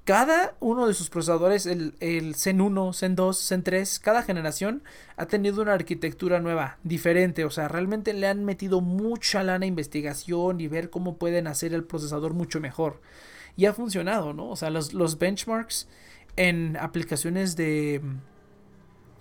cada 0.05 0.53
uno 0.59 0.88
de 0.88 0.93
sus 0.93 1.09
procesadores, 1.09 1.65
el, 1.65 1.95
el 1.99 2.36
Zen 2.36 2.61
1, 2.61 2.93
Zen 2.93 3.15
2, 3.15 3.47
Zen 3.47 3.63
3, 3.63 3.99
cada 3.99 4.21
generación 4.21 4.84
ha 5.17 5.25
tenido 5.25 5.63
una 5.63 5.73
arquitectura 5.73 6.39
nueva, 6.39 6.77
diferente. 6.84 7.45
O 7.45 7.49
sea, 7.49 7.67
realmente 7.67 8.13
le 8.13 8.27
han 8.27 8.45
metido 8.45 8.80
mucha 8.80 9.41
lana 9.41 9.65
a 9.65 9.67
investigación 9.67 10.61
y 10.61 10.67
ver 10.67 10.91
cómo 10.91 11.17
pueden 11.17 11.47
hacer 11.47 11.73
el 11.73 11.84
procesador 11.84 12.36
mucho 12.36 12.59
mejor 12.59 13.01
y 13.60 13.66
ha 13.66 13.74
funcionado, 13.74 14.32
¿no? 14.32 14.49
O 14.49 14.55
sea, 14.55 14.70
los, 14.70 14.93
los 14.93 15.20
benchmarks 15.20 15.89
en 16.38 16.78
aplicaciones 16.78 17.57
de 17.57 18.01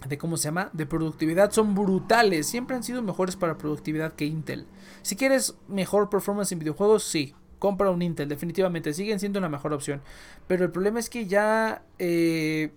de 0.08 0.16
cómo 0.16 0.36
se 0.36 0.44
llama, 0.44 0.70
de 0.72 0.86
productividad 0.86 1.50
son 1.50 1.74
brutales, 1.74 2.46
siempre 2.46 2.76
han 2.76 2.84
sido 2.84 3.02
mejores 3.02 3.34
para 3.34 3.58
productividad 3.58 4.12
que 4.12 4.26
Intel. 4.26 4.64
Si 5.02 5.16
quieres 5.16 5.56
mejor 5.66 6.08
performance 6.08 6.52
en 6.52 6.60
videojuegos, 6.60 7.02
sí, 7.02 7.34
compra 7.58 7.90
un 7.90 8.00
Intel, 8.00 8.28
definitivamente, 8.28 8.94
siguen 8.94 9.18
siendo 9.18 9.40
la 9.40 9.48
mejor 9.48 9.72
opción. 9.72 10.02
Pero 10.46 10.64
el 10.64 10.70
problema 10.70 11.00
es 11.00 11.10
que 11.10 11.26
ya 11.26 11.82
eh, 11.98 12.70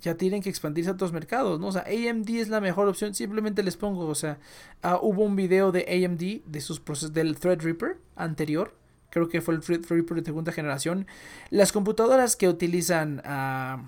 ya 0.00 0.16
tienen 0.16 0.40
que 0.40 0.48
expandirse 0.48 0.88
a 0.88 0.94
otros 0.94 1.12
mercados, 1.12 1.60
¿no? 1.60 1.66
O 1.66 1.72
sea, 1.72 1.82
AMD 1.82 2.30
es 2.30 2.48
la 2.48 2.62
mejor 2.62 2.88
opción, 2.88 3.14
simplemente 3.14 3.62
les 3.62 3.76
pongo, 3.76 4.06
o 4.06 4.14
sea, 4.14 4.38
ah, 4.80 4.98
hubo 5.02 5.24
un 5.24 5.36
video 5.36 5.72
de 5.72 6.06
AMD 6.06 6.50
de 6.50 6.60
sus 6.62 6.80
procesos 6.80 7.12
del 7.12 7.38
Threadripper 7.38 7.98
anterior 8.16 8.80
creo 9.12 9.28
que 9.28 9.42
fue 9.42 9.54
el 9.54 9.62
Reaper 9.62 10.18
de 10.18 10.24
segunda 10.24 10.52
generación. 10.52 11.06
Las 11.50 11.70
computadoras 11.70 12.34
que 12.34 12.48
utilizan, 12.48 13.18
uh, 13.18 13.86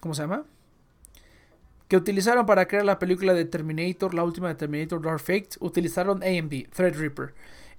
¿cómo 0.00 0.12
se 0.12 0.22
llama? 0.22 0.44
Que 1.86 1.96
utilizaron 1.96 2.46
para 2.46 2.66
crear 2.66 2.84
la 2.84 2.98
película 2.98 3.32
de 3.32 3.44
Terminator, 3.44 4.12
la 4.12 4.24
última 4.24 4.48
de 4.48 4.56
Terminator 4.56 5.00
Dark 5.00 5.20
Fate, 5.20 5.50
utilizaron 5.60 6.20
AMD, 6.24 6.68
Threadripper. 6.74 7.32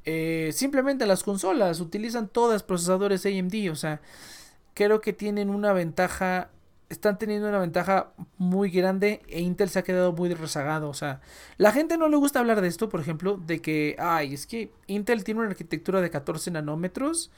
Eh, 0.05 0.51
simplemente 0.53 1.05
las 1.05 1.23
consolas 1.23 1.81
utilizan 1.81 2.29
todas 2.29 2.63
procesadores 2.63 3.25
AMD, 3.25 3.69
o 3.69 3.75
sea, 3.75 3.99
creo 4.73 5.01
que 5.01 5.11
tienen 5.11 5.49
una 5.49 5.73
ventaja 5.73 6.51
están 6.89 7.17
teniendo 7.17 7.49
una 7.49 7.59
ventaja 7.59 8.13
muy 8.37 8.69
grande 8.69 9.21
e 9.27 9.41
Intel 9.41 9.69
se 9.69 9.79
ha 9.79 9.83
quedado 9.83 10.13
muy 10.13 10.33
rezagado. 10.33 10.89
O 10.89 10.93
sea, 10.93 11.21
la 11.57 11.71
gente 11.71 11.97
no 11.97 12.07
le 12.07 12.17
gusta 12.17 12.39
hablar 12.39 12.61
de 12.61 12.67
esto, 12.67 12.89
por 12.89 13.01
ejemplo, 13.01 13.37
de 13.37 13.61
que, 13.61 13.95
ay, 13.99 14.33
es 14.33 14.47
que 14.47 14.71
Intel 14.87 15.23
tiene 15.23 15.41
una 15.41 15.49
arquitectura 15.49 16.01
de 16.01 16.09
14 16.09 16.51
nanómetros 16.51 17.31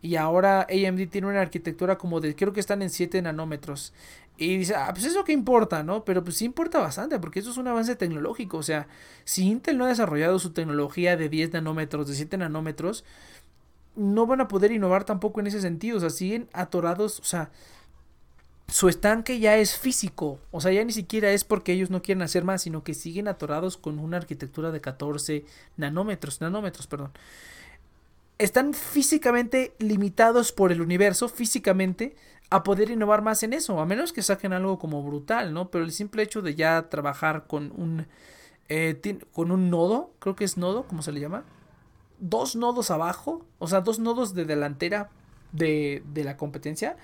y 0.00 0.16
ahora 0.16 0.62
AMD 0.62 1.08
tiene 1.10 1.28
una 1.28 1.40
arquitectura 1.40 1.98
como 1.98 2.20
de, 2.20 2.34
creo 2.34 2.52
que 2.52 2.60
están 2.60 2.82
en 2.82 2.90
7 2.90 3.22
nanómetros. 3.22 3.92
Y 4.36 4.56
dice, 4.58 4.74
ah, 4.74 4.90
pues 4.92 5.04
eso 5.04 5.24
que 5.24 5.32
importa, 5.32 5.82
¿no? 5.82 6.04
Pero 6.04 6.24
pues 6.24 6.36
sí 6.36 6.44
importa 6.44 6.78
bastante 6.80 7.18
porque 7.18 7.40
eso 7.40 7.50
es 7.50 7.56
un 7.56 7.68
avance 7.68 7.96
tecnológico. 7.96 8.58
O 8.58 8.62
sea, 8.62 8.88
si 9.24 9.48
Intel 9.48 9.78
no 9.78 9.84
ha 9.84 9.88
desarrollado 9.88 10.38
su 10.38 10.52
tecnología 10.52 11.16
de 11.16 11.28
10 11.28 11.52
nanómetros, 11.52 12.08
de 12.08 12.14
7 12.14 12.38
nanómetros, 12.38 13.04
no 13.94 14.26
van 14.26 14.40
a 14.40 14.48
poder 14.48 14.72
innovar 14.72 15.04
tampoco 15.04 15.40
en 15.40 15.48
ese 15.48 15.60
sentido. 15.60 15.98
O 15.98 16.00
sea, 16.00 16.10
siguen 16.10 16.48
atorados, 16.52 17.20
o 17.20 17.24
sea 17.24 17.50
su 18.72 18.88
estanque 18.88 19.38
ya 19.38 19.58
es 19.58 19.76
físico, 19.76 20.40
o 20.50 20.62
sea, 20.62 20.72
ya 20.72 20.82
ni 20.82 20.94
siquiera 20.94 21.30
es 21.30 21.44
porque 21.44 21.74
ellos 21.74 21.90
no 21.90 22.00
quieren 22.00 22.22
hacer 22.22 22.42
más, 22.42 22.62
sino 22.62 22.82
que 22.82 22.94
siguen 22.94 23.28
atorados 23.28 23.76
con 23.76 23.98
una 23.98 24.16
arquitectura 24.16 24.70
de 24.70 24.80
14 24.80 25.44
nanómetros, 25.76 26.40
nanómetros, 26.40 26.86
perdón. 26.86 27.12
Están 28.38 28.72
físicamente 28.72 29.74
limitados 29.78 30.52
por 30.52 30.72
el 30.72 30.80
universo, 30.80 31.28
físicamente, 31.28 32.16
a 32.48 32.62
poder 32.62 32.88
innovar 32.88 33.20
más 33.20 33.42
en 33.42 33.52
eso, 33.52 33.78
a 33.78 33.84
menos 33.84 34.14
que 34.14 34.22
saquen 34.22 34.54
algo 34.54 34.78
como 34.78 35.02
brutal, 35.02 35.52
¿no? 35.52 35.70
Pero 35.70 35.84
el 35.84 35.92
simple 35.92 36.22
hecho 36.22 36.40
de 36.40 36.54
ya 36.54 36.88
trabajar 36.88 37.46
con 37.46 37.72
un, 37.76 38.06
eh, 38.70 39.18
con 39.32 39.50
un 39.50 39.68
nodo, 39.68 40.14
creo 40.18 40.34
que 40.34 40.44
es 40.44 40.56
nodo, 40.56 40.84
¿cómo 40.84 41.02
se 41.02 41.12
le 41.12 41.20
llama? 41.20 41.44
Dos 42.20 42.56
nodos 42.56 42.90
abajo, 42.90 43.44
o 43.58 43.68
sea, 43.68 43.82
dos 43.82 43.98
nodos 43.98 44.32
de 44.32 44.46
delantera 44.46 45.10
de, 45.52 46.02
de 46.14 46.24
la 46.24 46.38
competencia 46.38 46.96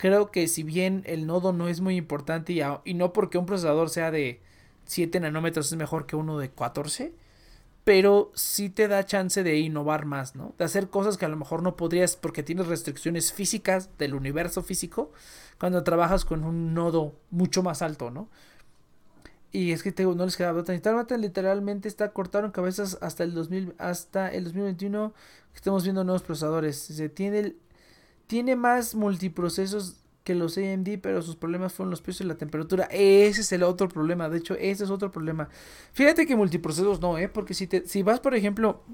creo 0.00 0.30
que 0.30 0.48
si 0.48 0.62
bien 0.62 1.02
el 1.04 1.26
nodo 1.26 1.52
no 1.52 1.68
es 1.68 1.82
muy 1.82 1.96
importante 1.96 2.54
y, 2.54 2.94
no 2.94 3.12
porque 3.12 3.36
un 3.36 3.44
procesador 3.44 3.90
sea 3.90 4.10
de 4.10 4.40
7 4.86 5.20
nanómetros 5.20 5.70
es 5.70 5.76
mejor 5.76 6.06
que 6.06 6.16
uno 6.16 6.38
de 6.38 6.50
14, 6.50 7.12
pero 7.84 8.32
sí 8.34 8.70
te 8.70 8.88
da 8.88 9.04
chance 9.04 9.42
de 9.42 9.58
innovar 9.58 10.06
más, 10.06 10.34
¿no? 10.36 10.54
De 10.56 10.64
hacer 10.64 10.88
cosas 10.88 11.18
que 11.18 11.26
a 11.26 11.28
lo 11.28 11.36
mejor 11.36 11.62
no 11.62 11.76
podrías 11.76 12.16
porque 12.16 12.42
tienes 12.42 12.66
restricciones 12.66 13.34
físicas 13.34 13.90
del 13.98 14.14
universo 14.14 14.62
físico 14.62 15.12
cuando 15.58 15.84
trabajas 15.84 16.24
con 16.24 16.44
un 16.44 16.72
nodo 16.72 17.14
mucho 17.30 17.62
más 17.62 17.82
alto, 17.82 18.10
¿no? 18.10 18.30
Y 19.52 19.72
es 19.72 19.82
que 19.82 19.92
te, 19.92 20.04
no 20.04 20.24
les 20.24 20.36
quedaba 20.38 20.62
tan 20.62 21.20
literalmente 21.20 21.88
está 21.88 22.12
cortaron 22.14 22.52
cabezas 22.52 22.96
hasta 23.02 23.22
el 23.22 23.34
2000 23.34 23.74
hasta 23.76 24.32
el 24.32 24.44
2021 24.44 25.12
que 25.52 25.56
estamos 25.56 25.82
viendo 25.82 26.04
nuevos 26.04 26.22
procesadores. 26.22 26.78
Se 26.78 27.10
tiene 27.10 27.40
el 27.40 27.56
tiene 28.30 28.54
más 28.54 28.94
multiprocesos 28.94 29.96
que 30.22 30.36
los 30.36 30.56
AMD, 30.56 31.00
pero 31.02 31.20
sus 31.20 31.34
problemas 31.34 31.72
fueron 31.72 31.90
los 31.90 32.00
precios 32.00 32.24
y 32.24 32.28
la 32.28 32.36
temperatura. 32.36 32.84
Ese 32.92 33.40
es 33.40 33.50
el 33.50 33.64
otro 33.64 33.88
problema. 33.88 34.28
De 34.28 34.38
hecho, 34.38 34.54
ese 34.54 34.84
es 34.84 34.90
otro 34.90 35.10
problema. 35.10 35.48
Fíjate 35.92 36.26
que 36.26 36.36
multiprocesos 36.36 37.00
no, 37.00 37.18
¿eh? 37.18 37.28
Porque 37.28 37.54
si, 37.54 37.66
te, 37.66 37.84
si 37.88 38.04
vas, 38.04 38.20
por 38.20 38.36
ejemplo, 38.36 38.84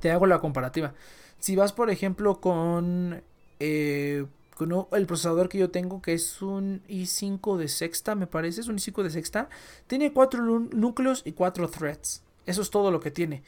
te 0.00 0.10
hago 0.10 0.26
la 0.26 0.40
comparativa. 0.40 0.92
Si 1.38 1.54
vas, 1.54 1.72
por 1.72 1.88
ejemplo, 1.88 2.40
con, 2.40 3.22
eh, 3.60 4.26
con 4.56 4.88
el 4.90 5.06
procesador 5.06 5.48
que 5.48 5.58
yo 5.58 5.70
tengo, 5.70 6.02
que 6.02 6.14
es 6.14 6.42
un 6.42 6.82
i5 6.88 7.58
de 7.58 7.68
sexta, 7.68 8.16
me 8.16 8.26
parece, 8.26 8.62
es 8.62 8.66
un 8.66 8.78
i5 8.78 9.04
de 9.04 9.10
sexta, 9.10 9.48
tiene 9.86 10.12
cuatro 10.12 10.42
núcleos 10.42 11.22
y 11.24 11.30
cuatro 11.30 11.68
threads. 11.70 12.24
Eso 12.44 12.62
es 12.62 12.70
todo 12.70 12.90
lo 12.90 12.98
que 12.98 13.12
tiene. 13.12 13.44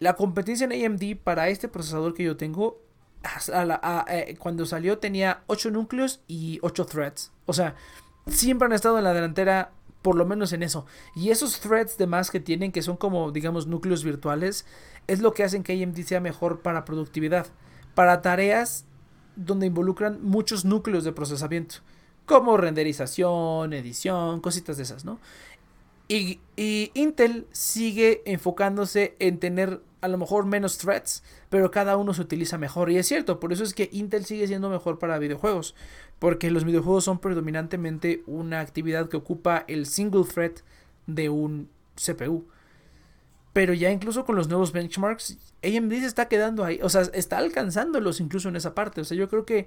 La 0.00 0.16
competencia 0.16 0.68
en 0.68 0.84
AMD 0.84 1.16
para 1.22 1.48
este 1.48 1.68
procesador 1.68 2.12
que 2.12 2.24
yo 2.24 2.36
tengo 2.36 2.87
eh, 4.08 4.36
cuando 4.38 4.66
salió 4.66 4.98
tenía 4.98 5.42
8 5.46 5.70
núcleos 5.70 6.20
y 6.26 6.58
8 6.62 6.86
threads. 6.86 7.32
O 7.46 7.52
sea, 7.52 7.74
siempre 8.26 8.66
han 8.66 8.72
estado 8.72 8.98
en 8.98 9.04
la 9.04 9.14
delantera 9.14 9.72
por 10.02 10.16
lo 10.16 10.24
menos 10.24 10.52
en 10.52 10.62
eso. 10.62 10.86
Y 11.14 11.30
esos 11.30 11.60
threads 11.60 11.98
de 11.98 12.06
más 12.06 12.30
que 12.30 12.40
tienen, 12.40 12.72
que 12.72 12.82
son 12.82 12.96
como, 12.96 13.30
digamos, 13.32 13.66
núcleos 13.66 14.04
virtuales, 14.04 14.64
es 15.06 15.20
lo 15.20 15.34
que 15.34 15.44
hacen 15.44 15.62
que 15.62 15.82
AMD 15.82 15.98
sea 16.02 16.20
mejor 16.20 16.60
para 16.60 16.84
productividad. 16.84 17.46
Para 17.94 18.22
tareas 18.22 18.84
donde 19.36 19.66
involucran 19.66 20.22
muchos 20.22 20.64
núcleos 20.64 21.04
de 21.04 21.12
procesamiento, 21.12 21.76
como 22.26 22.56
renderización, 22.56 23.72
edición, 23.72 24.40
cositas 24.40 24.76
de 24.76 24.82
esas, 24.82 25.04
¿no? 25.04 25.18
Y, 26.08 26.40
y, 26.56 26.90
Intel 26.94 27.46
sigue 27.52 28.22
enfocándose 28.24 29.14
en 29.18 29.38
tener 29.38 29.82
a 30.00 30.08
lo 30.08 30.18
mejor 30.18 30.46
menos 30.46 30.78
threads, 30.78 31.22
pero 31.48 31.70
cada 31.70 31.96
uno 31.96 32.14
se 32.14 32.22
utiliza 32.22 32.58
mejor. 32.58 32.90
Y 32.90 32.98
es 32.98 33.06
cierto, 33.06 33.40
por 33.40 33.52
eso 33.52 33.64
es 33.64 33.74
que 33.74 33.88
Intel 33.92 34.24
sigue 34.24 34.46
siendo 34.46 34.70
mejor 34.70 34.98
para 34.98 35.18
videojuegos, 35.18 35.74
porque 36.18 36.50
los 36.50 36.64
videojuegos 36.64 37.04
son 37.04 37.18
predominantemente 37.18 38.22
una 38.26 38.60
actividad 38.60 39.08
que 39.08 39.16
ocupa 39.16 39.64
el 39.68 39.86
single 39.86 40.24
thread 40.24 40.52
de 41.06 41.28
un 41.28 41.68
CPU. 41.96 42.46
Pero 43.52 43.74
ya 43.74 43.90
incluso 43.90 44.24
con 44.24 44.36
los 44.36 44.48
nuevos 44.48 44.72
benchmarks, 44.72 45.38
AMD 45.64 45.90
se 45.92 46.06
está 46.06 46.28
quedando 46.28 46.64
ahí, 46.64 46.78
o 46.82 46.88
sea, 46.88 47.02
está 47.12 47.38
alcanzándolos 47.38 48.20
incluso 48.20 48.48
en 48.48 48.56
esa 48.56 48.74
parte. 48.74 49.00
O 49.00 49.04
sea, 49.04 49.16
yo 49.16 49.28
creo 49.28 49.44
que 49.44 49.66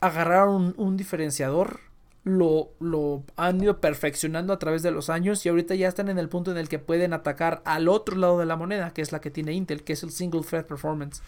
agarraron 0.00 0.74
un 0.76 0.96
diferenciador 0.96 1.80
lo, 2.24 2.70
lo, 2.80 3.22
han 3.36 3.62
ido 3.62 3.80
perfeccionando 3.80 4.52
a 4.52 4.58
través 4.58 4.82
de 4.82 4.90
los 4.90 5.10
años 5.10 5.44
y 5.44 5.50
ahorita 5.50 5.74
ya 5.74 5.88
están 5.88 6.08
en 6.08 6.18
el 6.18 6.30
punto 6.30 6.50
en 6.50 6.56
el 6.56 6.68
que 6.68 6.78
pueden 6.78 7.12
atacar 7.12 7.62
al 7.66 7.88
otro 7.88 8.16
lado 8.16 8.38
de 8.38 8.46
la 8.46 8.56
moneda, 8.56 8.92
que 8.92 9.02
es 9.02 9.12
la 9.12 9.20
que 9.20 9.30
tiene 9.30 9.52
Intel, 9.52 9.84
que 9.84 9.92
es 9.92 10.02
el 10.02 10.10
single 10.10 10.40
thread 10.40 10.64
performance. 10.64 11.22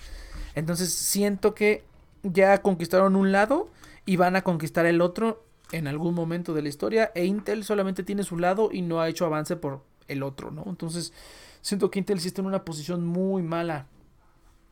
Entonces 0.55 0.92
siento 0.92 1.55
que 1.55 1.84
ya 2.22 2.62
conquistaron 2.62 3.14
un 3.14 3.30
lado 3.30 3.68
y 4.07 4.16
van 4.16 4.36
a 4.36 4.42
conquistar 4.42 4.86
el 4.86 5.03
otro 5.03 5.44
en 5.72 5.86
algún 5.86 6.14
momento 6.14 6.55
de 6.55 6.62
la 6.62 6.68
historia 6.68 7.12
e 7.14 7.24
Intel 7.24 7.64
solamente 7.64 8.03
tiene 8.03 8.22
su 8.22 8.38
lado 8.38 8.70
y 8.72 8.82
no 8.82 9.01
ha 9.01 9.09
hecho 9.09 9.26
avance 9.26 9.57
por 9.57 9.82
el 10.09 10.22
otro, 10.22 10.51
¿no? 10.51 10.64
Entonces 10.66 11.12
siento 11.61 11.90
que 11.90 11.99
Intel 11.99 12.20
sí 12.20 12.28
está 12.28 12.40
en 12.40 12.47
una 12.47 12.64
posición 12.64 13.05
muy 13.05 13.42
mala 13.42 13.86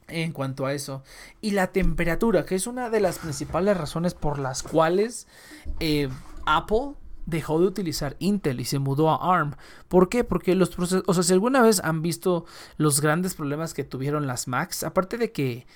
en 0.08 0.32
cuanto 0.32 0.66
a 0.66 0.72
eso. 0.72 1.02
Y 1.40 1.52
la 1.52 1.68
temperatura, 1.68 2.44
que 2.44 2.54
es 2.54 2.66
una 2.66 2.90
de 2.90 3.00
las 3.00 3.18
principales 3.18 3.76
razones 3.76 4.14
por 4.14 4.38
las 4.38 4.62
cuales 4.62 5.26
eh, 5.80 6.08
Apple 6.46 6.92
dejó 7.26 7.58
de 7.58 7.66
utilizar 7.66 8.16
Intel 8.18 8.60
y 8.60 8.64
se 8.64 8.78
mudó 8.78 9.10
a 9.10 9.34
ARM. 9.34 9.56
¿Por 9.88 10.08
qué? 10.08 10.24
Porque 10.24 10.54
los 10.54 10.70
procesos, 10.70 11.04
o 11.06 11.14
sea, 11.14 11.22
si 11.22 11.32
alguna 11.32 11.62
vez 11.62 11.80
han 11.82 12.02
visto 12.02 12.44
los 12.76 13.00
grandes 13.00 13.34
problemas 13.34 13.74
que 13.74 13.84
tuvieron 13.84 14.26
las 14.26 14.46
Macs, 14.48 14.82
aparte 14.82 15.16
de 15.16 15.32
que 15.32 15.66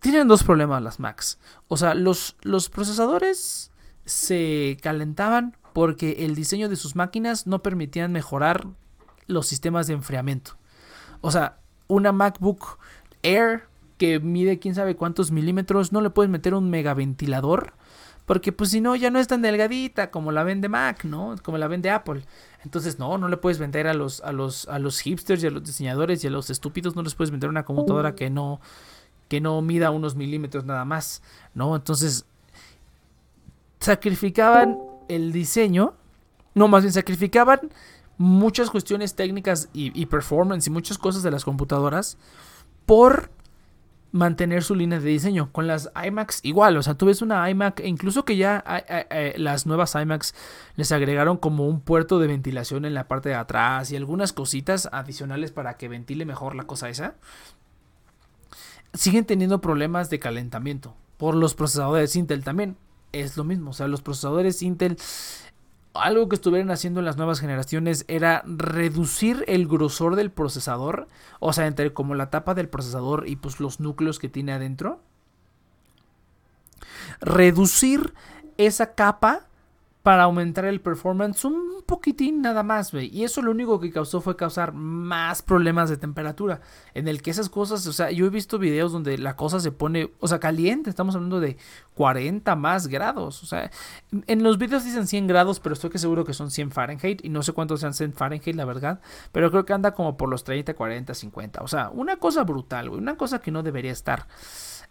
tienen 0.00 0.28
dos 0.28 0.42
problemas 0.42 0.82
las 0.82 0.98
Macs. 0.98 1.38
O 1.68 1.76
sea, 1.76 1.94
los, 1.94 2.36
los 2.42 2.68
procesadores 2.68 3.70
se 4.04 4.78
calentaban 4.82 5.56
porque 5.72 6.24
el 6.24 6.34
diseño 6.34 6.68
de 6.68 6.76
sus 6.76 6.96
máquinas 6.96 7.46
no 7.46 7.62
permitían 7.62 8.12
mejorar 8.12 8.66
los 9.26 9.46
sistemas 9.46 9.86
de 9.86 9.94
enfriamiento. 9.94 10.56
O 11.20 11.30
sea, 11.30 11.60
una 11.86 12.12
MacBook 12.12 12.78
Air 13.22 13.64
que 13.98 14.18
mide 14.18 14.58
quién 14.58 14.74
sabe 14.74 14.96
cuántos 14.96 15.30
milímetros, 15.30 15.92
no 15.92 16.00
le 16.00 16.08
puedes 16.10 16.30
meter 16.30 16.54
un 16.54 16.70
megaventilador. 16.70 17.74
Porque 18.24 18.52
pues 18.52 18.70
si 18.70 18.80
no, 18.80 18.94
ya 18.96 19.10
no 19.10 19.18
es 19.18 19.26
tan 19.26 19.42
delgadita 19.42 20.10
como 20.10 20.32
la 20.32 20.44
vende 20.44 20.68
Mac, 20.68 21.04
¿no? 21.04 21.34
Como 21.42 21.58
la 21.58 21.66
vende 21.66 21.90
Apple. 21.90 22.22
Entonces, 22.64 22.98
no, 22.98 23.18
no 23.18 23.28
le 23.28 23.36
puedes 23.36 23.58
vender 23.58 23.86
a 23.88 23.92
los, 23.92 24.20
a 24.22 24.32
los, 24.32 24.68
a 24.68 24.78
los 24.78 25.00
hipsters 25.00 25.42
y 25.42 25.48
a 25.48 25.50
los 25.50 25.64
diseñadores 25.64 26.22
y 26.22 26.28
a 26.28 26.30
los 26.30 26.48
estúpidos, 26.48 26.94
no 26.94 27.02
les 27.02 27.14
puedes 27.14 27.30
vender 27.30 27.50
una 27.50 27.64
computadora 27.64 28.14
que 28.14 28.30
no, 28.30 28.60
que 29.28 29.40
no 29.40 29.60
mida 29.62 29.90
unos 29.90 30.14
milímetros 30.14 30.64
nada 30.64 30.84
más, 30.84 31.22
¿no? 31.54 31.74
Entonces, 31.74 32.24
sacrificaban 33.80 34.78
el 35.08 35.32
diseño, 35.32 35.94
no, 36.54 36.68
más 36.68 36.84
bien 36.84 36.92
sacrificaban 36.92 37.70
muchas 38.16 38.70
cuestiones 38.70 39.14
técnicas 39.14 39.68
y, 39.72 39.98
y 40.00 40.06
performance 40.06 40.66
y 40.68 40.70
muchas 40.70 40.98
cosas 40.98 41.22
de 41.22 41.30
las 41.30 41.44
computadoras 41.44 42.16
por 42.90 43.30
mantener 44.10 44.64
su 44.64 44.74
línea 44.74 44.98
de 44.98 45.08
diseño. 45.08 45.52
Con 45.52 45.68
las 45.68 45.92
iMacs 46.04 46.40
igual, 46.42 46.76
o 46.76 46.82
sea, 46.82 46.94
tú 46.94 47.06
ves 47.06 47.22
una 47.22 47.48
iMac, 47.48 47.78
e 47.78 47.86
incluso 47.86 48.24
que 48.24 48.36
ya 48.36 48.64
las 49.36 49.64
nuevas 49.64 49.94
iMacs 49.94 50.34
les 50.74 50.90
agregaron 50.90 51.36
como 51.36 51.68
un 51.68 51.80
puerto 51.80 52.18
de 52.18 52.26
ventilación 52.26 52.84
en 52.84 52.94
la 52.94 53.06
parte 53.06 53.28
de 53.28 53.36
atrás 53.36 53.92
y 53.92 53.96
algunas 53.96 54.32
cositas 54.32 54.88
adicionales 54.90 55.52
para 55.52 55.74
que 55.74 55.86
ventile 55.86 56.24
mejor 56.24 56.56
la 56.56 56.64
cosa 56.64 56.88
esa. 56.88 57.14
Siguen 58.92 59.24
teniendo 59.24 59.60
problemas 59.60 60.10
de 60.10 60.18
calentamiento 60.18 60.96
por 61.16 61.36
los 61.36 61.54
procesadores 61.54 62.16
Intel 62.16 62.42
también. 62.42 62.76
Es 63.12 63.36
lo 63.36 63.44
mismo, 63.44 63.70
o 63.70 63.72
sea, 63.72 63.86
los 63.86 64.02
procesadores 64.02 64.62
Intel 64.62 64.96
algo 65.94 66.28
que 66.28 66.36
estuvieran 66.36 66.70
haciendo 66.70 67.00
en 67.00 67.06
las 67.06 67.16
nuevas 67.16 67.40
generaciones 67.40 68.04
era 68.08 68.42
reducir 68.46 69.44
el 69.48 69.66
grosor 69.66 70.16
del 70.16 70.30
procesador, 70.30 71.08
o 71.40 71.52
sea, 71.52 71.66
entre 71.66 71.92
como 71.92 72.14
la 72.14 72.30
tapa 72.30 72.54
del 72.54 72.68
procesador 72.68 73.28
y 73.28 73.36
pues 73.36 73.60
los 73.60 73.80
núcleos 73.80 74.18
que 74.18 74.28
tiene 74.28 74.52
adentro. 74.52 75.00
Reducir 77.20 78.14
esa 78.56 78.94
capa 78.94 79.48
para 80.02 80.22
aumentar 80.22 80.64
el 80.64 80.80
performance 80.80 81.44
un 81.44 81.82
poquitín 81.84 82.40
nada 82.40 82.62
más, 82.62 82.90
güey. 82.90 83.14
Y 83.14 83.24
eso 83.24 83.42
lo 83.42 83.50
único 83.50 83.78
que 83.80 83.90
causó 83.90 84.22
fue 84.22 84.34
causar 84.34 84.72
más 84.72 85.42
problemas 85.42 85.90
de 85.90 85.98
temperatura. 85.98 86.62
En 86.94 87.06
el 87.06 87.20
que 87.20 87.30
esas 87.30 87.50
cosas, 87.50 87.86
o 87.86 87.92
sea, 87.92 88.10
yo 88.10 88.24
he 88.24 88.30
visto 88.30 88.58
videos 88.58 88.92
donde 88.92 89.18
la 89.18 89.36
cosa 89.36 89.60
se 89.60 89.72
pone, 89.72 90.10
o 90.18 90.26
sea, 90.26 90.40
caliente. 90.40 90.88
Estamos 90.88 91.14
hablando 91.14 91.38
de 91.38 91.58
40 91.94 92.56
más 92.56 92.86
grados. 92.86 93.42
O 93.42 93.46
sea, 93.46 93.70
en 94.26 94.42
los 94.42 94.56
videos 94.56 94.84
dicen 94.84 95.06
100 95.06 95.26
grados, 95.26 95.60
pero 95.60 95.74
estoy 95.74 95.90
que 95.90 95.98
seguro 95.98 96.24
que 96.24 96.32
son 96.32 96.50
100 96.50 96.70
Fahrenheit. 96.70 97.22
Y 97.22 97.28
no 97.28 97.42
sé 97.42 97.52
cuántos 97.52 97.80
sean 97.80 97.92
100 97.92 98.14
Fahrenheit, 98.14 98.56
la 98.56 98.64
verdad. 98.64 99.00
Pero 99.32 99.50
creo 99.50 99.66
que 99.66 99.74
anda 99.74 99.92
como 99.92 100.16
por 100.16 100.30
los 100.30 100.44
30, 100.44 100.74
40, 100.74 101.12
50. 101.12 101.62
O 101.62 101.68
sea, 101.68 101.90
una 101.90 102.16
cosa 102.16 102.44
brutal, 102.44 102.88
güey. 102.88 103.00
Una 103.02 103.16
cosa 103.18 103.40
que 103.40 103.50
no 103.50 103.62
debería 103.62 103.92
estar. 103.92 104.26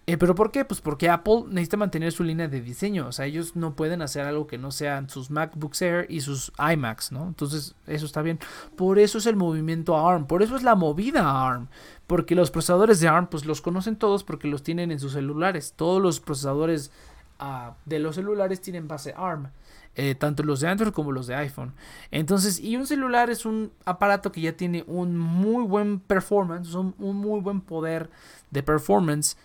Eh, 0.10 0.18
¿Pero 0.18 0.34
por 0.34 0.52
qué? 0.52 0.66
Pues 0.66 0.82
porque 0.82 1.08
Apple 1.08 1.44
necesita 1.50 1.78
mantener 1.78 2.12
su 2.12 2.24
línea 2.24 2.48
de 2.48 2.62
diseño. 2.62 3.06
O 3.08 3.12
sea, 3.12 3.28
ellos 3.28 3.56
no 3.56 3.76
pueden 3.76 4.02
hacer 4.02 4.26
algo 4.26 4.48
que 4.48 4.58
no 4.58 4.72
sean 4.72 5.08
sus 5.08 5.30
MacBooks 5.30 5.82
Air 5.84 6.06
y 6.10 6.22
sus 6.22 6.52
iMacs, 6.58 7.12
¿no? 7.12 7.28
Entonces, 7.28 7.76
eso 7.86 8.08
está 8.08 8.24
bien. 8.24 8.40
Por 8.76 8.98
eso 8.98 9.20
es 9.20 9.28
el 9.28 9.36
movimiento 9.36 9.96
ARM. 9.96 10.26
Por 10.26 10.42
eso 10.42 10.56
es 10.56 10.64
la 10.64 10.74
movida 10.74 11.48
ARM. 11.48 11.68
Porque 12.08 12.34
los 12.34 12.50
procesadores 12.50 13.00
de 13.00 13.08
ARM, 13.08 13.28
pues 13.28 13.46
los 13.46 13.62
conocen 13.62 13.98
todos 13.98 14.24
porque 14.24 14.48
los 14.48 14.64
tienen 14.64 14.92
en 14.92 15.00
sus 15.00 15.14
celulares. 15.14 15.74
Todos 15.76 16.02
los 16.02 16.20
procesadores 16.20 16.92
ah, 17.38 17.76
de 17.86 18.00
los 18.00 18.16
celulares 18.16 18.62
tienen 18.62 18.88
base 18.88 19.14
ARM. 19.16 19.50
Eh, 19.96 20.16
tanto 20.16 20.42
los 20.44 20.62
de 20.62 20.70
Android 20.70 20.92
como 20.92 21.12
los 21.12 21.28
de 21.28 21.36
iPhone. 21.36 21.74
Entonces, 22.10 22.60
y 22.60 22.78
un 22.78 22.88
celular 22.88 23.30
es 23.30 23.46
un 23.46 23.72
aparato 23.86 24.32
que 24.32 24.42
ya 24.42 24.54
tiene 24.54 24.84
un 24.88 25.18
muy 25.18 25.64
buen 25.66 26.00
performance, 26.00 26.74
un 26.74 26.96
muy 26.98 27.42
buen 27.42 27.62
poder 27.62 28.10
de 28.50 28.64
performance 28.64 29.36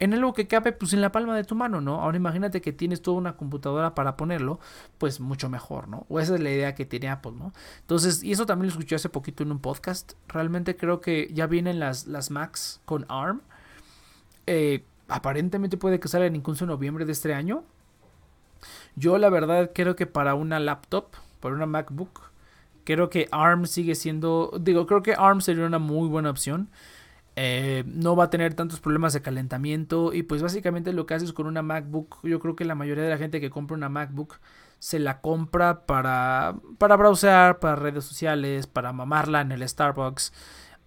en 0.00 0.14
algo 0.14 0.32
que 0.32 0.48
cabe 0.48 0.72
pues 0.72 0.94
en 0.94 1.02
la 1.02 1.12
palma 1.12 1.36
de 1.36 1.44
tu 1.44 1.54
mano, 1.54 1.80
¿no? 1.80 2.00
Ahora 2.00 2.16
imagínate 2.16 2.62
que 2.62 2.72
tienes 2.72 3.02
toda 3.02 3.18
una 3.18 3.36
computadora 3.36 3.94
para 3.94 4.16
ponerlo, 4.16 4.58
pues 4.98 5.20
mucho 5.20 5.50
mejor, 5.50 5.88
¿no? 5.88 6.06
O 6.08 6.18
esa 6.18 6.34
es 6.34 6.40
la 6.40 6.50
idea 6.50 6.74
que 6.74 6.86
tiene 6.86 7.08
Apple, 7.10 7.32
¿no? 7.32 7.52
Entonces, 7.82 8.24
y 8.24 8.32
eso 8.32 8.46
también 8.46 8.68
lo 8.68 8.72
escuché 8.72 8.96
hace 8.96 9.10
poquito 9.10 9.42
en 9.42 9.52
un 9.52 9.60
podcast, 9.60 10.14
realmente 10.26 10.74
creo 10.74 11.02
que 11.02 11.30
ya 11.32 11.46
vienen 11.46 11.78
las, 11.78 12.06
las 12.06 12.30
Macs 12.30 12.80
con 12.86 13.04
ARM. 13.08 13.42
Eh, 14.46 14.84
aparentemente 15.08 15.76
puede 15.76 16.00
que 16.00 16.08
salgan 16.08 16.34
incluso 16.34 16.64
en 16.64 16.68
noviembre 16.68 17.04
de 17.04 17.12
este 17.12 17.34
año. 17.34 17.62
Yo 18.96 19.18
la 19.18 19.28
verdad 19.28 19.70
creo 19.74 19.96
que 19.96 20.06
para 20.06 20.34
una 20.34 20.58
laptop, 20.60 21.08
para 21.40 21.54
una 21.54 21.66
MacBook, 21.66 22.30
creo 22.84 23.10
que 23.10 23.28
ARM 23.30 23.66
sigue 23.66 23.94
siendo, 23.94 24.50
digo, 24.60 24.86
creo 24.86 25.02
que 25.02 25.14
ARM 25.14 25.42
sería 25.42 25.66
una 25.66 25.78
muy 25.78 26.08
buena 26.08 26.30
opción. 26.30 26.70
Eh, 27.42 27.84
no 27.86 28.16
va 28.16 28.24
a 28.24 28.30
tener 28.30 28.52
tantos 28.52 28.80
problemas 28.80 29.14
de 29.14 29.22
calentamiento 29.22 30.12
y 30.12 30.22
pues 30.22 30.42
básicamente 30.42 30.92
lo 30.92 31.06
que 31.06 31.14
haces 31.14 31.32
con 31.32 31.46
una 31.46 31.62
MacBook, 31.62 32.18
yo 32.22 32.38
creo 32.38 32.54
que 32.54 32.66
la 32.66 32.74
mayoría 32.74 33.04
de 33.04 33.08
la 33.08 33.16
gente 33.16 33.40
que 33.40 33.48
compra 33.48 33.78
una 33.78 33.88
MacBook 33.88 34.38
se 34.78 34.98
la 34.98 35.22
compra 35.22 35.86
para, 35.86 36.56
para 36.76 36.96
browsear, 36.96 37.58
para 37.58 37.76
redes 37.76 38.04
sociales, 38.04 38.66
para 38.66 38.92
mamarla 38.92 39.40
en 39.40 39.52
el 39.52 39.66
Starbucks. 39.66 40.34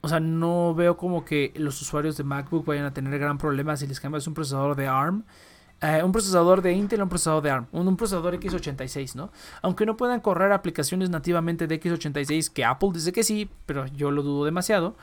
O 0.02 0.10
sea, 0.10 0.20
no 0.20 0.76
veo 0.76 0.96
como 0.96 1.26
que 1.26 1.54
los 1.56 1.82
usuarios 1.82 2.18
de 2.18 2.24
MacBook 2.24 2.68
vayan 2.68 2.86
a 2.86 2.94
tener 2.94 3.18
gran 3.18 3.40
problema 3.40 3.76
si 3.76 3.88
les 3.88 4.00
cambias 4.00 4.28
un 4.28 4.36
procesador 4.36 4.76
de 4.76 4.86
ARM. 4.86 5.24
Eh, 5.82 6.04
un 6.04 6.12
procesador 6.12 6.62
de 6.62 6.74
Intel 6.74 7.00
o 7.02 7.04
un 7.06 7.10
procesador 7.10 7.42
de 7.42 7.50
ARM, 7.50 7.68
un, 7.72 7.88
un, 7.88 7.98
procesador 7.98 8.40
x86, 8.40 9.16
¿no? 9.16 9.32
Aunque 9.64 9.88
no 9.88 9.98
puedan 9.98 10.20
correr 10.20 10.52
aplicaciones 10.52 11.10
nativamente 11.10 11.66
de 11.66 11.82
x86, 11.82 12.54
que 12.54 12.64
Apple 12.64 12.90
dice 12.94 13.12
que 13.12 13.24
sí, 13.24 13.50
pero 13.66 13.88
yo 13.88 14.12
lo 14.12 14.22
dudo 14.22 14.46
demasiado. 14.46 14.96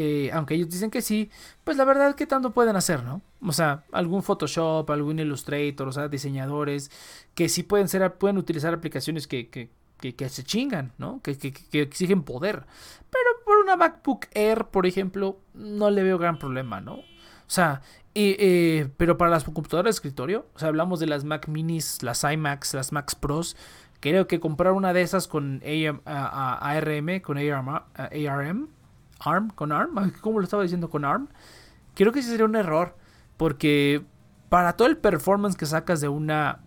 Eh, 0.00 0.30
aunque 0.32 0.54
ellos 0.54 0.70
dicen 0.70 0.92
que 0.92 1.02
sí, 1.02 1.28
pues 1.64 1.76
la 1.76 1.84
verdad 1.84 2.14
que 2.14 2.24
tanto 2.24 2.52
pueden 2.52 2.76
hacer, 2.76 3.02
¿no? 3.02 3.20
O 3.42 3.50
sea, 3.50 3.82
algún 3.90 4.22
Photoshop, 4.22 4.88
algún 4.92 5.18
Illustrator, 5.18 5.88
o 5.88 5.92
sea, 5.92 6.06
diseñadores 6.06 6.92
que 7.34 7.48
sí 7.48 7.64
pueden 7.64 7.88
ser, 7.88 8.14
pueden 8.14 8.38
utilizar 8.38 8.72
aplicaciones 8.72 9.26
que, 9.26 9.48
que, 9.48 9.70
que, 9.98 10.28
se 10.28 10.44
chingan, 10.44 10.92
¿no? 10.98 11.20
Que, 11.20 11.36
que, 11.36 11.82
exigen 11.82 12.22
poder. 12.22 12.64
Pero 13.10 13.26
por 13.44 13.58
una 13.58 13.74
MacBook 13.74 14.26
Air, 14.34 14.66
por 14.66 14.86
ejemplo, 14.86 15.40
no 15.52 15.90
le 15.90 16.04
veo 16.04 16.16
gran 16.16 16.38
problema, 16.38 16.80
¿no? 16.80 16.98
O 16.98 17.04
sea, 17.48 17.82
eh, 18.14 18.88
pero 18.98 19.18
para 19.18 19.32
las 19.32 19.42
computadoras 19.42 19.86
de 19.86 19.96
escritorio, 19.96 20.46
o 20.54 20.60
sea, 20.60 20.68
hablamos 20.68 21.00
de 21.00 21.06
las 21.06 21.24
Mac 21.24 21.48
Minis, 21.48 22.04
las 22.04 22.22
iMacs, 22.22 22.72
las 22.74 22.92
Macs 22.92 23.16
Pros, 23.16 23.56
Creo 24.00 24.28
que 24.28 24.38
comprar 24.38 24.74
una 24.74 24.92
de 24.92 25.02
esas 25.02 25.26
con 25.26 25.60
AM, 25.64 26.00
ARM, 26.04 27.20
con 27.20 27.36
ARM, 27.36 28.68
ARM, 29.20 29.50
con 29.50 29.72
ARM, 29.72 30.12
¿cómo 30.20 30.38
lo 30.38 30.44
estaba 30.44 30.62
diciendo 30.62 30.90
con 30.90 31.04
ARM? 31.04 31.28
Creo 31.94 32.12
que 32.12 32.22
sí 32.22 32.28
sería 32.28 32.44
un 32.46 32.56
error, 32.56 32.96
porque 33.36 34.04
para 34.48 34.74
todo 34.74 34.88
el 34.88 34.96
performance 34.96 35.56
que 35.56 35.66
sacas 35.66 36.00
de 36.00 36.08
una 36.08 36.60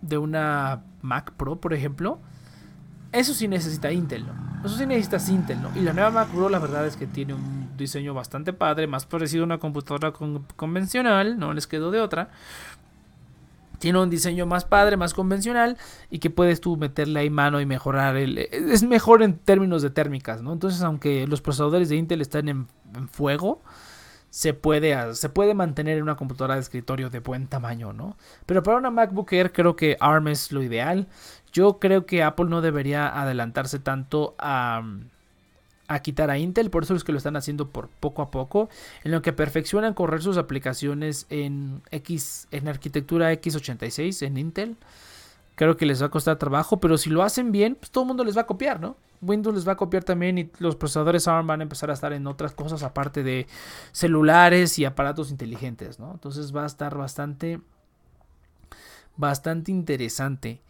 de 0.00 0.16
una 0.18 0.82
Mac 1.02 1.32
Pro, 1.32 1.60
por 1.60 1.74
ejemplo, 1.74 2.20
eso 3.12 3.34
sí 3.34 3.48
necesita 3.48 3.90
Intel, 3.90 4.26
¿no? 4.26 4.32
Eso 4.64 4.76
sí 4.76 4.86
necesitas 4.86 5.28
Intel, 5.28 5.60
¿no? 5.62 5.70
Y 5.74 5.80
la 5.80 5.92
nueva 5.92 6.10
Mac 6.10 6.28
Pro 6.28 6.48
la 6.48 6.58
verdad 6.58 6.86
es 6.86 6.96
que 6.96 7.06
tiene 7.06 7.34
un 7.34 7.76
diseño 7.76 8.14
bastante 8.14 8.52
padre, 8.52 8.86
más 8.86 9.06
parecido 9.06 9.42
a 9.42 9.46
una 9.46 9.58
computadora 9.58 10.12
con- 10.12 10.44
convencional, 10.56 11.38
no 11.38 11.52
les 11.52 11.66
quedó 11.66 11.90
de 11.90 12.00
otra. 12.00 12.30
Tiene 13.78 14.00
un 14.00 14.10
diseño 14.10 14.46
más 14.46 14.64
padre, 14.64 14.96
más 14.96 15.14
convencional 15.14 15.76
y 16.10 16.18
que 16.18 16.30
puedes 16.30 16.60
tú 16.60 16.76
meterle 16.76 17.20
ahí 17.20 17.30
mano 17.30 17.60
y 17.60 17.66
mejorar. 17.66 18.16
El, 18.16 18.38
es 18.38 18.82
mejor 18.82 19.22
en 19.22 19.38
términos 19.38 19.82
de 19.82 19.90
térmicas, 19.90 20.42
¿no? 20.42 20.52
Entonces, 20.52 20.82
aunque 20.82 21.26
los 21.26 21.40
procesadores 21.40 21.88
de 21.88 21.96
Intel 21.96 22.20
están 22.20 22.48
en, 22.48 22.66
fuego, 23.10 23.62
se 24.30 24.54
puede, 24.54 25.14
se 25.14 25.28
puede 25.28 25.54
mantener 25.54 25.96
en 25.96 26.02
una 26.02 26.16
computadora 26.16 26.54
de 26.54 26.60
escritorio 26.60 27.10
de 27.10 27.20
buen 27.20 27.46
tamaño, 27.46 27.92
¿no? 27.92 28.16
Pero 28.46 28.62
para 28.62 28.78
una 28.78 28.90
MacBook 28.90 29.32
Air 29.32 29.52
creo 29.52 29.76
que 29.76 29.96
ARM 30.00 30.28
es 30.28 30.52
lo 30.52 30.62
ideal. 30.62 31.06
Yo 31.52 31.78
creo 31.78 32.04
que 32.04 32.22
Apple 32.22 32.46
no 32.48 32.60
debería 32.60 33.08
adelantarse 33.08 33.78
tanto 33.78 34.34
a, 34.38 34.82
a 35.88 36.00
quitar 36.00 36.30
a 36.30 36.38
Intel, 36.38 36.70
por 36.70 36.84
eso 36.84 36.94
es 36.94 37.02
que 37.02 37.12
lo 37.12 37.18
están 37.18 37.36
haciendo 37.36 37.68
por 37.68 37.88
poco 37.88 38.22
a 38.22 38.30
poco, 38.30 38.68
en 39.04 39.10
lo 39.10 39.22
que 39.22 39.32
perfeccionan 39.32 39.94
correr 39.94 40.22
sus 40.22 40.36
aplicaciones 40.36 41.26
en 41.30 41.82
X 41.90 42.46
en 42.50 42.68
arquitectura 42.68 43.32
x86 43.32 44.24
en 44.26 44.36
Intel. 44.36 44.76
Creo 45.54 45.76
que 45.76 45.86
les 45.86 46.00
va 46.00 46.06
a 46.06 46.10
costar 46.10 46.36
trabajo, 46.36 46.78
pero 46.78 46.98
si 46.98 47.10
lo 47.10 47.22
hacen 47.22 47.50
bien, 47.50 47.74
pues 47.74 47.90
todo 47.90 48.04
el 48.04 48.08
mundo 48.08 48.22
les 48.22 48.36
va 48.36 48.42
a 48.42 48.46
copiar, 48.46 48.80
¿no? 48.80 48.96
Windows 49.20 49.56
les 49.56 49.66
va 49.66 49.72
a 49.72 49.76
copiar 49.76 50.04
también 50.04 50.38
y 50.38 50.50
los 50.58 50.76
procesadores 50.76 51.26
ARM 51.26 51.46
van 51.48 51.60
a 51.60 51.64
empezar 51.64 51.90
a 51.90 51.94
estar 51.94 52.12
en 52.12 52.26
otras 52.28 52.54
cosas 52.54 52.84
aparte 52.84 53.24
de 53.24 53.48
celulares 53.90 54.78
y 54.78 54.84
aparatos 54.84 55.32
inteligentes, 55.32 55.98
¿no? 55.98 56.12
Entonces 56.12 56.54
va 56.54 56.62
a 56.62 56.66
estar 56.66 56.96
bastante 56.96 57.60
bastante 59.16 59.72
interesante. 59.72 60.60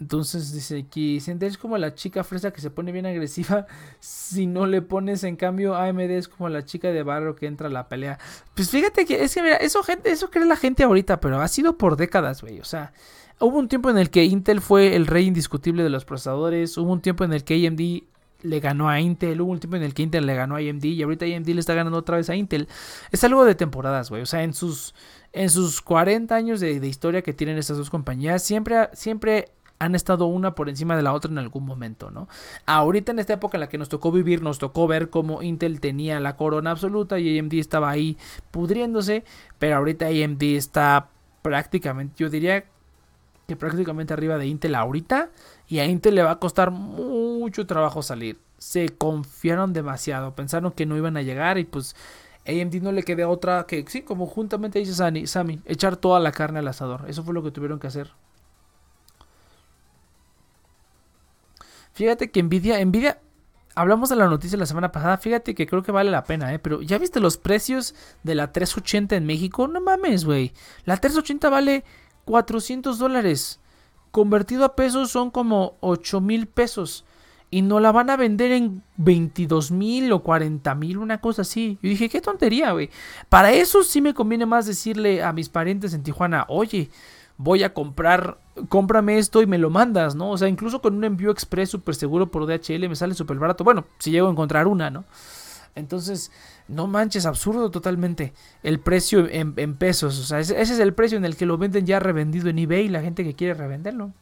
Entonces 0.00 0.52
dice 0.52 0.84
aquí, 0.86 1.20
Cinder 1.20 1.48
es 1.48 1.56
como 1.56 1.78
la 1.78 1.94
chica 1.94 2.24
fresa 2.24 2.52
que 2.52 2.60
se 2.60 2.70
pone 2.70 2.90
bien 2.90 3.06
agresiva 3.06 3.66
si 4.00 4.46
no 4.46 4.66
le 4.66 4.82
pones 4.82 5.22
en 5.22 5.36
cambio 5.36 5.76
AMD 5.76 6.10
es 6.10 6.28
como 6.28 6.48
la 6.48 6.64
chica 6.64 6.88
de 6.88 7.02
barro 7.04 7.36
que 7.36 7.46
entra 7.46 7.68
a 7.68 7.70
la 7.70 7.88
pelea. 7.88 8.18
Pues 8.54 8.70
fíjate 8.70 9.06
que 9.06 9.22
es 9.22 9.34
que 9.34 9.42
mira, 9.42 9.56
eso 9.56 9.82
gente, 9.84 10.10
eso 10.10 10.30
cree 10.30 10.46
la 10.46 10.56
gente 10.56 10.82
ahorita, 10.82 11.20
pero 11.20 11.40
ha 11.40 11.48
sido 11.48 11.78
por 11.78 11.96
décadas, 11.96 12.42
güey. 12.42 12.58
O 12.58 12.64
sea, 12.64 12.92
hubo 13.38 13.56
un 13.56 13.68
tiempo 13.68 13.88
en 13.88 13.98
el 13.98 14.10
que 14.10 14.24
Intel 14.24 14.60
fue 14.60 14.96
el 14.96 15.06
rey 15.06 15.26
indiscutible 15.26 15.84
de 15.84 15.90
los 15.90 16.04
procesadores, 16.04 16.76
hubo 16.76 16.92
un 16.92 17.00
tiempo 17.00 17.22
en 17.22 17.32
el 17.32 17.44
que 17.44 17.66
AMD 17.66 18.02
le 18.42 18.60
ganó 18.60 18.88
a 18.88 19.00
Intel, 19.00 19.40
hubo 19.40 19.52
un 19.52 19.60
tiempo 19.60 19.76
en 19.76 19.84
el 19.84 19.94
que 19.94 20.02
Intel 20.02 20.26
le 20.26 20.34
ganó 20.34 20.56
a 20.56 20.58
AMD 20.58 20.84
y 20.84 21.02
ahorita 21.04 21.24
AMD 21.24 21.48
le 21.48 21.60
está 21.60 21.74
ganando 21.74 21.98
otra 21.98 22.16
vez 22.16 22.28
a 22.30 22.34
Intel. 22.34 22.68
Es 23.12 23.22
algo 23.22 23.44
de 23.44 23.54
temporadas, 23.54 24.10
güey. 24.10 24.22
O 24.22 24.26
sea, 24.26 24.42
en 24.42 24.54
sus 24.54 24.92
en 25.32 25.50
sus 25.50 25.80
40 25.80 26.34
años 26.34 26.60
de, 26.60 26.78
de 26.78 26.88
historia 26.88 27.22
que 27.22 27.32
tienen 27.32 27.58
estas 27.58 27.76
dos 27.76 27.90
compañías, 27.90 28.42
siempre 28.42 28.88
siempre 28.92 29.52
han 29.78 29.94
estado 29.94 30.26
una 30.26 30.54
por 30.54 30.68
encima 30.68 30.96
de 30.96 31.02
la 31.02 31.12
otra 31.12 31.30
en 31.30 31.38
algún 31.38 31.64
momento, 31.64 32.10
¿no? 32.10 32.28
Ahorita 32.66 33.12
en 33.12 33.18
esta 33.18 33.34
época 33.34 33.56
en 33.56 33.60
la 33.60 33.68
que 33.68 33.78
nos 33.78 33.88
tocó 33.88 34.12
vivir, 34.12 34.42
nos 34.42 34.58
tocó 34.58 34.86
ver 34.86 35.10
cómo 35.10 35.42
Intel 35.42 35.80
tenía 35.80 36.20
la 36.20 36.36
corona 36.36 36.70
absoluta 36.70 37.18
y 37.18 37.38
AMD 37.38 37.54
estaba 37.54 37.90
ahí 37.90 38.16
pudriéndose, 38.50 39.24
pero 39.58 39.76
ahorita 39.76 40.06
AMD 40.06 40.42
está 40.42 41.08
prácticamente, 41.42 42.14
yo 42.16 42.30
diría 42.30 42.64
que 43.46 43.56
prácticamente 43.56 44.14
arriba 44.14 44.38
de 44.38 44.46
Intel 44.46 44.74
ahorita 44.74 45.30
y 45.68 45.80
a 45.80 45.86
Intel 45.86 46.14
le 46.14 46.22
va 46.22 46.32
a 46.32 46.38
costar 46.38 46.70
mucho 46.70 47.66
trabajo 47.66 48.02
salir. 48.02 48.38
Se 48.58 48.88
confiaron 48.88 49.72
demasiado, 49.74 50.34
pensaron 50.34 50.72
que 50.72 50.86
no 50.86 50.96
iban 50.96 51.18
a 51.18 51.22
llegar 51.22 51.58
y 51.58 51.64
pues 51.64 51.94
AMD 52.46 52.76
no 52.76 52.92
le 52.92 53.02
queda 53.02 53.28
otra 53.28 53.66
que, 53.66 53.84
sí, 53.88 54.02
como 54.02 54.26
juntamente 54.26 54.78
dice 54.78 54.94
Sammy, 54.94 55.60
echar 55.66 55.96
toda 55.96 56.20
la 56.20 56.32
carne 56.32 56.60
al 56.60 56.68
asador. 56.68 57.04
Eso 57.08 57.22
fue 57.22 57.34
lo 57.34 57.42
que 57.42 57.50
tuvieron 57.50 57.78
que 57.78 57.86
hacer. 57.86 58.12
Fíjate 61.94 62.30
que 62.30 62.42
Nvidia, 62.42 62.84
Nvidia, 62.84 63.20
hablamos 63.74 64.08
de 64.08 64.16
la 64.16 64.26
noticia 64.26 64.58
la 64.58 64.66
semana 64.66 64.90
pasada, 64.92 65.16
fíjate 65.16 65.54
que 65.54 65.66
creo 65.66 65.82
que 65.82 65.92
vale 65.92 66.10
la 66.10 66.24
pena, 66.24 66.52
¿eh? 66.52 66.58
Pero 66.58 66.82
¿ya 66.82 66.98
viste 66.98 67.20
los 67.20 67.36
precios 67.36 67.94
de 68.22 68.34
la 68.34 68.52
380 68.52 69.16
en 69.16 69.26
México? 69.26 69.68
No 69.68 69.80
mames, 69.80 70.24
güey. 70.24 70.52
La 70.84 70.96
380 70.96 71.48
vale 71.50 71.84
400 72.24 72.98
dólares. 72.98 73.60
Convertido 74.10 74.64
a 74.64 74.76
pesos 74.76 75.10
son 75.10 75.30
como 75.30 75.76
8 75.80 76.20
mil 76.20 76.46
pesos. 76.46 77.04
Y 77.50 77.62
no 77.62 77.78
la 77.78 77.92
van 77.92 78.10
a 78.10 78.16
vender 78.16 78.50
en 78.50 78.82
22 78.96 79.70
mil 79.70 80.12
o 80.12 80.24
40 80.24 80.74
mil, 80.74 80.98
una 80.98 81.20
cosa 81.20 81.42
así. 81.42 81.78
Yo 81.80 81.88
dije, 81.88 82.08
qué 82.08 82.20
tontería, 82.20 82.72
güey. 82.72 82.90
Para 83.28 83.52
eso 83.52 83.84
sí 83.84 84.00
me 84.00 84.14
conviene 84.14 84.46
más 84.46 84.66
decirle 84.66 85.22
a 85.22 85.32
mis 85.32 85.48
parientes 85.48 85.94
en 85.94 86.02
Tijuana, 86.02 86.46
oye, 86.48 86.90
voy 87.36 87.62
a 87.62 87.74
comprar, 87.74 88.38
cómprame 88.68 89.18
esto 89.18 89.42
y 89.42 89.46
me 89.46 89.58
lo 89.58 89.70
mandas, 89.70 90.14
¿no? 90.14 90.30
O 90.30 90.38
sea, 90.38 90.48
incluso 90.48 90.80
con 90.80 90.94
un 90.94 91.04
envío 91.04 91.30
express 91.30 91.70
súper 91.70 91.94
seguro 91.94 92.30
por 92.30 92.46
DHL 92.46 92.88
me 92.88 92.96
sale 92.96 93.14
súper 93.14 93.38
barato. 93.38 93.64
Bueno, 93.64 93.84
si 93.98 94.10
llego 94.10 94.28
a 94.28 94.30
encontrar 94.30 94.66
una, 94.66 94.90
¿no? 94.90 95.04
Entonces, 95.74 96.30
no 96.68 96.86
manches, 96.86 97.26
absurdo 97.26 97.70
totalmente 97.70 98.32
el 98.62 98.78
precio 98.78 99.26
en, 99.28 99.74
pesos. 99.74 100.18
O 100.20 100.22
sea, 100.22 100.38
ese, 100.38 100.60
ese, 100.60 100.74
es 100.74 100.78
el 100.78 100.94
precio 100.94 101.18
en 101.18 101.24
el 101.24 101.36
que 101.36 101.46
lo 101.46 101.58
venden 101.58 101.86
ya 101.86 101.98
revendido 101.98 102.48
en 102.48 102.58
eBay 102.58 102.88
la 102.88 103.00
gente 103.00 103.24
que 103.24 103.34
quiere 103.34 103.54
revenderlo. 103.54 104.12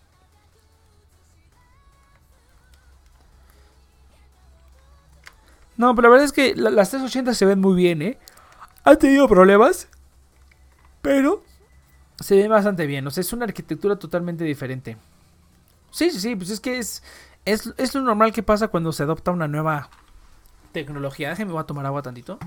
No, 5.76 5.94
pero 5.94 6.08
la 6.08 6.12
verdad 6.12 6.26
es 6.26 6.32
que 6.32 6.54
la, 6.54 6.70
las 6.70 6.90
380 6.90 7.34
se 7.34 7.44
ven 7.44 7.60
muy 7.60 7.74
bien, 7.74 8.02
¿eh? 8.02 8.18
Han 8.84 8.98
tenido 8.98 9.28
problemas, 9.28 9.88
pero 11.00 11.42
se 12.20 12.36
ve 12.36 12.48
bastante 12.48 12.86
bien. 12.86 13.06
O 13.06 13.10
sea, 13.10 13.20
es 13.20 13.32
una 13.32 13.44
arquitectura 13.44 13.96
totalmente 13.96 14.44
diferente. 14.44 14.96
Sí, 15.90 16.10
sí, 16.10 16.20
sí, 16.20 16.36
pues 16.36 16.50
es 16.50 16.60
que 16.60 16.78
es, 16.78 17.02
es, 17.44 17.72
es 17.76 17.94
lo 17.94 18.02
normal 18.02 18.32
que 18.32 18.42
pasa 18.42 18.68
cuando 18.68 18.92
se 18.92 19.02
adopta 19.02 19.30
una 19.30 19.48
nueva 19.48 19.90
tecnología. 20.72 21.30
Déjenme, 21.30 21.52
voy 21.52 21.60
a 21.60 21.66
tomar 21.66 21.86
agua 21.86 22.02
tantito. 22.02 22.38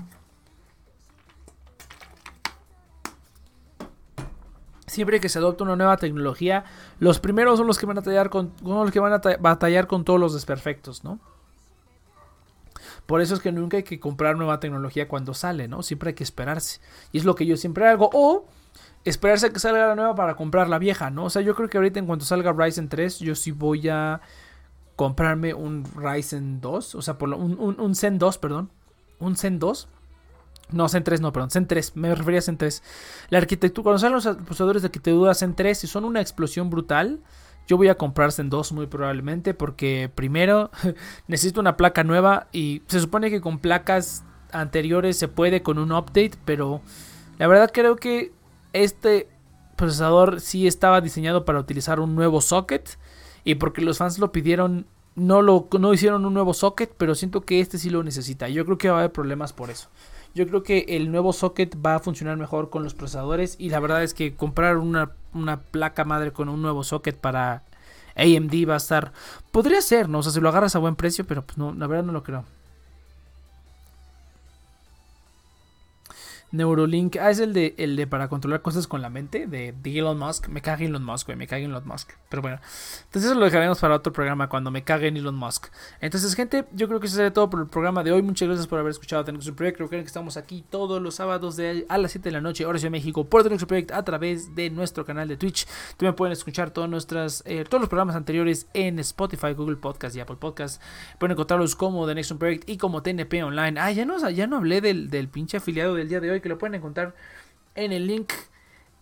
Siempre 4.86 5.20
que 5.20 5.28
se 5.28 5.38
adopta 5.38 5.64
una 5.64 5.76
nueva 5.76 5.96
tecnología, 5.96 6.64
los 7.00 7.20
primeros 7.20 7.58
son 7.58 7.66
los 7.66 7.78
que 7.78 7.86
van 7.86 7.98
a 7.98 8.00
batallar 8.00 8.30
con, 8.30 8.52
son 8.62 8.84
los 8.84 8.92
que 8.92 9.00
van 9.00 9.12
a 9.12 9.20
batallar 9.38 9.86
con 9.86 10.04
todos 10.04 10.18
los 10.18 10.32
desperfectos, 10.32 11.04
¿no? 11.04 11.20
Por 13.04 13.20
eso 13.20 13.34
es 13.34 13.40
que 13.40 13.52
nunca 13.52 13.76
hay 13.76 13.82
que 13.84 14.00
comprar 14.00 14.36
nueva 14.36 14.58
tecnología 14.58 15.06
cuando 15.06 15.34
sale, 15.34 15.68
¿no? 15.68 15.82
Siempre 15.82 16.10
hay 16.10 16.14
que 16.14 16.24
esperarse. 16.24 16.80
Y 17.12 17.18
es 17.18 17.24
lo 17.24 17.34
que 17.34 17.46
yo 17.46 17.56
siempre 17.56 17.86
hago. 17.86 18.10
O 18.12 18.46
esperarse 19.10 19.52
que 19.52 19.58
salga 19.58 19.88
la 19.88 19.94
nueva 19.94 20.14
para 20.14 20.34
comprar 20.34 20.68
la 20.68 20.78
vieja, 20.78 21.10
¿no? 21.10 21.24
O 21.24 21.30
sea, 21.30 21.42
yo 21.42 21.54
creo 21.54 21.68
que 21.68 21.78
ahorita 21.78 21.98
en 21.98 22.06
cuanto 22.06 22.24
salga 22.24 22.52
Ryzen 22.52 22.88
3, 22.88 23.20
yo 23.20 23.34
sí 23.34 23.52
voy 23.52 23.88
a 23.88 24.20
comprarme 24.96 25.54
un 25.54 25.84
Ryzen 25.94 26.60
2, 26.60 26.94
o 26.94 27.02
sea, 27.02 27.18
por 27.18 27.28
lo, 27.28 27.36
un, 27.36 27.58
un, 27.58 27.80
un, 27.80 27.94
Zen 27.94 28.18
2, 28.18 28.38
perdón. 28.38 28.70
Un 29.18 29.36
Zen 29.36 29.58
2. 29.58 29.88
No, 30.72 30.88
Zen 30.88 31.04
3, 31.04 31.20
no, 31.20 31.32
perdón, 31.32 31.50
Zen 31.50 31.66
3, 31.66 31.96
me 31.96 32.12
refería 32.14 32.40
a 32.40 32.42
Zen 32.42 32.56
3. 32.56 32.82
La 33.28 33.38
arquitectura, 33.38 33.84
cuando 33.84 33.98
salen 34.00 34.14
los 34.14 34.26
procesadores 34.26 34.82
de 34.82 34.86
arquitectura 34.86 35.34
Zen 35.34 35.54
3, 35.54 35.78
si 35.78 35.86
son 35.86 36.04
una 36.04 36.20
explosión 36.20 36.70
brutal, 36.70 37.20
yo 37.68 37.76
voy 37.76 37.88
a 37.88 37.96
comprar 37.96 38.32
Zen 38.32 38.50
2 38.50 38.72
muy 38.72 38.86
probablemente, 38.86 39.54
porque 39.54 40.10
primero 40.12 40.70
necesito 41.28 41.60
una 41.60 41.76
placa 41.76 42.02
nueva 42.02 42.48
y 42.50 42.82
se 42.88 42.98
supone 42.98 43.30
que 43.30 43.40
con 43.40 43.58
placas 43.58 44.24
anteriores 44.50 45.16
se 45.16 45.28
puede 45.28 45.62
con 45.62 45.78
un 45.78 45.92
update, 45.92 46.32
pero 46.44 46.80
la 47.38 47.46
verdad 47.46 47.70
creo 47.72 47.96
que 47.96 48.32
este 48.76 49.28
procesador 49.76 50.40
sí 50.40 50.66
estaba 50.66 51.00
diseñado 51.00 51.44
para 51.44 51.58
utilizar 51.58 52.00
un 52.00 52.14
nuevo 52.14 52.40
socket 52.40 52.98
y 53.44 53.56
porque 53.56 53.82
los 53.82 53.98
fans 53.98 54.18
lo 54.18 54.32
pidieron 54.32 54.86
no 55.14 55.42
lo 55.42 55.68
no 55.78 55.94
hicieron 55.94 56.24
un 56.24 56.34
nuevo 56.34 56.54
socket 56.54 56.92
pero 56.96 57.14
siento 57.14 57.42
que 57.42 57.60
este 57.60 57.78
sí 57.78 57.90
lo 57.90 58.02
necesita. 58.02 58.48
Yo 58.48 58.64
creo 58.64 58.78
que 58.78 58.90
va 58.90 58.96
a 58.96 58.98
haber 59.00 59.12
problemas 59.12 59.52
por 59.52 59.70
eso. 59.70 59.88
Yo 60.34 60.46
creo 60.46 60.62
que 60.62 60.84
el 60.88 61.10
nuevo 61.10 61.32
socket 61.32 61.76
va 61.84 61.94
a 61.94 62.00
funcionar 62.00 62.36
mejor 62.36 62.68
con 62.68 62.84
los 62.84 62.94
procesadores 62.94 63.56
y 63.58 63.70
la 63.70 63.80
verdad 63.80 64.02
es 64.02 64.12
que 64.12 64.34
comprar 64.34 64.76
una, 64.76 65.12
una 65.32 65.60
placa 65.60 66.04
madre 66.04 66.32
con 66.32 66.48
un 66.48 66.60
nuevo 66.60 66.84
socket 66.84 67.16
para 67.16 67.62
AMD 68.16 68.68
va 68.68 68.74
a 68.74 68.78
estar 68.78 69.12
podría 69.50 69.80
ser 69.80 70.08
no 70.08 70.18
o 70.18 70.22
sea 70.22 70.32
si 70.32 70.40
lo 70.40 70.48
agarras 70.48 70.74
a 70.74 70.78
buen 70.78 70.96
precio 70.96 71.26
pero 71.26 71.42
pues 71.42 71.58
no 71.58 71.74
la 71.74 71.86
verdad 71.86 72.04
no 72.04 72.12
lo 72.12 72.22
creo 72.22 72.44
Neurolink. 76.56 77.16
Ah, 77.16 77.30
es 77.30 77.38
el 77.38 77.52
de, 77.52 77.74
el 77.78 77.96
de 77.96 78.06
para 78.06 78.28
controlar 78.28 78.62
cosas 78.62 78.86
con 78.86 79.02
la 79.02 79.10
mente 79.10 79.46
de, 79.46 79.74
Elon 79.84 80.18
Musk. 80.18 80.48
Me 80.48 80.62
caga 80.62 80.84
Elon 80.84 81.04
Musk, 81.04 81.26
güey. 81.26 81.38
Me 81.38 81.46
caga 81.46 81.64
Elon 81.64 81.86
Musk. 81.86 82.12
Pero 82.28 82.42
bueno. 82.42 82.58
Entonces 83.04 83.30
eso 83.30 83.38
lo 83.38 83.44
dejaremos 83.44 83.78
para 83.78 83.94
otro 83.94 84.12
programa 84.12 84.48
cuando 84.48 84.70
me 84.70 84.82
cague 84.82 85.08
Elon 85.08 85.34
Musk. 85.34 85.66
Entonces, 86.00 86.34
gente, 86.34 86.66
yo 86.72 86.88
creo 86.88 87.00
que 87.00 87.06
eso 87.06 87.16
sería 87.16 87.32
todo 87.32 87.50
por 87.50 87.60
el 87.60 87.66
programa 87.66 88.02
de 88.02 88.12
hoy. 88.12 88.22
Muchas 88.22 88.48
gracias 88.48 88.66
por 88.66 88.78
haber 88.78 88.90
escuchado 88.90 89.24
Tenex 89.24 89.50
Project. 89.52 89.78
Recuerden 89.78 90.02
que 90.02 90.08
estamos 90.08 90.36
aquí 90.36 90.64
todos 90.68 91.00
los 91.00 91.14
sábados 91.16 91.56
de, 91.56 91.86
a 91.88 91.98
las 91.98 92.12
7 92.12 92.28
de 92.28 92.32
la 92.32 92.40
noche, 92.40 92.66
hora 92.66 92.78
de 92.78 92.90
México, 92.90 93.24
por 93.24 93.42
Tenex 93.42 93.64
Project 93.64 93.92
a 93.92 94.04
través 94.04 94.54
de 94.54 94.70
nuestro 94.70 95.04
canal 95.04 95.28
de 95.28 95.36
Twitch. 95.36 95.66
También 95.96 96.14
pueden 96.14 96.32
escuchar 96.32 96.70
todos, 96.70 96.88
nuestras, 96.88 97.42
eh, 97.46 97.64
todos 97.68 97.80
los 97.80 97.88
programas 97.88 98.16
anteriores 98.16 98.66
en 98.74 98.98
Spotify, 98.98 99.52
Google 99.52 99.76
Podcast 99.76 100.16
y 100.16 100.20
Apple 100.20 100.36
Podcast. 100.36 100.82
Pueden 101.18 101.32
encontrarlos 101.32 101.76
como 101.76 102.06
The 102.06 102.14
Next 102.14 102.32
Project 102.32 102.68
y 102.68 102.76
como 102.76 103.02
TNP 103.02 103.42
Online. 103.42 103.78
Ah, 103.80 103.92
ya 103.92 104.04
no, 104.04 104.28
ya 104.30 104.46
no 104.46 104.56
hablé 104.56 104.80
del, 104.80 105.10
del 105.10 105.28
pinche 105.28 105.56
afiliado 105.56 105.94
del 105.94 106.08
día 106.08 106.20
de 106.20 106.30
hoy 106.30 106.40
que 106.46 106.50
lo 106.50 106.58
pueden 106.58 106.76
encontrar 106.76 107.12
en 107.74 107.92
el 107.92 108.06
link 108.06 108.32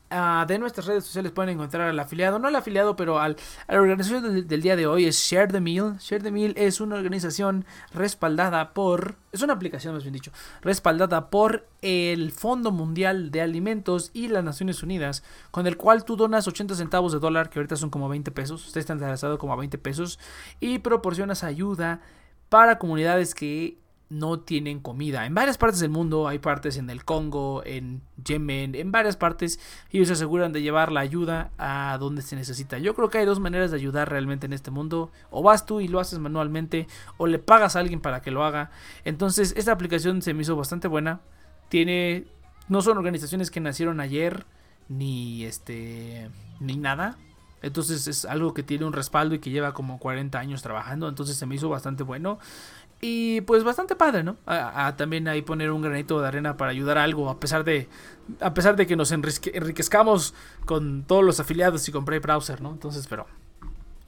ah, 0.09 0.47
de 0.49 0.59
nuestras 0.59 0.87
redes 0.87 1.05
sociales 1.05 1.31
pueden 1.31 1.51
encontrar 1.51 1.89
al 1.89 1.99
afiliado, 1.99 2.39
no 2.39 2.49
al 2.49 2.57
afiliado, 2.57 2.97
pero 2.97 3.21
al, 3.21 3.37
a 3.67 3.75
la 3.75 3.81
organización 3.81 4.47
del, 4.49 4.63
día 4.63 4.77
de 4.77 4.87
hoy 4.87 5.05
es 5.05 5.17
Share 5.17 5.53
the 5.53 5.61
Meal. 5.61 5.99
Share 5.99 6.23
the 6.23 6.31
Meal 6.31 6.55
es 6.57 6.81
una 6.81 6.97
organización 6.97 7.67
respaldada 7.93 8.73
por, 8.73 9.17
es 9.31 9.43
una 9.43 9.53
aplicación 9.53 9.93
más 9.93 10.05
bien 10.05 10.15
dicho, 10.15 10.33
respaldada 10.63 11.29
por 11.29 11.69
el 11.83 12.33
Fondo 12.33 12.73
Mundial 12.73 13.31
de 13.31 13.43
Alimentos 13.43 14.11
y 14.15 14.29
las 14.29 14.43
Naciones 14.43 14.83
Unidas, 14.83 15.23
con 15.51 15.67
el 15.67 15.77
cual 15.77 16.05
tú 16.05 16.17
donas 16.17 16.49
80 16.49 16.75
centavos 16.77 17.13
de 17.13 17.19
dólar, 17.19 17.51
que 17.51 17.59
ahorita 17.59 17.77
son 17.77 17.91
como 17.91 18.09
20 18.09 18.31
pesos, 18.31 18.67
está 18.67 18.81
estandarizado 18.81 19.37
como 19.37 19.53
a 19.53 19.57
20 19.57 19.77
pesos, 19.77 20.19
y 20.61 20.79
proporcionas 20.79 21.45
ayuda 21.45 22.01
para 22.49 22.79
comunidades 22.79 23.35
que 23.35 23.84
no 24.11 24.41
tienen 24.41 24.81
comida. 24.81 25.27
En 25.27 25.35
varias 25.35 25.59
partes 25.59 25.81
del 25.81 25.91
mundo, 25.91 26.29
hay 26.29 26.39
partes 26.39 26.77
en 26.77 26.91
el 26.91 27.05
Congo, 27.05 27.63
en 27.65 28.03
Yemen, 28.25 28.75
en 28.75 28.93
varias 28.93 29.17
partes, 29.17 29.59
ellos 29.91 30.09
se 30.09 30.15
aseguran 30.15 30.53
de 30.53 30.63
llevar 30.63 30.93
la 30.93 31.01
ayuda 31.01 31.51
a 31.59 31.97
donde 31.99 32.23
se 32.23 32.37
necesita. 32.37 32.79
Yo 32.79 32.95
creo 32.95 33.11
que 33.11 33.19
hay 33.19 33.27
dos 33.27 33.41
maneras 33.41 33.71
de 33.71 33.77
ayudar 33.77 34.11
realmente 34.11 34.47
en 34.47 34.53
este 34.53 34.71
mundo. 34.71 35.11
O 35.31 35.43
vas 35.43 35.67
tú 35.67 35.81
y 35.81 35.89
lo 35.89 36.01
haces 36.01 36.19
manualmente, 36.19 36.87
o 37.17 37.27
le 37.27 37.39
pagas 37.39 37.77
a 37.77 37.81
alguien 37.81 38.01
para 38.01 38.23
que 38.23 38.31
lo 38.31 38.45
haga. 38.45 38.71
Entonces, 39.05 39.55
esta 39.57 39.73
aplicación 39.73 40.23
se 40.23 40.35
me 40.35 40.43
hizo 40.43 40.57
bastante 40.57 40.89
buena. 40.89 41.21
Tiene, 41.69 42.27
no 42.69 42.83
son 42.83 42.99
organizaciones 42.99 43.51
que 43.51 43.61
nacieron 43.61 44.01
ayer, 44.01 44.47
ni 44.89 45.45
este, 45.45 46.31
ni 46.61 46.77
nada. 46.77 47.17
Entonces 47.65 48.07
es 48.09 48.27
algo 48.27 48.53
que 48.53 48.63
tiene 48.63 48.85
un 48.85 48.93
respaldo 48.93 49.35
y 49.35 49.39
que 49.39 49.49
lleva 49.49 49.73
como 49.73 49.99
40 49.99 50.39
años 50.39 50.61
trabajando. 50.61 51.09
Entonces 51.09 51.39
se 51.39 51.47
me 51.47 51.55
hizo 51.55 51.71
bastante 51.71 52.03
bueno. 52.03 52.39
Y 53.07 53.43
pues 53.43 53.65
bastante 53.65 53.97
padre, 53.97 54.23
¿no? 54.25 54.39
A, 54.47 54.97
también 54.97 55.29
ahí 55.29 55.43
poner 55.43 55.71
un 55.71 55.83
granito 55.83 56.23
de 56.23 56.27
arena 56.27 56.57
para 56.57 56.71
ayudar 56.71 56.97
a 56.97 57.05
algo, 57.05 57.29
a 57.29 57.39
pesar 57.39 57.63
de, 57.63 57.87
a 58.41 58.55
pesar 58.55 58.77
de 58.77 58.87
que 58.87 58.97
nos 58.97 59.13
enriquezcamos 59.13 60.33
con 60.65 61.03
todos 61.03 61.23
los 61.23 61.39
afiliados 61.39 61.87
y 61.87 61.93
con 61.93 62.07
Brave 62.07 62.21
Browser, 62.21 62.63
¿no? 62.63 62.71
Entonces, 62.71 63.07
pero 63.07 63.27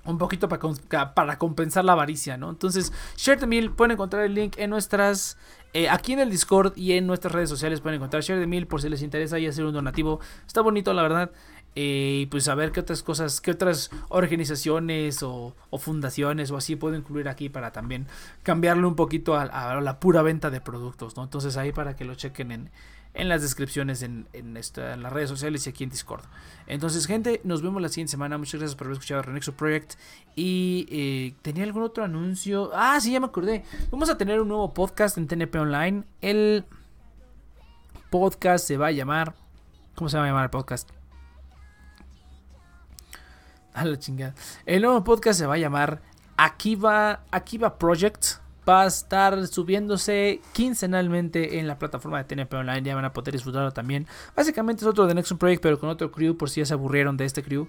un 0.06 0.16
poquito 0.16 0.48
para, 0.48 1.12
para 1.12 1.36
compensar 1.36 1.84
la 1.84 1.92
avaricia, 1.92 2.38
¿no? 2.38 2.48
Entonces, 2.48 2.90
Share 3.18 3.38
the 3.38 3.46
Meal, 3.46 3.70
pueden 3.70 3.90
encontrar 3.90 4.22
el 4.24 4.32
link 4.32 4.54
en 4.56 4.70
nuestras, 4.70 5.36
eh, 5.74 5.90
aquí 5.90 6.14
en 6.14 6.20
el 6.20 6.30
Discord 6.30 6.72
y 6.74 6.92
en 6.92 7.06
nuestras 7.06 7.34
redes 7.34 7.50
sociales 7.50 7.82
pueden 7.82 7.96
encontrar 7.96 8.22
Share 8.22 8.40
the 8.40 8.46
Meal 8.46 8.66
por 8.66 8.80
si 8.80 8.88
les 8.88 9.02
interesa 9.02 9.38
y 9.38 9.46
hacer 9.46 9.66
un 9.66 9.74
donativo. 9.74 10.20
Está 10.46 10.62
bonito, 10.62 10.94
la 10.94 11.02
verdad. 11.02 11.30
Eh, 11.76 12.20
y 12.22 12.26
pues 12.26 12.48
a 12.48 12.54
ver 12.54 12.72
qué 12.72 12.80
otras 12.80 13.02
cosas, 13.02 13.40
qué 13.40 13.50
otras 13.50 13.90
organizaciones 14.08 15.22
o, 15.22 15.54
fundaciones 15.78 16.50
o 16.50 16.56
así 16.56 16.74
puedo 16.74 16.96
incluir 16.96 17.28
aquí 17.28 17.50
para 17.50 17.70
también 17.70 18.06
cambiarle 18.42 18.86
un 18.86 18.96
poquito 18.96 19.36
a, 19.36 19.80
la 19.80 20.00
pura 20.00 20.22
venta 20.22 20.50
de 20.50 20.62
productos, 20.62 21.16
¿no? 21.16 21.24
Entonces 21.24 21.58
ahí 21.58 21.72
para 21.72 21.94
que 21.94 22.06
lo 22.06 22.14
chequen 22.14 22.50
en, 22.50 22.70
en 23.16 23.28
las 23.28 23.42
descripciones 23.42 24.02
en, 24.02 24.28
en, 24.32 24.54
las 24.54 25.12
redes 25.12 25.28
sociales 25.28 25.66
y 25.66 25.70
aquí 25.70 25.84
en 25.84 25.90
Discord. 25.90 26.24
Entonces, 26.66 27.06
gente, 27.06 27.40
nos 27.44 27.62
vemos 27.62 27.80
la 27.80 27.88
siguiente 27.88 28.10
semana. 28.10 28.38
Muchas 28.38 28.60
gracias 28.60 28.76
por 28.76 28.86
haber 28.86 28.94
escuchado 28.94 29.22
Renexo 29.22 29.52
Project. 29.52 29.94
Y 30.34 30.86
eh, 30.90 31.34
tenía 31.42 31.64
algún 31.64 31.82
otro 31.82 32.04
anuncio. 32.04 32.70
Ah, 32.74 33.00
sí, 33.00 33.12
ya 33.12 33.20
me 33.20 33.26
acordé. 33.26 33.64
Vamos 33.90 34.10
a 34.10 34.18
tener 34.18 34.40
un 34.40 34.48
nuevo 34.48 34.72
podcast 34.72 35.16
en 35.18 35.26
TNP 35.26 35.56
Online. 35.56 36.04
El 36.20 36.64
podcast 38.10 38.66
se 38.66 38.76
va 38.76 38.88
a 38.88 38.92
llamar. 38.92 39.34
¿Cómo 39.94 40.10
se 40.10 40.18
va 40.18 40.24
a 40.24 40.26
llamar 40.26 40.44
el 40.44 40.50
podcast? 40.50 40.90
A 43.76 43.84
la 43.84 43.98
chingada. 43.98 44.34
El 44.64 44.80
nuevo 44.80 45.04
podcast 45.04 45.38
se 45.38 45.44
va 45.44 45.54
a 45.54 45.58
llamar 45.58 46.00
Akiva, 46.38 47.20
Akiva 47.30 47.78
Project. 47.78 48.38
Va 48.66 48.84
a 48.84 48.86
estar 48.86 49.46
subiéndose 49.46 50.40
quincenalmente 50.54 51.58
en 51.58 51.68
la 51.68 51.78
plataforma 51.78 52.16
de 52.16 52.24
TNP 52.24 52.54
Online. 52.54 52.82
Ya 52.82 52.94
van 52.94 53.04
a 53.04 53.12
poder 53.12 53.34
disfrutarlo 53.34 53.72
también. 53.72 54.06
Básicamente 54.34 54.82
es 54.82 54.88
otro 54.88 55.06
de 55.06 55.14
Nexus 55.14 55.36
Project, 55.36 55.62
pero 55.62 55.78
con 55.78 55.90
otro 55.90 56.10
crew, 56.10 56.38
por 56.38 56.48
si 56.48 56.62
ya 56.62 56.66
se 56.66 56.72
aburrieron 56.72 57.18
de 57.18 57.26
este 57.26 57.42
crew. 57.42 57.68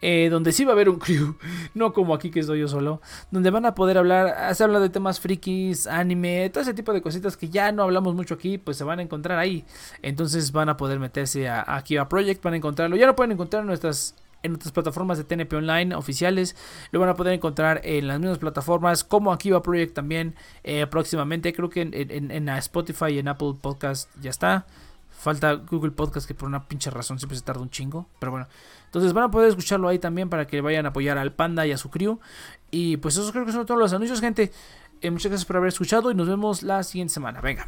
Eh, 0.00 0.28
donde 0.30 0.52
sí 0.52 0.64
va 0.64 0.70
a 0.70 0.74
haber 0.74 0.88
un 0.88 1.00
crew, 1.00 1.34
no 1.74 1.92
como 1.92 2.14
aquí 2.14 2.30
que 2.30 2.38
estoy 2.38 2.60
yo 2.60 2.68
solo. 2.68 3.02
Donde 3.32 3.50
van 3.50 3.66
a 3.66 3.74
poder 3.74 3.98
hablar, 3.98 4.54
se 4.54 4.62
habla 4.62 4.78
de 4.78 4.90
temas 4.90 5.18
frikis, 5.18 5.88
anime, 5.88 6.50
todo 6.50 6.62
ese 6.62 6.72
tipo 6.72 6.92
de 6.92 7.02
cositas 7.02 7.36
que 7.36 7.48
ya 7.48 7.72
no 7.72 7.82
hablamos 7.82 8.14
mucho 8.14 8.34
aquí, 8.34 8.58
pues 8.58 8.76
se 8.76 8.84
van 8.84 9.00
a 9.00 9.02
encontrar 9.02 9.40
ahí. 9.40 9.64
Entonces 10.02 10.52
van 10.52 10.68
a 10.68 10.76
poder 10.76 11.00
meterse 11.00 11.48
a, 11.48 11.62
a 11.62 12.08
Project, 12.08 12.44
van 12.44 12.54
a 12.54 12.56
encontrarlo. 12.58 12.96
Ya 12.96 13.06
lo 13.06 13.16
pueden 13.16 13.32
encontrar 13.32 13.62
en 13.62 13.66
nuestras 13.66 14.14
en 14.42 14.52
nuestras 14.52 14.72
plataformas 14.72 15.18
de 15.18 15.24
TNP 15.24 15.56
Online 15.56 15.94
oficiales. 15.94 16.56
Lo 16.90 17.00
van 17.00 17.08
a 17.08 17.14
poder 17.14 17.34
encontrar 17.34 17.80
en 17.84 18.06
las 18.06 18.18
mismas 18.20 18.38
plataformas 18.38 19.04
como 19.04 19.32
Akiva 19.32 19.62
Project 19.62 19.94
también 19.94 20.34
eh, 20.64 20.86
próximamente. 20.86 21.52
Creo 21.52 21.70
que 21.70 21.82
en, 21.82 22.48
Spotify 22.48 23.12
y 23.12 23.18
en 23.18 23.28
Apple 23.28 23.54
Podcast 23.60 24.10
ya 24.20 24.30
está. 24.30 24.66
Falta 25.10 25.54
Google 25.54 25.90
Podcast 25.90 26.28
que 26.28 26.34
por 26.34 26.48
una 26.48 26.68
pinche 26.68 26.90
razón 26.90 27.18
siempre 27.18 27.36
se 27.36 27.44
tarda 27.44 27.60
un 27.60 27.70
chingo. 27.70 28.06
Pero 28.18 28.32
bueno. 28.32 28.46
Entonces 28.86 29.12
van 29.12 29.24
a 29.24 29.30
poder 29.30 29.48
escucharlo 29.48 29.88
ahí 29.88 29.98
también 29.98 30.30
para 30.30 30.46
que 30.46 30.60
vayan 30.60 30.86
a 30.86 30.90
apoyar 30.90 31.18
al 31.18 31.32
Panda 31.32 31.66
y 31.66 31.72
a 31.72 31.78
su 31.78 31.90
crew. 31.90 32.18
Y 32.70 32.96
pues 32.98 33.16
eso 33.16 33.30
creo 33.32 33.44
que 33.44 33.52
son 33.52 33.66
todos 33.66 33.80
los 33.80 33.92
anuncios, 33.92 34.20
gente. 34.20 34.52
Eh, 35.00 35.10
muchas 35.10 35.30
gracias 35.30 35.46
por 35.46 35.56
haber 35.56 35.68
escuchado 35.68 36.10
y 36.10 36.14
nos 36.14 36.28
vemos 36.28 36.62
la 36.62 36.82
siguiente 36.82 37.14
semana. 37.14 37.40
Venga. 37.40 37.66